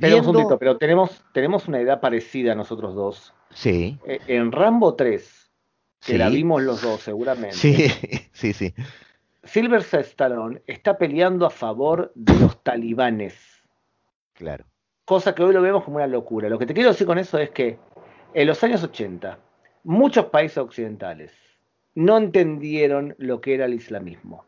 pero 0.00 0.58
pero 0.58 0.76
tenemos, 0.78 1.24
tenemos 1.32 1.68
una 1.68 1.80
idea 1.80 2.00
parecida 2.00 2.52
a 2.52 2.54
nosotros 2.54 2.94
dos. 2.94 3.34
Sí. 3.50 3.98
Eh, 4.06 4.20
en 4.26 4.50
Rambo 4.50 4.94
3, 4.94 5.50
que 6.00 6.18
la 6.18 6.28
vimos 6.28 6.62
los 6.62 6.82
dos 6.82 7.00
seguramente. 7.00 7.56
Sí, 7.56 7.88
sí, 8.32 8.52
sí. 8.52 8.74
Silver 9.44 9.82
Stallone 9.82 10.62
está 10.66 10.96
peleando 10.96 11.46
a 11.46 11.50
favor 11.50 12.12
de 12.14 12.34
los 12.40 12.62
talibanes. 12.62 13.36
Claro. 14.32 14.64
Cosa 15.04 15.34
que 15.34 15.42
hoy 15.42 15.52
lo 15.52 15.60
vemos 15.60 15.84
como 15.84 15.96
una 15.96 16.06
locura. 16.06 16.48
Lo 16.48 16.58
que 16.58 16.66
te 16.66 16.74
quiero 16.74 16.90
decir 16.90 17.06
con 17.06 17.18
eso 17.18 17.38
es 17.38 17.50
que 17.50 17.78
en 18.32 18.46
los 18.46 18.64
años 18.64 18.82
80, 18.82 19.38
muchos 19.84 20.26
países 20.26 20.58
occidentales 20.58 21.30
no 21.94 22.18
entendieron 22.18 23.14
lo 23.18 23.40
que 23.40 23.54
era 23.54 23.66
el 23.66 23.74
islamismo. 23.74 24.44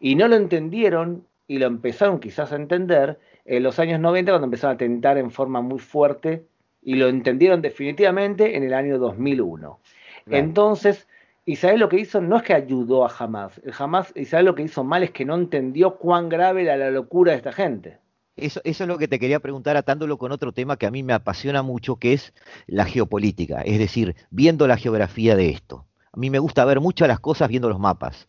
Y 0.00 0.16
no 0.16 0.28
lo 0.28 0.36
entendieron 0.36 1.26
y 1.46 1.58
lo 1.58 1.66
empezaron 1.66 2.18
quizás 2.18 2.52
a 2.52 2.56
entender 2.56 3.18
en 3.44 3.62
los 3.62 3.78
años 3.78 4.00
90 4.00 4.32
cuando 4.32 4.46
empezaron 4.46 4.74
a 4.74 4.78
tentar 4.78 5.18
en 5.18 5.30
forma 5.30 5.60
muy 5.60 5.78
fuerte 5.78 6.46
y 6.82 6.96
lo 6.96 7.08
entendieron 7.08 7.62
definitivamente 7.62 8.56
en 8.56 8.64
el 8.64 8.74
año 8.74 8.98
2001. 8.98 9.78
Entonces, 10.26 11.08
Israel 11.44 11.80
lo 11.80 11.88
que 11.88 12.00
hizo 12.00 12.20
no 12.20 12.36
es 12.36 12.42
que 12.42 12.54
ayudó 12.54 13.04
a 13.04 13.12
Hamas, 13.16 13.60
jamás 13.72 14.12
Israel 14.16 14.46
lo 14.46 14.54
que 14.54 14.62
hizo 14.62 14.84
mal 14.84 15.02
es 15.02 15.10
que 15.10 15.24
no 15.24 15.34
entendió 15.34 15.96
cuán 15.96 16.28
grave 16.28 16.62
era 16.62 16.76
la 16.76 16.90
locura 16.90 17.32
de 17.32 17.38
esta 17.38 17.52
gente. 17.52 17.98
Eso, 18.36 18.60
eso, 18.64 18.84
es 18.84 18.88
lo 18.88 18.96
que 18.96 19.08
te 19.08 19.18
quería 19.18 19.40
preguntar 19.40 19.76
atándolo 19.76 20.16
con 20.16 20.32
otro 20.32 20.52
tema 20.52 20.78
que 20.78 20.86
a 20.86 20.90
mí 20.90 21.02
me 21.02 21.12
apasiona 21.12 21.62
mucho, 21.62 21.96
que 21.96 22.14
es 22.14 22.32
la 22.66 22.86
geopolítica, 22.86 23.60
es 23.60 23.78
decir, 23.78 24.16
viendo 24.30 24.66
la 24.66 24.78
geografía 24.78 25.36
de 25.36 25.50
esto. 25.50 25.84
A 26.12 26.18
mí 26.18 26.28
me 26.28 26.38
gusta 26.38 26.64
ver 26.64 26.80
muchas 26.80 27.08
las 27.08 27.20
cosas 27.20 27.48
viendo 27.48 27.70
los 27.70 27.78
mapas. 27.78 28.28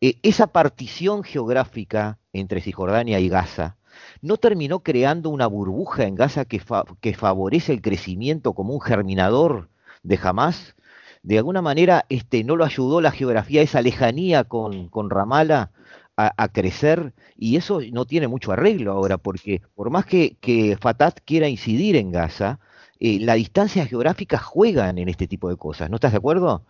Eh, 0.00 0.18
esa 0.22 0.46
partición 0.48 1.22
geográfica 1.22 2.18
entre 2.34 2.60
Cisjordania 2.60 3.18
y 3.20 3.30
Gaza, 3.30 3.76
¿no 4.20 4.36
terminó 4.36 4.80
creando 4.80 5.30
una 5.30 5.46
burbuja 5.46 6.04
en 6.04 6.16
Gaza 6.16 6.44
que, 6.44 6.60
favorece 6.60 7.72
el 7.72 7.80
crecimiento 7.80 8.52
como 8.52 8.74
un 8.74 8.80
germinador 8.82 9.70
de 10.02 10.18
Hamas? 10.22 10.74
De 11.22 11.38
alguna 11.38 11.62
manera 11.62 12.04
este, 12.10 12.44
no 12.44 12.56
lo 12.56 12.64
ayudó 12.66 13.00
la 13.00 13.10
geografía, 13.10 13.62
esa 13.62 13.80
lejanía 13.80 14.44
con, 14.44 14.88
con 14.88 15.08
Ramala 15.08 15.70
a, 16.16 16.48
crecer 16.48 17.12
y 17.36 17.56
eso 17.56 17.80
no 17.92 18.04
tiene 18.04 18.28
mucho 18.28 18.52
arreglo 18.52 18.92
ahora 18.92 19.18
porque 19.18 19.62
por 19.74 19.90
más 19.90 20.06
que, 20.06 20.36
que 20.40 20.76
Fatah 20.80 21.12
quiera 21.12 21.48
incidir 21.48 21.96
en 21.96 22.12
Gaza, 22.12 22.60
eh, 23.00 23.18
las 23.20 23.36
distancias 23.36 23.88
geográficas 23.88 24.42
juegan 24.42 24.98
en 24.98 25.08
este 25.08 25.26
tipo 25.26 25.48
de 25.48 25.56
cosas, 25.56 25.90
¿no 25.90 25.96
estás 25.96 26.12
de 26.12 26.18
acuerdo? 26.18 26.64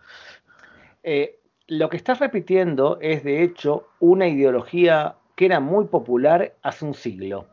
Eh, 1.07 1.39
lo 1.67 1.89
que 1.89 1.97
estás 1.97 2.19
repitiendo 2.19 2.97
es, 2.99 3.23
de 3.23 3.43
hecho, 3.43 3.87
una 3.99 4.27
ideología 4.27 5.15
que 5.35 5.45
era 5.45 5.59
muy 5.59 5.85
popular 5.85 6.55
hace 6.63 6.83
un 6.83 6.95
siglo. 6.95 7.45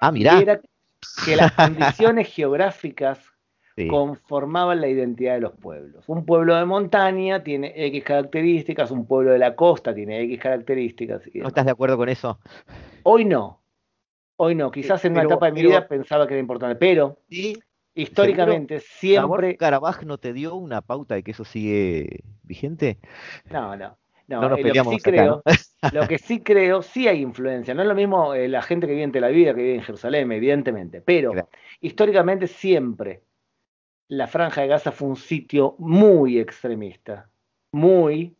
Ah, 0.00 0.10
mirá. 0.10 0.40
Era 0.40 0.60
que 1.24 1.36
las 1.36 1.52
condiciones 1.52 2.28
geográficas 2.34 3.20
conformaban 3.88 4.80
la 4.80 4.88
identidad 4.88 5.34
de 5.34 5.40
los 5.40 5.52
pueblos. 5.52 6.04
Un 6.08 6.24
pueblo 6.24 6.56
de 6.56 6.64
montaña 6.64 7.44
tiene 7.44 7.74
X 7.76 8.04
características, 8.04 8.90
un 8.90 9.06
pueblo 9.06 9.32
de 9.32 9.38
la 9.38 9.54
costa 9.54 9.94
tiene 9.94 10.20
X 10.22 10.40
características. 10.40 11.22
¿No 11.34 11.48
estás 11.48 11.66
de 11.66 11.70
acuerdo 11.72 11.96
con 11.96 12.08
eso? 12.08 12.40
Hoy 13.04 13.24
no. 13.24 13.60
Hoy 14.36 14.54
no. 14.54 14.70
Quizás 14.70 15.04
en 15.04 15.12
una 15.12 15.24
etapa 15.24 15.46
de 15.46 15.52
mi 15.52 15.62
vida 15.62 15.86
pensaba 15.86 16.26
que 16.26 16.34
era 16.34 16.40
importante, 16.40 16.76
pero 16.76 17.18
históricamente 17.96 18.80
siempre. 18.80 19.56
¿Carabaj 19.56 20.04
no 20.04 20.18
te 20.18 20.32
dio 20.32 20.54
una 20.54 20.82
pauta 20.82 21.16
de 21.16 21.22
que 21.24 21.32
eso 21.32 21.44
sigue 21.44 22.20
vigente? 22.44 22.98
No, 23.50 23.76
no. 23.76 23.98
No, 24.28 24.40
no 24.40 24.56
eh, 24.56 24.62
lo, 24.64 24.72
que 24.72 24.90
sí 24.90 24.98
creo, 24.98 25.42
lo 25.92 26.08
que 26.08 26.18
sí 26.18 26.40
creo, 26.40 26.82
sí 26.82 27.06
hay 27.06 27.22
influencia. 27.22 27.74
No 27.74 27.82
es 27.82 27.88
lo 27.88 27.94
mismo 27.94 28.34
eh, 28.34 28.48
la 28.48 28.60
gente 28.60 28.88
que 28.88 28.92
vive 28.92 29.04
en 29.04 29.12
Tel 29.12 29.22
Aviv 29.22 29.54
que 29.54 29.62
vive 29.62 29.74
en 29.76 29.82
Jerusalén, 29.82 30.32
evidentemente. 30.32 31.00
Pero 31.00 31.32
históricamente 31.80 32.48
siempre 32.48 33.22
la 34.08 34.26
Franja 34.26 34.62
de 34.62 34.68
Gaza 34.68 34.92
fue 34.92 35.08
un 35.08 35.16
sitio 35.16 35.76
muy 35.78 36.38
extremista. 36.38 37.28
Muy. 37.72 38.36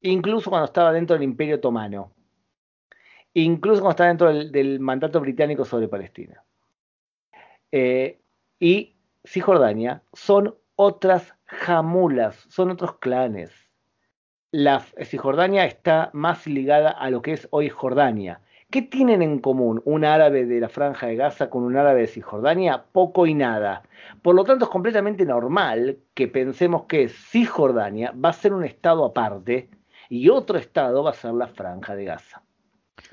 Incluso 0.00 0.50
cuando 0.50 0.66
estaba 0.66 0.92
dentro 0.92 1.14
del 1.14 1.22
Imperio 1.22 1.56
Otomano. 1.56 2.12
Incluso 3.34 3.80
cuando 3.80 3.92
estaba 3.92 4.08
dentro 4.08 4.32
del, 4.32 4.80
mandato 4.80 5.20
británico 5.20 5.64
sobre 5.64 5.88
Palestina. 5.88 6.42
Eh, 7.70 8.21
y 8.62 8.94
Cisjordania 9.24 10.02
son 10.12 10.54
otras 10.76 11.34
jamulas, 11.44 12.36
son 12.48 12.70
otros 12.70 12.96
clanes 12.98 13.62
la 14.52 14.80
Cisjordania 14.80 15.64
está 15.64 16.10
más 16.12 16.46
ligada 16.46 16.90
a 16.90 17.08
lo 17.10 17.22
que 17.22 17.32
es 17.32 17.48
hoy 17.50 17.70
Jordania. 17.70 18.42
¿Qué 18.70 18.82
tienen 18.82 19.22
en 19.22 19.38
común 19.38 19.82
un 19.84 20.04
árabe 20.04 20.44
de 20.44 20.60
la 20.60 20.68
franja 20.68 21.06
de 21.06 21.16
Gaza 21.16 21.50
con 21.50 21.62
un 21.62 21.76
árabe 21.76 22.02
de 22.02 22.06
Cisjordania? 22.06 22.84
Poco 22.92 23.26
y 23.26 23.34
nada. 23.34 23.82
Por 24.20 24.34
lo 24.34 24.44
tanto, 24.44 24.66
es 24.66 24.70
completamente 24.70 25.24
normal 25.24 25.98
que 26.14 26.28
pensemos 26.28 26.84
que 26.84 27.08
Cisjordania 27.08 28.12
va 28.12 28.28
a 28.28 28.34
ser 28.34 28.52
un 28.52 28.64
estado 28.64 29.04
aparte 29.06 29.70
y 30.10 30.28
otro 30.28 30.58
estado 30.58 31.02
va 31.02 31.10
a 31.10 31.14
ser 31.14 31.32
la 31.32 31.48
franja 31.48 31.94
de 31.94 32.04
Gaza. 32.04 32.42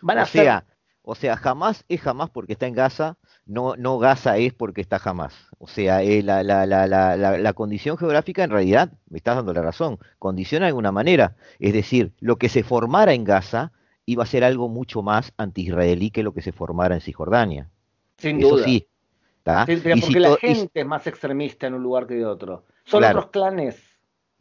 o, 0.02 0.26
sea, 0.26 0.66
o 1.10 1.16
sea, 1.16 1.38
jamás 1.38 1.86
es 1.89 2.01
jamás 2.01 2.30
porque 2.30 2.53
está 2.53 2.68
en 2.68 2.76
Gaza, 2.76 3.18
no, 3.47 3.76
no 3.76 3.97
Gaza 3.97 4.38
es 4.38 4.53
porque 4.53 4.80
está 4.80 4.99
jamás. 4.99 5.34
O 5.57 5.68
sea, 5.68 6.03
eh, 6.03 6.22
la, 6.22 6.43
la, 6.43 6.68
la, 6.68 6.86
la, 7.18 7.53
condición 7.53 7.97
geográfica 7.97 8.43
en 8.43 8.51
realidad, 8.51 8.91
me 9.10 9.18
estás 9.18 9.36
dando 9.36 9.51
la 9.51 9.64
razón, 9.64 9.97
condiciona 10.20 10.66
de 10.66 10.70
alguna 10.70 10.91
manera. 10.91 11.36
Es 11.57 11.74
decir, 11.74 12.14
lo 12.20 12.36
que 12.36 12.47
se 12.47 12.62
formara 12.62 13.14
en 13.14 13.24
Gaza 13.24 13.72
iba 14.05 14.22
a 14.22 14.28
ser 14.28 14.43
algo 14.43 14.70
mucho 14.70 15.01
más 15.01 15.34
anti-israelí 15.38 16.12
que 16.12 16.22
lo 16.22 16.36
que 16.36 16.43
se 16.43 16.51
formara 16.51 16.93
en 16.93 17.01
Cisjordania. 17.01 17.72
Sin 18.20 18.39
duda. 18.39 18.64
Sí, 18.66 18.88
porque 19.66 20.20
la 20.20 20.36
gente 20.36 20.82
es 20.82 20.86
más 20.86 21.07
extremista 21.07 21.66
en 21.66 21.74
un 21.74 21.82
lugar 21.82 22.05
que 22.05 22.14
de 22.14 22.26
otro. 22.28 22.66
Son 22.84 23.03
otros 23.03 23.32
clanes 23.32 23.89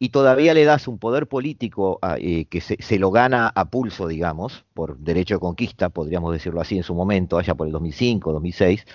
y 0.01 0.09
todavía 0.09 0.53
le 0.53 0.63
das 0.63 0.87
un 0.87 0.97
poder 0.97 1.27
político 1.27 1.99
eh, 2.17 2.45
que 2.45 2.61
se, 2.61 2.99
lo 2.99 3.11
gana 3.11 3.51
a 3.53 3.65
pulso, 3.65 4.07
digamos, 4.07 4.63
por 4.73 4.97
derecho 4.97 5.35
de 5.35 5.39
conquista, 5.41 5.89
podríamos 5.89 6.31
decirlo 6.31 6.61
así 6.61 6.77
en 6.77 6.83
su 6.83 6.95
momento, 6.95 7.37
allá 7.37 7.53
por 7.53 7.67
el 7.67 7.73
2005, 7.73 8.31
2006, 8.31 8.85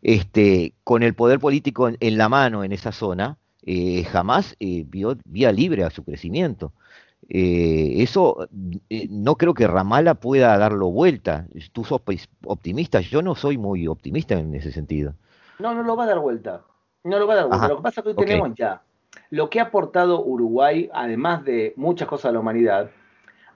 este, 0.00 0.72
con 0.82 1.02
el 1.02 1.14
poder 1.14 1.40
político 1.40 1.90
en, 2.00 2.18
la 2.18 2.30
mano 2.30 2.64
en 2.64 2.72
esa 2.72 2.90
zona, 2.90 3.36
eh, 3.66 4.04
jamás 4.04 4.56
eh, 4.58 4.84
vio 4.88 5.18
vía 5.26 5.52
libre 5.52 5.84
a 5.84 5.90
su 5.90 6.04
crecimiento. 6.04 6.72
eso 7.28 8.48
no 9.10 9.34
creo 9.36 9.52
que 9.52 9.66
Ramala 9.66 10.14
pueda 10.14 10.56
darlo 10.56 10.90
vuelta. 10.90 11.46
Tú 11.72 11.84
sos 11.84 12.00
optimista, 12.44 13.00
yo 13.00 13.20
no 13.20 13.34
soy 13.34 13.58
muy 13.58 13.86
optimista 13.88 14.38
en 14.38 14.54
ese 14.54 14.72
sentido. 14.72 15.12
No, 15.58 15.74
no 15.74 15.82
lo 15.82 15.96
va 15.96 16.04
a 16.04 16.06
dar 16.06 16.20
vuelta. 16.20 16.62
No 17.04 17.18
lo 17.18 17.26
va 17.26 17.34
a 17.34 17.36
dar 17.36 17.48
vuelta. 17.48 17.68
lo 17.68 17.76
que 17.76 17.82
pasa 17.82 18.00
es 18.00 18.04
que 18.04 18.10
hoy 18.10 18.16
tenemos 18.16 18.54
ya 18.54 18.80
lo 19.30 19.50
que 19.50 19.60
ha 19.60 19.64
aportado 19.64 20.24
Uruguay, 20.24 20.90
además 20.92 21.44
de 21.44 21.74
muchas 21.76 22.08
cosas 22.08 22.26
a 22.26 22.32
la 22.32 22.40
humanidad, 22.40 22.90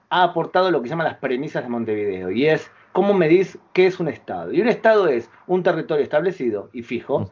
ha 0.09 0.23
aportado 0.23 0.71
lo 0.71 0.81
que 0.81 0.87
se 0.87 0.91
llama 0.91 1.05
las 1.05 1.17
premisas 1.17 1.63
de 1.63 1.69
Montevideo, 1.69 2.31
y 2.31 2.47
es 2.47 2.69
cómo 2.91 3.13
medís 3.13 3.57
qué 3.73 3.87
es 3.87 3.99
un 3.99 4.09
Estado. 4.09 4.51
Y 4.51 4.61
un 4.61 4.67
Estado 4.67 5.07
es 5.07 5.29
un 5.47 5.63
territorio 5.63 6.03
establecido 6.03 6.69
y 6.73 6.83
fijo, 6.83 7.19
mm. 7.19 7.27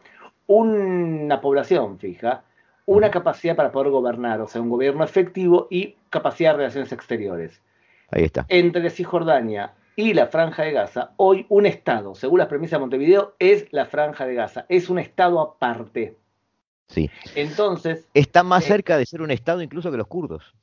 una 0.48 1.42
población 1.42 2.00
fija, 2.00 2.44
una 2.86 3.10
mm. 3.10 3.12
capacidad 3.12 3.56
para 3.56 3.72
poder 3.72 3.92
gobernar, 3.92 4.42
o 4.42 4.48
sea, 4.48 4.62
un 4.62 4.70
gobierno 4.70 5.04
efectivo 5.04 5.68
y 5.70 5.98
capacidad 6.10 6.52
de 6.52 6.58
relaciones 6.58 6.92
exteriores. 6.92 7.62
Ahí 8.12 8.24
está. 8.24 8.46
Entre 8.48 8.90
Cisjordania 8.90 9.74
y 9.96 10.14
la 10.14 10.28
Franja 10.28 10.64
de 10.64 10.72
Gaza, 10.72 11.12
hoy 11.18 11.46
un 11.50 11.66
Estado, 11.66 12.16
según 12.16 12.40
las 12.40 12.48
premisas 12.48 12.78
de 12.78 12.80
Montevideo, 12.80 13.36
es 13.38 13.68
la 13.72 13.86
Franja 13.86 14.26
de 14.26 14.34
Gaza, 14.36 14.66
es 14.70 14.90
un 14.90 14.98
Estado 14.98 15.42
aparte. 15.42 16.18
Sí. 16.90 17.10
Entonces. 17.36 18.08
Está 18.14 18.44
más 18.44 18.66
eh, 18.66 18.68
cerca 18.68 18.98
de 18.98 19.06
ser 19.06 19.22
un 19.22 19.32
Estado 19.32 19.62
incluso 19.62 19.92
que 19.92 19.98
los 19.98 20.08
kurdos. 20.08 20.54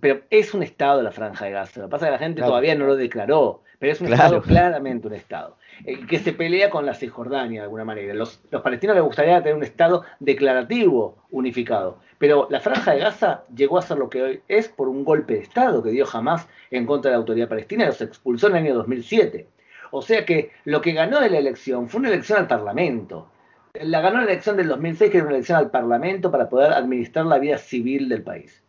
Pero 0.00 0.20
es 0.30 0.54
un 0.54 0.62
Estado 0.62 1.02
la 1.02 1.10
Franja 1.10 1.46
de 1.46 1.50
Gaza. 1.50 1.80
Lo 1.80 1.86
que 1.86 1.90
pasa 1.90 2.06
es 2.06 2.08
que 2.08 2.12
la 2.12 2.18
gente 2.18 2.42
todavía 2.42 2.76
no 2.76 2.86
lo 2.86 2.94
declaró, 2.94 3.62
pero 3.78 3.92
es 3.92 4.00
un 4.00 4.12
Estado, 4.12 4.40
claramente 4.42 5.08
un 5.08 5.14
Estado. 5.14 5.56
Eh, 5.84 6.06
que 6.06 6.18
se 6.20 6.32
pelea 6.32 6.70
con 6.70 6.86
la 6.86 6.94
Cisjordania 6.94 7.60
de 7.60 7.64
alguna 7.64 7.84
manera. 7.84 8.14
Los, 8.14 8.40
los 8.50 8.62
palestinos 8.62 8.94
les 8.94 9.04
gustaría 9.04 9.42
tener 9.42 9.56
un 9.56 9.64
Estado 9.64 10.04
declarativo 10.20 11.16
unificado. 11.30 11.98
Pero 12.18 12.46
la 12.50 12.60
Franja 12.60 12.92
de 12.92 13.00
Gaza 13.00 13.44
llegó 13.54 13.78
a 13.78 13.82
ser 13.82 13.96
lo 13.96 14.10
que 14.10 14.22
hoy 14.22 14.40
es 14.46 14.68
por 14.68 14.88
un 14.88 15.04
golpe 15.04 15.34
de 15.34 15.40
Estado 15.40 15.82
que 15.82 15.90
dio 15.90 16.06
jamás 16.06 16.46
en 16.70 16.86
contra 16.86 17.10
de 17.10 17.14
la 17.16 17.20
autoridad 17.20 17.48
palestina 17.48 17.84
y 17.84 17.86
los 17.86 18.00
expulsó 18.02 18.48
en 18.48 18.56
el 18.56 18.64
año 18.64 18.74
2007. 18.76 19.48
O 19.90 20.02
sea 20.02 20.24
que 20.24 20.52
lo 20.64 20.80
que 20.80 20.92
ganó 20.92 21.18
de 21.18 21.30
la 21.30 21.38
elección 21.38 21.88
fue 21.88 22.00
una 22.00 22.10
elección 22.10 22.38
al 22.38 22.46
Parlamento 22.46 23.26
la 23.74 24.00
ganó 24.00 24.18
la 24.18 24.24
elección 24.24 24.56
del 24.56 24.68
2006, 24.68 25.10
que 25.10 25.18
era 25.18 25.26
una 25.26 25.36
elección 25.36 25.58
al 25.58 25.70
Parlamento 25.70 26.30
para 26.30 26.48
poder 26.48 26.72
administrar 26.72 27.26
la 27.26 27.38
vida 27.38 27.58
civil 27.58 28.08
del 28.08 28.22
país. 28.22 28.62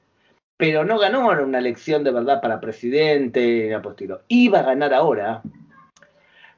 Pero 0.58 0.86
no 0.86 1.00
ganó 1.00 1.28
una 1.30 1.58
elección 1.58 2.04
de 2.04 2.12
verdad 2.12 2.42
para 2.42 2.60
presidente, 2.60 3.74
apostilo. 3.74 4.22
Iba 4.28 4.60
a 4.60 4.64
ganar 4.64 4.94
ahora, 4.94 5.42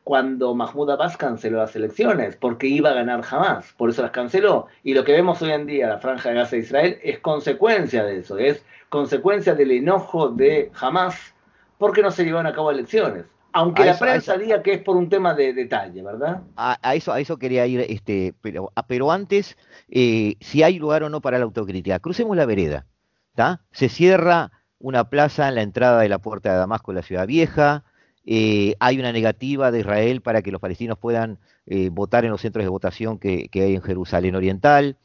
cuando 0.04 0.54
Mahmoud 0.54 0.92
Abbas 0.92 1.16
canceló 1.16 1.60
las 1.60 1.76
elecciones, 1.78 2.36
porque 2.36 2.68
iba 2.68 2.90
a 2.90 2.94
ganar 2.94 3.22
jamás, 3.22 3.72
por 3.74 3.90
eso 3.90 4.02
las 4.02 4.12
canceló. 4.12 4.68
Y 4.84 4.94
lo 4.94 5.06
que 5.06 5.14
vemos 5.14 5.42
hoy 5.42 5.52
en 5.52 5.66
día, 5.66 5.88
la 5.88 6.00
franja 6.00 6.30
de 6.30 6.36
Gaza 6.36 6.58
de 6.58 6.64
Israel, 6.64 7.00
es 7.02 7.20
consecuencia 7.20 8.04
de 8.04 8.20
eso, 8.20 8.38
es 8.38 8.66
consecuencia 8.90 9.56
del 9.56 9.72
enojo 9.72 10.28
de 10.30 10.70
Hamas, 10.80 11.34
porque 11.78 12.02
no 12.02 12.12
se 12.12 12.26
llevaron 12.26 12.48
a 12.48 12.54
cabo 12.54 12.72
elecciones. 12.72 13.26
Aunque 13.54 13.86
la 13.86 13.98
prensa 13.98 14.36
diga 14.36 14.64
que 14.64 14.74
es 14.74 14.82
por 14.82 14.98
un 14.98 15.10
tema 15.10 15.36
de 15.36 15.54
detalle, 15.54 16.02
¿verdad? 16.02 16.42
A, 16.56 16.96
eso, 16.96 17.14
a 17.14 17.20
eso 17.20 17.38
quería 17.38 17.68
ir, 17.68 17.82
este, 17.88 18.34
pero, 18.42 18.72
pero 18.88 19.12
antes, 19.12 19.58
eh, 19.90 20.36
si 20.40 20.64
hay 20.64 20.80
lugar 20.80 21.04
o 21.04 21.10
no 21.10 21.22
para 21.22 21.38
la 21.38 21.46
autocrítica. 21.46 22.00
Crucemos 22.00 22.36
la 22.36 22.48
vereda, 22.48 22.88
¿está? 23.30 23.62
Se 23.72 23.90
cierra 23.90 24.52
una 24.80 25.08
plaza 25.10 25.48
en 25.48 25.56
la 25.56 25.62
entrada 25.62 26.02
de 26.02 26.10
la 26.10 26.18
puerta 26.18 26.52
de 26.52 26.58
Damasco, 26.58 26.94
la 26.94 27.04
ciudad 27.04 27.28
vieja. 27.28 27.84
Eh, 28.26 28.76
hay 28.80 29.00
una 29.00 29.12
negativa 29.12 29.70
de 29.70 29.82
Israel 29.82 30.22
para 30.22 30.42
que 30.42 30.52
los 30.52 30.60
palestinos 30.60 30.98
puedan 30.98 31.38
eh, 31.68 31.90
votar 31.92 32.26
en 32.26 32.32
los 32.32 32.42
centros 32.42 32.66
de 32.66 32.70
votación 32.70 33.20
que, 33.20 33.50
hay 33.54 33.76
en 33.76 33.84
Jerusalén 33.84 34.36
Oriental. 34.36 34.98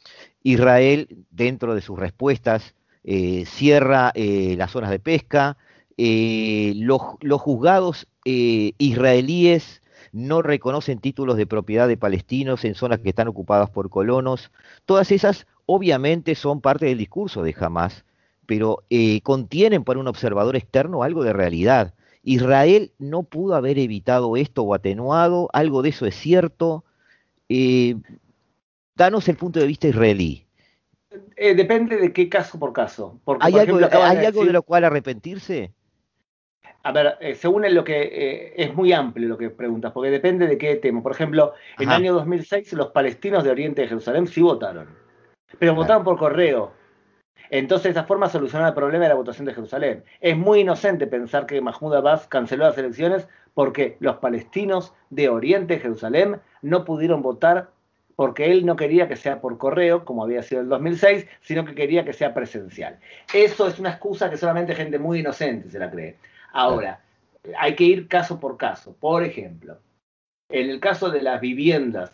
Israel, 0.42 1.26
dentro 1.30 1.74
de 1.74 1.82
sus 1.82 1.98
respuestas, 1.98 2.74
cierra 3.46 4.12
las 4.14 4.70
zonas 4.70 4.90
de 4.90 4.98
pesca. 4.98 5.56
Los, 5.98 7.02
los 7.20 7.40
juzgados 7.40 8.06
eh, 8.30 8.74
israelíes 8.76 9.80
no 10.12 10.42
reconocen 10.42 10.98
títulos 10.98 11.38
de 11.38 11.46
propiedad 11.46 11.88
de 11.88 11.96
palestinos 11.96 12.62
en 12.66 12.74
zonas 12.74 13.00
que 13.00 13.08
están 13.08 13.26
ocupadas 13.26 13.70
por 13.70 13.88
colonos. 13.88 14.50
Todas 14.84 15.10
esas 15.12 15.46
obviamente 15.64 16.34
son 16.34 16.60
parte 16.60 16.84
del 16.84 16.98
discurso 16.98 17.42
de 17.42 17.56
Hamas, 17.58 18.04
pero 18.44 18.84
eh, 18.90 19.22
contienen 19.22 19.82
para 19.82 19.98
un 19.98 20.08
observador 20.08 20.56
externo 20.56 21.02
algo 21.02 21.24
de 21.24 21.32
realidad. 21.32 21.94
Israel 22.22 22.92
no 22.98 23.22
pudo 23.22 23.54
haber 23.54 23.78
evitado 23.78 24.36
esto 24.36 24.62
o 24.62 24.74
atenuado, 24.74 25.48
algo 25.54 25.80
de 25.80 25.88
eso 25.88 26.04
es 26.04 26.14
cierto. 26.14 26.84
Eh, 27.48 27.96
danos 28.94 29.26
el 29.28 29.36
punto 29.36 29.58
de 29.58 29.66
vista 29.66 29.88
israelí. 29.88 30.44
depende 31.34 31.96
de 31.96 32.12
qué 32.12 32.28
caso 32.28 32.58
por 32.58 32.74
caso. 32.74 33.18
¿Hay, 33.40 33.54
algo, 33.54 33.78
¿hay 33.90 34.26
algo 34.26 34.44
de 34.44 34.52
lo 34.52 34.62
cual 34.62 34.84
arrepentirse? 34.84 35.72
A 36.82 36.92
ver, 36.92 37.16
eh, 37.20 37.34
según 37.34 37.64
lo 37.74 37.84
que 37.84 38.02
eh, 38.02 38.54
es 38.56 38.74
muy 38.74 38.92
amplio 38.92 39.28
lo 39.28 39.36
que 39.36 39.50
preguntas, 39.50 39.92
porque 39.92 40.10
depende 40.10 40.46
de 40.46 40.56
qué 40.56 40.76
tema. 40.76 41.02
Por 41.02 41.12
ejemplo, 41.12 41.54
en 41.78 41.88
el 41.88 41.94
año 41.94 42.14
2006 42.14 42.72
los 42.74 42.88
palestinos 42.88 43.44
de 43.44 43.50
Oriente 43.50 43.82
de 43.82 43.88
Jerusalén 43.88 44.26
sí 44.26 44.40
votaron, 44.40 44.88
pero 45.58 45.74
votaron 45.74 46.04
por 46.04 46.16
correo. 46.16 46.72
Entonces, 47.50 47.92
esa 47.92 48.04
forma 48.04 48.28
solucionó 48.28 48.66
el 48.68 48.74
problema 48.74 49.04
de 49.04 49.08
la 49.08 49.14
votación 49.14 49.46
de 49.46 49.54
Jerusalén. 49.54 50.04
Es 50.20 50.36
muy 50.36 50.60
inocente 50.60 51.06
pensar 51.06 51.46
que 51.46 51.60
Mahmoud 51.60 51.94
Abbas 51.94 52.26
canceló 52.26 52.64
las 52.64 52.76
elecciones 52.76 53.26
porque 53.54 53.96
los 54.00 54.16
palestinos 54.16 54.94
de 55.10 55.28
Oriente 55.28 55.74
de 55.74 55.80
Jerusalén 55.80 56.40
no 56.62 56.84
pudieron 56.84 57.22
votar 57.22 57.70
porque 58.16 58.50
él 58.50 58.66
no 58.66 58.76
quería 58.76 59.08
que 59.08 59.16
sea 59.16 59.40
por 59.40 59.58
correo, 59.58 60.04
como 60.04 60.24
había 60.24 60.42
sido 60.42 60.60
el 60.60 60.68
2006, 60.68 61.26
sino 61.40 61.64
que 61.64 61.74
quería 61.74 62.04
que 62.04 62.12
sea 62.12 62.34
presencial. 62.34 62.98
Eso 63.32 63.68
es 63.68 63.78
una 63.78 63.90
excusa 63.90 64.28
que 64.28 64.36
solamente 64.36 64.74
gente 64.74 64.98
muy 64.98 65.20
inocente 65.20 65.70
se 65.70 65.78
la 65.78 65.90
cree. 65.90 66.16
Ahora, 66.52 67.00
hay 67.58 67.74
que 67.74 67.84
ir 67.84 68.08
caso 68.08 68.40
por 68.40 68.56
caso. 68.56 68.96
Por 68.98 69.24
ejemplo, 69.24 69.78
en 70.48 70.70
el 70.70 70.80
caso 70.80 71.10
de 71.10 71.22
las 71.22 71.40
viviendas 71.40 72.12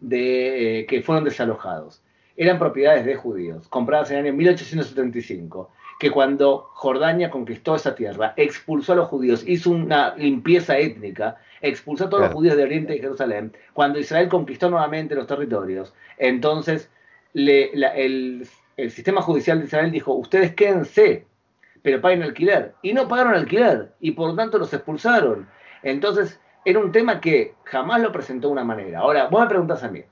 de, 0.00 0.80
eh, 0.80 0.86
que 0.86 1.02
fueron 1.02 1.24
desalojados, 1.24 2.02
eran 2.36 2.58
propiedades 2.58 3.04
de 3.04 3.14
judíos, 3.14 3.68
compradas 3.68 4.10
en 4.10 4.18
el 4.18 4.24
año 4.26 4.34
1875 4.34 5.70
que 6.02 6.10
cuando 6.10 6.68
Jordania 6.72 7.30
conquistó 7.30 7.76
esa 7.76 7.94
tierra, 7.94 8.34
expulsó 8.36 8.94
a 8.94 8.96
los 8.96 9.08
judíos, 9.08 9.44
hizo 9.46 9.70
una 9.70 10.16
limpieza 10.16 10.76
étnica, 10.76 11.36
expulsó 11.60 12.06
a 12.06 12.10
todos 12.10 12.24
los 12.24 12.32
judíos 12.32 12.56
de 12.56 12.64
Oriente 12.64 12.96
y 12.96 12.98
Jerusalén, 12.98 13.52
cuando 13.72 14.00
Israel 14.00 14.28
conquistó 14.28 14.68
nuevamente 14.68 15.14
los 15.14 15.28
territorios, 15.28 15.94
entonces 16.18 16.90
el, 17.34 18.48
sistema 18.90 19.22
judicial 19.22 19.60
de 19.60 19.66
Israel 19.66 19.92
dijo, 19.92 20.12
ustedes 20.14 20.52
quédense, 20.56 21.24
pero 21.82 22.00
paguen 22.00 22.22
alquiler. 22.22 22.74
Y 22.82 22.94
no 22.94 23.08
pagaron 23.08 23.34
alquiler, 23.34 23.92
y 24.00 24.12
por 24.12 24.30
lo 24.30 24.36
tanto 24.36 24.58
los 24.58 24.72
expulsaron. 24.72 25.48
Entonces, 25.82 26.40
era 26.64 26.78
un 26.78 26.92
tema 26.92 27.20
que 27.20 27.54
jamás 27.64 28.00
lo 28.00 28.12
presentó 28.12 28.48
de 28.48 28.52
una 28.52 28.64
manera. 28.64 29.00
Ahora, 29.00 29.26
vos 29.26 29.42
me 29.42 29.48
preguntas 29.48 29.82
a 29.82 29.88
mí, 29.88 30.02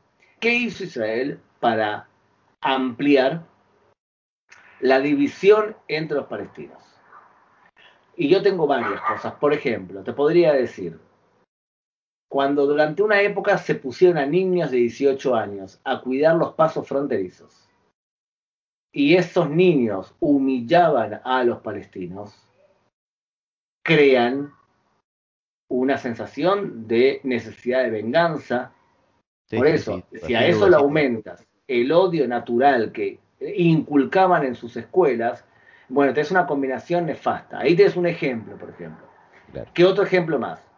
¿qué 0.40 0.52
hizo 0.52 0.84
Israel 0.84 1.40
para 1.60 2.08
ampliar 2.60 3.42
la 4.80 5.00
división 5.00 5.76
entre 5.88 6.16
los 6.16 6.26
palestinos. 6.26 6.82
Y 8.16 8.28
yo 8.28 8.42
tengo 8.42 8.66
varias 8.66 9.00
cosas. 9.02 9.34
Por 9.34 9.52
ejemplo, 9.52 10.02
te 10.02 10.12
podría 10.12 10.52
decir, 10.52 10.98
cuando 12.28 12.66
durante 12.66 13.02
una 13.02 13.20
época 13.20 13.58
se 13.58 13.74
pusieron 13.74 14.18
a 14.18 14.26
niños 14.26 14.70
de 14.70 14.78
18 14.78 15.34
años 15.34 15.80
a 15.84 16.00
cuidar 16.00 16.36
los 16.36 16.54
pasos 16.54 16.86
fronterizos, 16.86 17.68
y 18.92 19.14
esos 19.14 19.48
niños 19.50 20.14
humillaban 20.20 21.20
a 21.24 21.44
los 21.44 21.58
palestinos, 21.60 22.34
crean 23.84 24.52
una 25.68 25.96
sensación 25.98 26.88
de 26.88 27.20
necesidad 27.22 27.84
de 27.84 27.90
venganza. 27.90 28.72
Por 29.48 29.66
eso, 29.66 30.02
si 30.26 30.34
a 30.34 30.46
eso 30.46 30.68
lo 30.68 30.78
aumentas 30.78 31.46
el 31.70 31.92
odio 31.92 32.26
natural 32.26 32.90
que 32.90 33.20
inculcaban 33.40 34.44
en 34.44 34.56
sus 34.56 34.76
escuelas, 34.76 35.44
bueno, 35.88 36.12
es 36.14 36.30
una 36.32 36.46
combinación 36.46 37.06
nefasta. 37.06 37.60
Ahí 37.60 37.76
tienes 37.76 37.96
un 37.96 38.06
ejemplo, 38.06 38.56
por 38.58 38.70
ejemplo. 38.70 39.06
¿Qué 39.72 39.84
otro 39.84 40.02
ejemplo 40.02 40.38
más? 40.38 40.69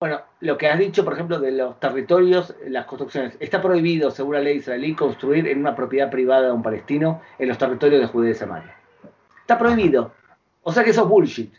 Bueno, 0.00 0.20
lo 0.40 0.56
que 0.56 0.68
has 0.68 0.78
dicho, 0.78 1.04
por 1.04 1.14
ejemplo, 1.14 1.40
de 1.40 1.50
los 1.50 1.80
territorios, 1.80 2.54
las 2.68 2.86
construcciones. 2.86 3.36
Está 3.40 3.60
prohibido, 3.60 4.12
según 4.12 4.34
la 4.34 4.40
ley 4.40 4.58
israelí, 4.58 4.94
construir 4.94 5.48
en 5.48 5.58
una 5.58 5.74
propiedad 5.74 6.08
privada 6.08 6.46
de 6.46 6.52
un 6.52 6.62
palestino 6.62 7.20
en 7.36 7.48
los 7.48 7.58
territorios 7.58 8.00
de 8.00 8.06
Judea 8.06 8.30
y 8.30 8.34
Samaria. 8.34 8.76
Está 9.40 9.58
prohibido. 9.58 10.12
O 10.62 10.70
sea 10.70 10.84
que 10.84 10.90
eso 10.90 11.02
es 11.02 11.08
bullshit. 11.08 11.52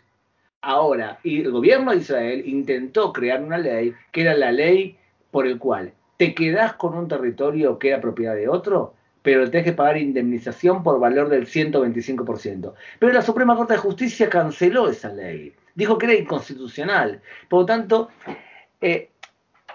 Ahora, 0.62 1.18
el 1.22 1.50
gobierno 1.50 1.90
de 1.90 1.98
Israel 1.98 2.42
intentó 2.46 3.12
crear 3.12 3.42
una 3.42 3.58
ley 3.58 3.94
que 4.10 4.22
era 4.22 4.34
la 4.34 4.52
ley 4.52 4.98
por 5.30 5.46
el 5.46 5.58
cual 5.58 5.92
te 6.16 6.34
quedás 6.34 6.74
con 6.74 6.94
un 6.94 7.08
territorio 7.08 7.78
que 7.78 7.88
era 7.88 8.00
propiedad 8.00 8.34
de 8.34 8.48
otro 8.48 8.94
pero 9.22 9.50
tenés 9.50 9.64
que 9.64 9.72
pagar 9.72 9.98
indemnización 9.98 10.82
por 10.82 10.98
valor 10.98 11.28
del 11.28 11.46
125%. 11.46 12.72
Pero 12.98 13.12
la 13.12 13.22
Suprema 13.22 13.56
Corte 13.56 13.74
de 13.74 13.78
Justicia 13.78 14.28
canceló 14.30 14.88
esa 14.88 15.10
ley, 15.10 15.54
dijo 15.74 15.98
que 15.98 16.06
era 16.06 16.14
inconstitucional. 16.14 17.20
Por 17.48 17.60
lo 17.60 17.66
tanto, 17.66 18.08
eh, 18.80 19.10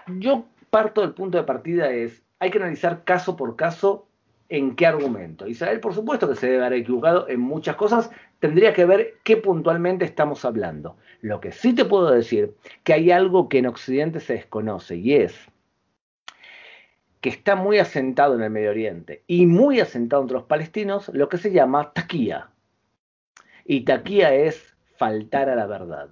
yo 0.06 0.46
parto 0.70 1.00
del 1.00 1.14
punto 1.14 1.38
de 1.38 1.44
partida 1.44 1.90
es, 1.90 2.22
hay 2.38 2.50
que 2.50 2.58
analizar 2.58 3.04
caso 3.04 3.36
por 3.36 3.56
caso 3.56 4.06
en 4.48 4.76
qué 4.76 4.86
argumento. 4.86 5.46
Israel, 5.46 5.80
por 5.80 5.94
supuesto 5.94 6.28
que 6.28 6.36
se 6.36 6.46
debe 6.46 6.64
haber 6.64 6.80
equivocado 6.80 7.28
en 7.28 7.40
muchas 7.40 7.76
cosas, 7.76 8.10
tendría 8.38 8.72
que 8.72 8.84
ver 8.84 9.14
qué 9.24 9.36
puntualmente 9.36 10.04
estamos 10.04 10.44
hablando. 10.44 10.96
Lo 11.20 11.40
que 11.40 11.52
sí 11.52 11.72
te 11.72 11.84
puedo 11.84 12.10
decir, 12.10 12.54
que 12.84 12.92
hay 12.92 13.10
algo 13.10 13.48
que 13.48 13.58
en 13.58 13.66
Occidente 13.66 14.20
se 14.20 14.34
desconoce 14.34 14.96
y 14.96 15.14
es 15.14 15.50
que 17.26 17.30
está 17.30 17.56
muy 17.56 17.78
asentado 17.78 18.36
en 18.36 18.42
el 18.42 18.50
Medio 18.50 18.70
Oriente 18.70 19.24
y 19.26 19.46
muy 19.46 19.80
asentado 19.80 20.22
entre 20.22 20.36
los 20.36 20.44
palestinos, 20.44 21.10
lo 21.12 21.28
que 21.28 21.38
se 21.38 21.50
llama 21.50 21.92
taquía. 21.92 22.50
Y 23.64 23.80
taquía 23.80 24.32
es 24.32 24.76
faltar 24.94 25.48
a 25.48 25.56
la 25.56 25.66
verdad. 25.66 26.08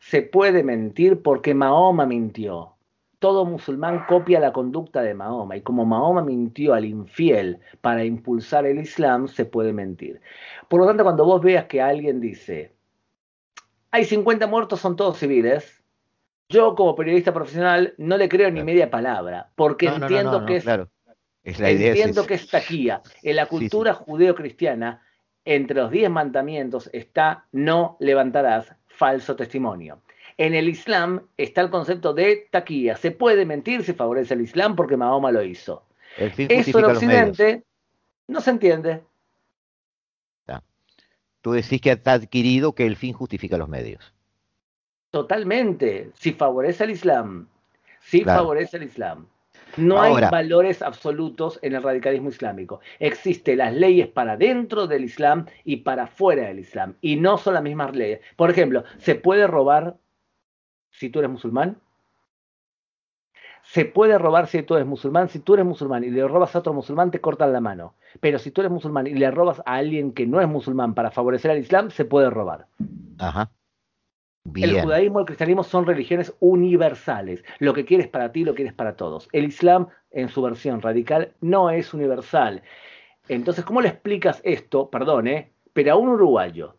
Se 0.00 0.22
puede 0.22 0.64
mentir 0.64 1.22
porque 1.22 1.54
Mahoma 1.54 2.06
mintió. 2.06 2.74
Todo 3.20 3.44
musulmán 3.44 4.04
copia 4.08 4.40
la 4.40 4.52
conducta 4.52 5.00
de 5.00 5.14
Mahoma 5.14 5.58
y 5.58 5.60
como 5.60 5.84
Mahoma 5.84 6.24
mintió 6.24 6.74
al 6.74 6.86
infiel 6.86 7.60
para 7.80 8.04
impulsar 8.04 8.66
el 8.66 8.80
Islam, 8.80 9.28
se 9.28 9.44
puede 9.44 9.72
mentir. 9.72 10.20
Por 10.68 10.80
lo 10.80 10.88
tanto, 10.88 11.04
cuando 11.04 11.24
vos 11.24 11.40
veas 11.40 11.66
que 11.66 11.80
alguien 11.80 12.20
dice, 12.20 12.74
hay 13.92 14.04
50 14.04 14.48
muertos, 14.48 14.80
son 14.80 14.96
todos 14.96 15.18
civiles, 15.18 15.84
yo 16.48 16.74
como 16.74 16.94
periodista 16.94 17.32
profesional 17.32 17.94
no 17.98 18.16
le 18.16 18.28
creo 18.28 18.50
ni 18.50 18.62
media 18.62 18.90
palabra, 18.90 19.50
porque 19.56 19.86
entiendo 19.86 20.46
que 20.46 20.56
es, 20.56 20.66
entiendo 21.60 22.26
que 22.26 22.34
es 22.34 22.48
taquía. 22.48 23.02
En 23.22 23.36
la 23.36 23.46
cultura 23.46 23.94
judeo-cristiana, 23.94 25.02
entre 25.44 25.80
los 25.80 25.90
diez 25.90 26.10
mandamientos 26.10 26.90
está 26.92 27.46
no 27.52 27.96
levantarás 28.00 28.74
falso 28.86 29.36
testimonio. 29.36 30.02
En 30.38 30.54
el 30.54 30.68
Islam 30.68 31.28
está 31.36 31.62
el 31.62 31.70
concepto 31.70 32.12
de 32.12 32.48
taquía. 32.50 32.96
Se 32.96 33.10
puede 33.10 33.46
mentir 33.46 33.84
si 33.84 33.94
favorece 33.94 34.34
el 34.34 34.42
Islam 34.42 34.76
porque 34.76 34.96
Mahoma 34.96 35.32
lo 35.32 35.42
hizo. 35.42 35.86
Eso 36.18 36.78
en 36.78 36.84
Occidente 36.84 37.64
no 38.28 38.40
se 38.40 38.50
entiende. 38.50 39.02
Tú 41.40 41.52
decís 41.52 41.80
que 41.80 41.92
está 41.92 42.14
adquirido 42.14 42.74
que 42.74 42.86
el 42.86 42.96
fin 42.96 43.12
justifica 43.12 43.56
los 43.56 43.68
medios. 43.68 44.15
Totalmente. 45.16 46.10
Si 46.12 46.32
favorece 46.32 46.84
al 46.84 46.90
Islam, 46.90 47.48
si 48.00 48.22
favorece 48.22 48.76
el 48.76 48.82
Islam. 48.82 49.26
No 49.78 49.98
hay 49.98 50.12
valores 50.30 50.82
absolutos 50.82 51.58
en 51.62 51.74
el 51.74 51.82
radicalismo 51.82 52.28
islámico. 52.28 52.80
Existen 52.98 53.56
las 53.56 53.72
leyes 53.72 54.08
para 54.08 54.36
dentro 54.36 54.86
del 54.86 55.04
Islam 55.04 55.46
y 55.64 55.78
para 55.78 56.06
fuera 56.06 56.48
del 56.48 56.58
Islam. 56.58 56.96
Y 57.00 57.16
no 57.16 57.38
son 57.38 57.54
las 57.54 57.62
mismas 57.62 57.96
leyes. 57.96 58.20
Por 58.36 58.50
ejemplo, 58.50 58.84
¿se 58.98 59.14
puede 59.14 59.46
robar 59.46 59.96
si 60.90 61.08
tú 61.08 61.20
eres 61.20 61.30
musulmán? 61.30 61.78
Se 63.62 63.86
puede 63.86 64.18
robar 64.18 64.48
si 64.48 64.62
tú 64.64 64.74
eres 64.74 64.86
musulmán. 64.86 65.30
Si 65.30 65.38
tú 65.38 65.54
eres 65.54 65.64
musulmán 65.64 66.04
y 66.04 66.10
le 66.10 66.28
robas 66.28 66.54
a 66.54 66.58
otro 66.58 66.74
musulmán, 66.74 67.10
te 67.10 67.22
cortan 67.22 67.54
la 67.54 67.62
mano. 67.62 67.94
Pero 68.20 68.38
si 68.38 68.50
tú 68.50 68.60
eres 68.60 68.70
musulmán 68.70 69.06
y 69.06 69.14
le 69.14 69.30
robas 69.30 69.62
a 69.64 69.76
alguien 69.76 70.12
que 70.12 70.26
no 70.26 70.42
es 70.42 70.46
musulmán 70.48 70.92
para 70.92 71.10
favorecer 71.10 71.50
al 71.50 71.58
Islam, 71.58 71.90
se 71.90 72.04
puede 72.04 72.28
robar. 72.28 72.66
Ajá. 73.18 73.50
El 74.54 74.80
judaísmo 74.80 75.18
y 75.18 75.22
el 75.22 75.26
cristianismo 75.26 75.64
son 75.64 75.86
religiones 75.86 76.34
universales. 76.40 77.44
Lo 77.58 77.74
que 77.74 77.84
quieres 77.84 78.08
para 78.08 78.32
ti, 78.32 78.44
lo 78.44 78.54
quieres 78.54 78.72
para 78.72 78.96
todos. 78.96 79.28
El 79.32 79.44
Islam, 79.44 79.88
en 80.10 80.28
su 80.28 80.42
versión 80.42 80.80
radical, 80.80 81.32
no 81.40 81.70
es 81.70 81.92
universal. 81.94 82.62
Entonces, 83.28 83.64
¿cómo 83.64 83.80
le 83.80 83.88
explicas 83.88 84.40
esto, 84.44 84.90
perdón, 84.90 85.26
eh, 85.26 85.52
pero 85.72 85.92
a 85.92 85.96
un 85.96 86.08
uruguayo, 86.08 86.76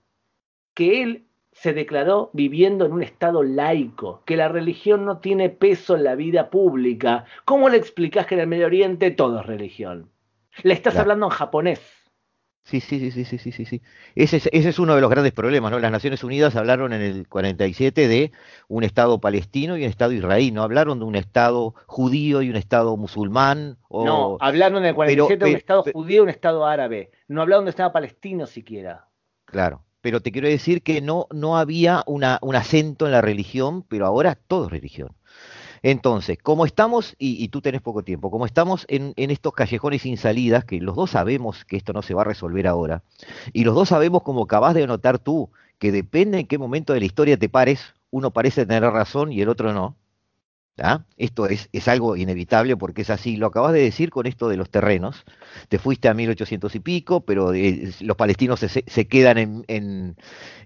que 0.74 1.04
él 1.04 1.26
se 1.52 1.74
declaró 1.74 2.30
viviendo 2.34 2.86
en 2.86 2.94
un 2.94 3.04
estado 3.04 3.44
laico, 3.44 4.24
que 4.26 4.38
la 4.38 4.48
religión 4.48 5.06
no 5.06 5.18
tiene 5.20 5.50
peso 5.50 5.96
en 5.96 6.04
la 6.04 6.16
vida 6.16 6.50
pública? 6.50 7.26
¿Cómo 7.46 7.70
le 7.70 7.78
explicas 7.78 8.28
que 8.28 8.36
en 8.36 8.42
el 8.42 8.48
Medio 8.48 8.68
Oriente 8.68 9.12
todo 9.12 9.42
es 9.42 9.46
religión? 9.46 10.10
Le 10.64 10.74
estás 10.74 10.98
hablando 10.98 11.28
en 11.28 11.32
japonés. 11.32 11.97
Sí, 12.68 12.82
sí, 12.82 13.00
sí, 13.00 13.24
sí, 13.24 13.38
sí, 13.38 13.52
sí, 13.54 13.66
sí. 13.66 13.82
Ese 14.14 14.38
es, 14.38 14.50
ese 14.52 14.68
es 14.68 14.78
uno 14.78 14.94
de 14.94 15.00
los 15.00 15.10
grandes 15.10 15.32
problemas, 15.32 15.72
¿no? 15.72 15.80
Las 15.80 15.90
Naciones 15.90 16.22
Unidas 16.26 16.58
hablaron 16.58 16.92
en 16.92 17.02
el 17.02 17.26
47 17.26 18.10
de 18.10 18.34
un 18.68 18.84
Estado 18.84 19.22
palestino 19.22 19.78
y 19.78 19.84
un 19.84 19.90
Estado 19.90 20.12
israelí, 20.12 20.52
no 20.52 20.64
hablaron 20.64 21.00
de 21.00 21.06
un 21.06 21.16
Estado 21.16 21.76
judío 21.86 22.42
y 22.42 22.50
un 22.50 22.58
Estado 22.58 22.98
musulmán. 22.98 23.78
O... 23.88 24.04
No, 24.04 24.38
hablaron 24.42 24.80
en 24.80 24.90
el 24.90 24.96
47 24.96 25.46
de 25.46 25.52
un 25.52 25.56
Estado 25.56 25.86
judío 25.94 26.18
y 26.18 26.24
un 26.24 26.30
Estado 26.30 26.66
árabe. 26.66 27.12
No 27.30 27.42
hablaron 27.42 27.64
de 27.64 27.68
un 27.68 27.70
Estado 27.70 27.94
palestino 27.94 28.46
siquiera. 28.46 29.08
Claro, 29.46 29.86
pero 30.02 30.20
te 30.20 30.34
quiero 30.34 30.50
decir 30.50 30.84
que 30.84 31.00
no, 31.00 31.28
no 31.32 31.58
había 31.58 32.04
una, 32.06 32.38
un 32.42 32.58
acento 32.58 33.06
en 33.06 33.14
la 33.14 33.22
religión, 33.22 33.84
pero 33.84 34.06
ahora 34.06 34.36
todo 34.36 34.66
es 34.66 34.72
religión. 34.72 35.16
Entonces, 35.84 36.38
como 36.42 36.66
estamos, 36.66 37.16
y, 37.18 37.48
tú 37.50 37.62
tenés 37.62 37.82
poco 37.82 38.04
tiempo, 38.04 38.32
como 38.32 38.46
estamos 38.46 38.86
en, 38.90 39.14
estos 39.18 39.54
callejones 39.54 40.02
sin 40.04 40.18
salidas, 40.18 40.66
que 40.66 40.80
los 40.82 40.96
dos 40.96 41.12
sabemos 41.12 41.66
que 41.66 41.78
esto 41.78 41.94
no 41.94 42.02
se 42.02 42.14
va 42.14 42.22
a 42.22 42.26
resolver 42.26 42.68
ahora, 42.68 43.04
y 43.54 43.64
los 43.64 43.76
dos 43.76 43.90
sabemos, 43.90 44.24
como 44.24 44.44
acabas 44.44 44.74
de 44.74 44.88
notar 44.88 45.20
tú, 45.20 45.50
que 45.80 45.92
depende 45.92 46.40
en 46.40 46.48
qué 46.48 46.58
momento 46.58 46.94
de 46.94 47.00
la 47.00 47.06
historia 47.06 47.38
te 47.38 47.50
pares, 47.50 47.94
uno 48.12 48.32
parece 48.32 48.66
tener 48.66 48.84
razón 48.84 49.32
y 49.32 49.42
el 49.42 49.50
otro 49.50 49.74
no. 49.74 49.96
Esto 51.18 51.48
es, 51.48 51.70
es, 51.72 51.88
algo 51.88 52.16
inevitable 52.16 52.78
porque 52.78 53.02
es 53.02 53.10
así. 53.10 53.36
Lo 53.36 53.48
acabas 53.48 53.74
de 53.74 53.82
decir 53.82 54.12
con 54.12 54.28
esto 54.28 54.48
de 54.48 54.58
los 54.58 54.70
terrenos. 54.70 55.26
Te 55.70 55.80
fuiste 55.80 56.08
a 56.08 56.14
1800 56.14 56.76
y 56.76 56.80
pico, 56.80 57.22
pero 57.22 57.54
eh, 57.54 57.92
los 58.02 58.16
palestinos 58.16 58.60
se, 58.60 58.70
se 58.70 59.08
quedan 59.08 59.40
en, 59.40 59.66
en, 59.68 60.16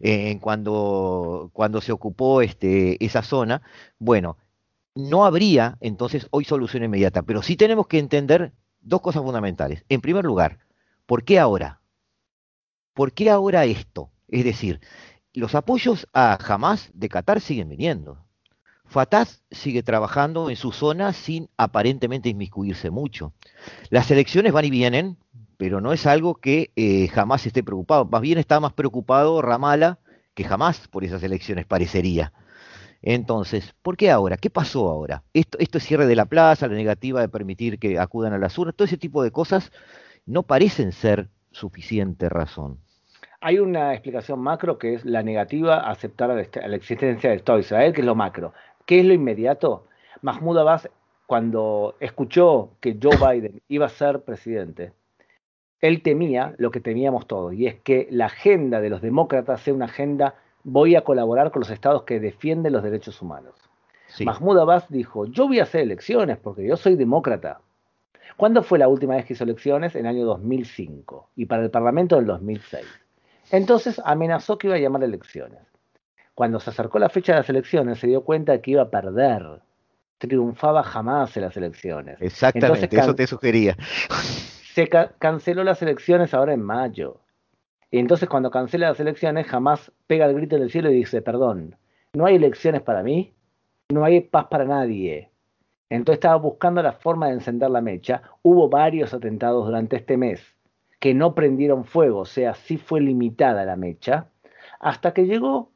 en, 0.01 0.39
cuando, 0.39 1.49
cuando 1.53 1.79
se 1.79 1.93
ocupó 1.93 2.41
este, 2.41 3.03
esa 3.03 3.21
zona. 3.23 3.61
Bueno, 3.99 4.37
no 4.95 5.25
habría 5.25 5.77
entonces 5.79 6.27
hoy 6.31 6.45
solución 6.45 6.83
inmediata, 6.83 7.21
pero 7.23 7.41
sí 7.41 7.55
tenemos 7.55 7.87
que 7.87 7.99
entender 7.99 8.53
dos 8.81 9.01
cosas 9.01 9.23
fundamentales. 9.23 9.85
En 9.89 10.01
primer 10.01 10.25
lugar, 10.25 10.59
¿por 11.05 11.23
qué 11.23 11.39
ahora? 11.39 11.81
¿Por 12.93 13.13
qué 13.13 13.29
ahora 13.29 13.65
esto? 13.65 14.11
Es 14.27 14.43
decir, 14.43 14.81
los 15.33 15.55
apoyos 15.55 16.07
a 16.13 16.37
Hamas 16.45 16.89
de 16.93 17.09
Qatar 17.09 17.39
siguen 17.39 17.69
viniendo. 17.69 18.25
Fatah 18.85 19.25
sigue 19.51 19.83
trabajando 19.83 20.49
en 20.49 20.57
su 20.57 20.73
zona 20.73 21.13
sin 21.13 21.49
aparentemente 21.55 22.27
inmiscuirse 22.27 22.89
mucho. 22.89 23.33
Las 23.89 24.11
elecciones 24.11 24.51
van 24.51 24.65
y 24.65 24.69
vienen, 24.69 25.17
pero 25.55 25.79
no 25.79 25.93
es 25.93 26.05
algo 26.05 26.35
que 26.35 26.73
eh, 26.75 27.07
jamás 27.07 27.45
esté 27.45 27.63
preocupado. 27.63 28.03
Más 28.03 28.21
bien 28.21 28.37
está 28.37 28.59
más 28.59 28.73
preocupado 28.73 29.41
Ramala 29.41 29.99
que 30.33 30.43
jamás 30.43 30.89
por 30.89 31.05
esas 31.05 31.23
elecciones 31.23 31.65
parecería. 31.65 32.33
Entonces, 33.01 33.73
¿por 33.81 33.97
qué 33.97 34.11
ahora? 34.11 34.37
¿Qué 34.37 34.49
pasó 34.49 34.89
ahora? 34.89 35.23
Esto, 35.33 35.57
esto 35.59 35.79
es 35.79 35.83
cierre 35.83 36.05
de 36.05 36.15
la 36.15 36.25
plaza, 36.25 36.67
la 36.67 36.75
negativa 36.75 37.21
de 37.21 37.29
permitir 37.29 37.79
que 37.79 37.97
acudan 37.97 38.33
a 38.33 38.37
las 38.37 38.57
urnas, 38.57 38.75
todo 38.75 38.85
ese 38.85 38.97
tipo 38.97 39.23
de 39.23 39.31
cosas 39.31 39.71
no 40.25 40.43
parecen 40.43 40.91
ser 40.91 41.29
suficiente 41.51 42.29
razón. 42.29 42.77
Hay 43.39 43.57
una 43.57 43.93
explicación 43.93 44.39
macro 44.39 44.77
que 44.77 44.93
es 44.93 45.03
la 45.03 45.23
negativa 45.23 45.77
a 45.77 45.91
aceptar 45.91 46.29
la 46.29 46.75
existencia 46.75 47.29
del 47.29 47.39
Estado 47.39 47.57
de 47.57 47.63
Israel, 47.63 47.93
que 47.93 48.01
es 48.01 48.05
lo 48.05 48.13
macro. 48.13 48.53
¿Qué 48.85 48.99
es 48.99 49.05
lo 49.05 49.13
inmediato? 49.13 49.87
Mahmoud 50.21 50.59
Abbas, 50.59 50.89
cuando 51.25 51.95
escuchó 51.99 52.73
que 52.79 52.99
Joe 53.01 53.17
Biden 53.17 53.61
iba 53.67 53.87
a 53.87 53.89
ser 53.89 54.21
presidente, 54.21 54.93
él 55.79 56.03
temía 56.03 56.53
lo 56.57 56.69
que 56.69 56.79
temíamos 56.79 57.25
todos, 57.25 57.53
y 57.55 57.65
es 57.65 57.75
que 57.75 58.07
la 58.11 58.27
agenda 58.27 58.79
de 58.79 58.91
los 58.91 59.01
demócratas 59.01 59.61
sea 59.61 59.73
una 59.73 59.85
agenda 59.85 60.35
voy 60.63 60.95
a 60.95 61.03
colaborar 61.03 61.51
con 61.51 61.61
los 61.61 61.69
estados 61.69 62.03
que 62.03 62.19
defienden 62.19 62.73
los 62.73 62.83
derechos 62.83 63.21
humanos. 63.21 63.55
Mahmoud 64.19 64.59
Abbas 64.59 64.85
dijo, 64.89 65.25
yo 65.25 65.47
voy 65.47 65.59
a 65.59 65.63
hacer 65.63 65.81
elecciones 65.81 66.37
porque 66.37 66.67
yo 66.67 66.75
soy 66.75 66.95
demócrata. 66.95 67.61
¿Cuándo 68.37 68.63
fue 68.63 68.79
la 68.79 68.87
última 68.87 69.15
vez 69.15 69.25
que 69.25 69.33
hizo 69.33 69.43
elecciones? 69.43 69.95
En 69.95 70.05
el 70.05 70.15
año 70.15 70.25
2005 70.25 71.29
y 71.35 71.45
para 71.45 71.63
el 71.63 71.71
Parlamento 71.71 72.15
del 72.15 72.25
2006. 72.25 72.85
Entonces 73.51 74.01
amenazó 74.03 74.57
que 74.57 74.67
iba 74.67 74.75
a 74.75 74.79
llamar 74.79 75.03
elecciones. 75.03 75.59
Cuando 76.33 76.59
se 76.59 76.69
acercó 76.69 76.99
la 76.99 77.09
fecha 77.09 77.33
de 77.33 77.39
las 77.39 77.49
elecciones 77.49 77.99
se 77.99 78.07
dio 78.07 78.23
cuenta 78.23 78.61
que 78.61 78.71
iba 78.71 78.83
a 78.83 78.89
perder. 78.89 79.61
Triunfaba 80.17 80.83
jamás 80.83 81.35
en 81.37 81.43
las 81.43 81.57
elecciones. 81.57 82.21
Exactamente, 82.21 82.95
eso 82.97 83.15
te 83.15 83.27
sugería. 83.27 83.75
Se 84.73 84.87
canceló 84.87 85.63
las 85.63 85.81
elecciones 85.81 86.33
ahora 86.33 86.53
en 86.53 86.61
mayo. 86.61 87.19
Y 87.91 87.99
entonces 87.99 88.29
cuando 88.29 88.49
cancela 88.49 88.89
las 88.89 88.99
elecciones, 88.99 89.47
jamás 89.47 89.91
pega 90.07 90.25
el 90.25 90.33
grito 90.33 90.55
en 90.55 90.63
el 90.63 90.71
cielo 90.71 90.89
y 90.89 90.95
dice, 90.95 91.21
perdón, 91.21 91.75
no 92.13 92.25
hay 92.25 92.35
elecciones 92.35 92.81
para 92.81 93.03
mí, 93.03 93.33
no 93.89 94.05
hay 94.05 94.21
paz 94.21 94.47
para 94.49 94.65
nadie. 94.65 95.29
Entonces 95.89 96.17
estaba 96.17 96.37
buscando 96.37 96.81
la 96.81 96.93
forma 96.93 97.27
de 97.27 97.33
encender 97.33 97.69
la 97.69 97.81
mecha. 97.81 98.21
Hubo 98.41 98.69
varios 98.69 99.13
atentados 99.13 99.65
durante 99.65 99.97
este 99.97 100.15
mes 100.15 100.41
que 100.99 101.13
no 101.13 101.35
prendieron 101.35 101.83
fuego, 101.83 102.19
o 102.19 102.25
sea, 102.25 102.53
sí 102.53 102.77
fue 102.77 103.01
limitada 103.01 103.65
la 103.65 103.75
mecha, 103.75 104.27
hasta 104.79 105.13
que 105.13 105.25
llegó 105.25 105.71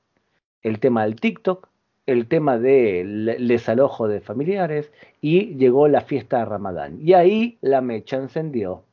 el 0.62 0.80
tema 0.80 1.04
del 1.04 1.20
TikTok, 1.20 1.68
el 2.06 2.28
tema 2.28 2.60
del 2.60 3.36
desalojo 3.48 4.08
de 4.08 4.22
familiares 4.22 4.94
y 5.22 5.56
llegó 5.56 5.88
la 5.88 6.02
fiesta 6.02 6.40
de 6.40 6.46
Ramadán. 6.46 7.00
Y 7.02 7.14
ahí 7.14 7.58
la 7.62 7.82
mecha 7.82 8.18
encendió. 8.18 8.84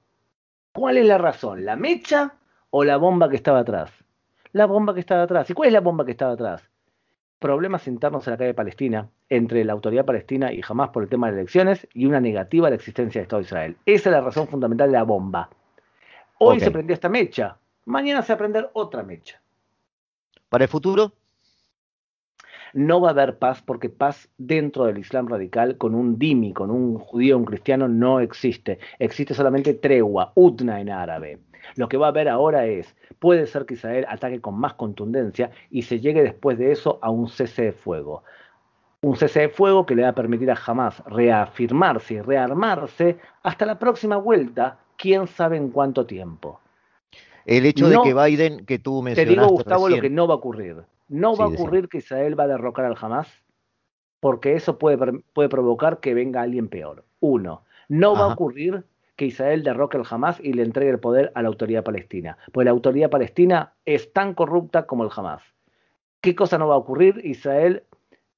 ¿Cuál 0.73 0.97
es 0.97 1.07
la 1.07 1.19
razón? 1.19 1.67
¿La 1.67 1.77
mecha 1.77 2.35
o 2.75 2.85
la 2.85 2.97
bomba 2.97 3.29
que 3.29 3.37
estaba 3.37 3.61
atrás? 3.61 3.93
La 4.53 4.67
bomba 4.67 4.95
que 4.95 5.01
estaba 5.01 5.23
atrás. 5.23 5.49
¿Y 5.51 5.55
cuál 5.55 5.69
es 5.69 5.73
la 5.75 5.81
bomba 5.81 6.05
que 6.05 6.13
estaba 6.13 6.33
atrás? 6.33 6.69
Problemas 7.39 7.87
internos 7.87 8.27
en 8.27 8.33
la 8.33 8.39
calle 8.39 8.55
Palestina, 8.55 9.09
entre 9.29 9.65
la 9.65 9.75
autoridad 9.75 10.07
palestina 10.07 10.53
y 10.53 10.63
jamás 10.63 10.89
por 10.89 11.03
el 11.03 11.09
tema 11.09 11.31
de 11.31 11.39
elecciones 11.39 11.87
y 11.93 12.07
una 12.07 12.21
negativa 12.21 12.67
a 12.67 12.71
la 12.71 12.77
existencia 12.77 13.21
del 13.21 13.27
Estado 13.27 13.41
de 13.41 13.47
Israel. 13.47 13.77
Esa 13.85 14.09
es 14.09 14.13
la 14.13 14.21
razón 14.23 14.49
fundamental 14.49 14.89
de 14.89 14.97
la 14.97 15.03
bomba. 15.03 15.51
Hoy 16.39 16.61
se 16.61 16.71
prendió 16.71 16.95
esta 16.95 17.09
mecha, 17.09 17.57
mañana 17.85 18.23
se 18.23 18.33
va 18.33 18.35
a 18.37 18.39
prender 18.39 18.71
otra 18.73 19.03
mecha. 19.03 19.41
¿Para 20.49 20.65
el 20.65 20.71
futuro? 20.71 21.13
No 22.75 23.01
va 23.01 23.09
a 23.09 23.13
haber 23.13 23.39
paz 23.39 23.63
porque 23.63 23.91
paz 23.91 24.29
dentro 24.39 24.85
del 24.85 24.99
Islam 24.99 25.29
radical 25.29 25.77
con 25.77 25.95
un 25.95 26.19
dimi, 26.19 26.53
con 26.53 26.71
un 26.71 26.99
judío, 26.99 27.37
un 27.37 27.45
cristiano, 27.45 27.89
no 27.89 28.21
existe. 28.21 28.79
Existe 28.99 29.35
solamente 29.35 29.75
tregua, 29.75 30.33
utna 30.35 30.81
en 30.81 30.91
árabe. 30.91 31.39
Lo 31.77 31.89
que 31.89 31.97
va 31.97 32.07
a 32.07 32.11
haber 32.11 32.29
ahora 32.29 32.67
es, 32.67 32.95
puede 33.19 33.47
ser 33.47 33.67
que 33.67 33.75
Israel 33.75 34.07
ataque 34.09 34.41
con 34.41 34.59
más 34.59 34.75
contundencia 34.75 35.51
y 35.71 35.83
se 35.83 36.01
llegue 36.01 36.23
después 36.23 36.59
de 36.59 36.73
eso 36.73 36.99
a 37.03 37.11
un 37.11 37.29
cese 37.29 37.63
de 37.63 37.73
fuego. 37.73 38.25
Un 39.01 39.17
cese 39.17 39.41
de 39.41 39.49
fuego 39.49 39.85
que 39.85 39.95
le 39.95 40.03
va 40.03 40.09
a 40.09 40.15
permitir 40.15 40.51
a 40.51 40.59
Hamas 40.67 41.03
reafirmarse 41.07 42.15
y 42.15 42.21
rearmarse 42.21 43.19
hasta 43.43 43.67
la 43.67 43.79
próxima 43.79 44.17
vuelta, 44.17 44.79
quién 44.97 45.27
sabe 45.27 45.57
en 45.57 45.71
cuánto 45.71 46.07
tiempo. 46.07 46.61
El 47.45 47.67
hecho 47.67 47.89
de 47.89 47.99
que 48.03 48.15
Biden, 48.15 48.65
que 48.65 48.79
tú 48.79 49.03
mencionaste 49.03 49.35
Te 49.35 49.41
digo, 49.41 49.49
Gustavo, 49.49 49.89
lo 49.89 50.01
que 50.01 50.11
no 50.11 50.29
va 50.29 50.35
a 50.35 50.37
ocurrir. 50.37 50.85
No 51.13 51.37
va 51.37 51.45
a 51.45 51.49
ocurrir 51.49 51.91
que 51.91 51.99
Israel 51.99 52.41
va 52.41 52.45
a 52.45 52.49
derrocar 52.49 52.87
al 52.87 52.97
Hamas, 52.99 53.29
porque 54.19 54.55
eso 54.55 54.79
puede, 54.79 54.97
puede 55.35 55.51
provocar 55.51 56.01
que 56.01 56.15
venga 56.15 56.41
alguien 56.41 56.69
peor. 56.69 57.05
Uno, 57.21 57.65
no 57.89 58.15
va 58.15 58.21
a 58.25 58.33
ocurrir 58.33 58.87
que 59.17 59.27
Israel 59.27 59.63
derroque 59.63 59.99
al 59.99 60.07
Hamas 60.09 60.41
y 60.41 60.55
le 60.55 60.63
entregue 60.63 60.91
el 60.91 61.01
poder 61.01 61.31
a 61.35 61.43
la 61.43 61.49
autoridad 61.49 61.85
palestina. 61.85 62.39
Pues 62.51 62.65
la 62.65 62.71
autoridad 62.71 63.11
palestina 63.11 63.75
es 63.85 64.11
tan 64.15 64.33
corrupta 64.33 64.87
como 64.87 65.05
el 65.05 65.11
Hamas. 65.15 65.43
¿Qué 66.23 66.35
cosa 66.35 66.57
no 66.57 66.69
va 66.69 66.77
a 66.77 66.79
ocurrir? 66.79 67.21
Israel 67.25 67.83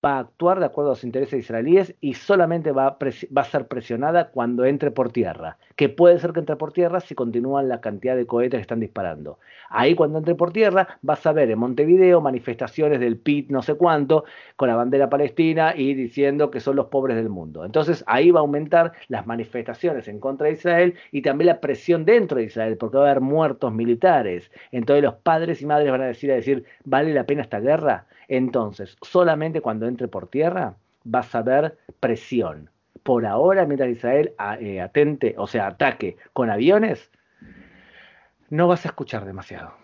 va 0.05 0.16
a 0.16 0.18
actuar 0.20 0.61
de 0.61 0.66
acuerdo 0.66 0.90
a 0.90 0.92
los 0.92 1.05
intereses 1.05 1.40
israelíes 1.40 1.94
y 2.00 2.14
solamente 2.14 2.72
va 2.72 2.86
a, 2.86 2.98
va 3.36 3.44
ser 3.44 3.66
presionada 3.68 4.30
cuando 4.30 4.64
entre 4.64 4.90
por 4.90 5.11
tierra, 5.12 5.57
que 5.76 5.88
puede 5.88 6.18
ser 6.18 6.32
que 6.32 6.40
entre 6.40 6.57
por 6.57 6.72
tierra 6.72 7.00
si 7.00 7.14
continúan 7.14 7.68
la 7.68 7.80
cantidad 7.80 8.16
de 8.16 8.26
cohetes 8.26 8.59
que 8.59 8.62
están 8.62 8.80
disparando. 8.80 9.38
Ahí 9.70 9.94
cuando 9.94 10.18
entre 10.18 10.34
por 10.34 10.52
tierra 10.52 10.98
vas 11.02 11.26
a 11.26 11.32
ver 11.32 11.50
en 11.50 11.59
Montevideo 11.59 12.20
manifestaciones 12.20 13.00
del 13.00 13.16
PIT 13.16 13.50
no 13.50 13.62
sé 13.62 13.74
cuánto 13.74 14.24
con 14.57 14.68
la 14.68 14.76
bandera 14.76 15.09
palestina 15.09 15.74
y 15.76 15.94
diciendo 15.94 16.50
que 16.50 16.61
son 16.61 16.76
los 16.76 16.86
pobres 16.86 17.16
del 17.16 17.28
mundo. 17.28 17.64
Entonces 17.64 18.05
ahí 18.07 18.30
va 18.30 18.40
a 18.40 18.42
aumentar 18.42 18.92
las 19.09 19.26
manifestaciones 19.26 20.09
en 20.09 20.20
contra 20.20 20.48
de 20.48 20.55
Israel 20.55 20.94
y 21.12 21.22
también 21.22 21.46
la 21.46 21.61
presión 21.61 22.05
dentro 22.05 22.38
de 22.38 22.44
Israel 22.44 22.76
porque 22.76 22.98
va 22.98 23.05
a 23.05 23.11
haber 23.11 23.22
muertos 23.22 23.72
militares. 23.72 24.50
Entonces 24.70 25.02
los 25.02 25.14
padres 25.14 25.62
y 25.62 25.66
madres 25.66 25.90
van 25.90 26.02
a 26.02 26.07
decir 26.07 26.30
a 26.30 26.34
decir, 26.34 26.64
¿vale 26.84 27.14
la 27.14 27.24
pena 27.24 27.42
esta 27.42 27.61
guerra? 27.61 28.07
Entonces, 28.28 28.96
solamente 29.02 29.60
cuando 29.60 29.86
entre 29.86 30.08
por 30.08 30.28
tierra 30.28 30.76
vas 31.04 31.34
a 31.34 31.42
ver 31.42 31.78
presión. 32.00 32.70
Por 33.02 33.26
ahora, 33.26 33.66
mientras 33.66 33.90
Israel 33.90 34.34
eh, 34.60 34.80
atente, 34.80 35.34
o 35.36 35.46
sea, 35.46 35.66
ataque 35.66 36.16
con 36.32 36.50
aviones, 36.50 37.10
no 38.50 38.68
vas 38.68 38.84
a 38.86 38.88
escuchar 38.88 39.24
demasiado. 39.24 39.74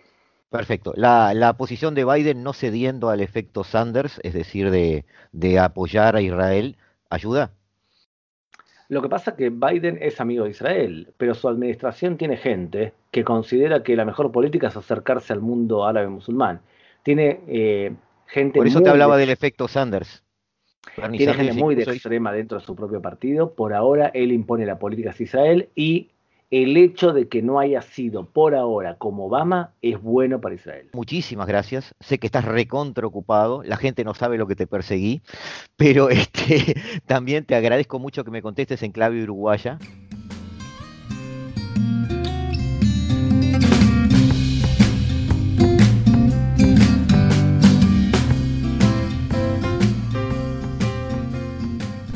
Perfecto. 0.51 0.93
La, 0.97 1.55
posición 1.57 1.95
de 1.95 2.05
Biden 2.05 2.43
no 2.43 2.53
cediendo 2.53 3.09
al 3.11 3.21
efecto 3.21 3.63
Sanders, 3.63 4.21
es 4.25 4.35
decir, 4.35 4.71
de, 4.71 5.05
de 5.33 5.59
apoyar 5.61 6.17
a 6.17 6.23
Israel, 6.23 6.77
¿ayuda? 7.09 7.53
Lo 8.89 9.01
que 9.01 9.09
pasa 9.09 9.31
es 9.31 9.37
que 9.37 9.51
Biden 9.51 9.99
es 10.01 10.21
amigo 10.21 10.45
de 10.45 10.51
Israel, 10.51 11.13
pero 11.17 11.35
su 11.35 11.49
administración 11.49 12.17
tiene 12.17 12.37
gente 12.37 12.93
que 13.13 13.23
considera 13.23 13.85
que 13.85 13.95
la 13.95 14.05
mejor 14.05 14.33
política 14.33 14.67
es 14.67 14.77
acercarse 14.77 15.33
al 15.33 15.41
mundo 15.41 15.85
árabe 15.85 16.09
musulmán. 16.09 16.61
Tiene 17.05 17.41
eh, 17.47 17.93
por 18.55 18.67
eso 18.67 18.81
te 18.81 18.91
hablaba 18.91 19.17
del 19.17 19.31
efecto 19.31 19.69
Sanders. 19.69 20.23
Tiene 21.13 21.35
gente 21.35 21.53
muy 21.55 21.75
de 21.75 21.83
extrema 21.83 22.33
dentro 22.33 22.59
de 22.59 22.65
su 22.65 22.75
propio 22.75 23.01
partido. 23.03 23.55
Por 23.55 23.75
ahora 23.75 24.11
él 24.15 24.33
impone 24.33 24.67
la 24.67 24.79
política 24.79 25.11
hacia 25.11 25.25
Israel 25.25 25.69
y 25.75 26.11
el 26.51 26.77
hecho 26.77 27.13
de 27.13 27.29
que 27.29 27.43
no 27.43 27.61
haya 27.61 27.81
sido 27.81 28.25
por 28.25 28.55
ahora 28.55 28.97
como 28.97 29.27
Obama 29.27 29.73
es 29.83 30.01
bueno 30.01 30.41
para 30.41 30.57
Israel. 30.57 30.89
Muchísimas 30.93 31.47
gracias. 31.47 31.95
Sé 32.01 32.19
que 32.19 32.27
estás 32.27 32.45
recontra 32.45 33.07
ocupado. 33.07 33.63
La 33.63 33.77
gente 33.77 34.05
no 34.05 34.15
sabe 34.15 34.37
lo 34.37 34.47
que 34.47 34.57
te 34.57 34.67
perseguí, 34.67 35.23
pero 35.77 36.09
este 36.11 36.75
también 37.07 37.45
te 37.45 37.55
agradezco 37.55 37.99
mucho 37.99 38.25
que 38.25 38.31
me 38.31 38.43
contestes 38.43 38.83
en 38.83 38.93
clave 38.93 39.23
uruguaya. 39.23 39.79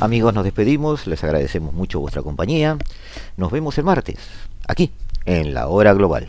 Amigos, 0.00 0.34
nos 0.34 0.44
despedimos, 0.44 1.06
les 1.06 1.22
agradecemos 1.24 1.72
mucho 1.72 2.00
vuestra 2.00 2.22
compañía. 2.22 2.76
Nos 3.36 3.52
vemos 3.52 3.78
el 3.78 3.84
martes, 3.84 4.16
aquí, 4.66 4.90
en 5.24 5.54
la 5.54 5.68
hora 5.68 5.94
global. 5.94 6.28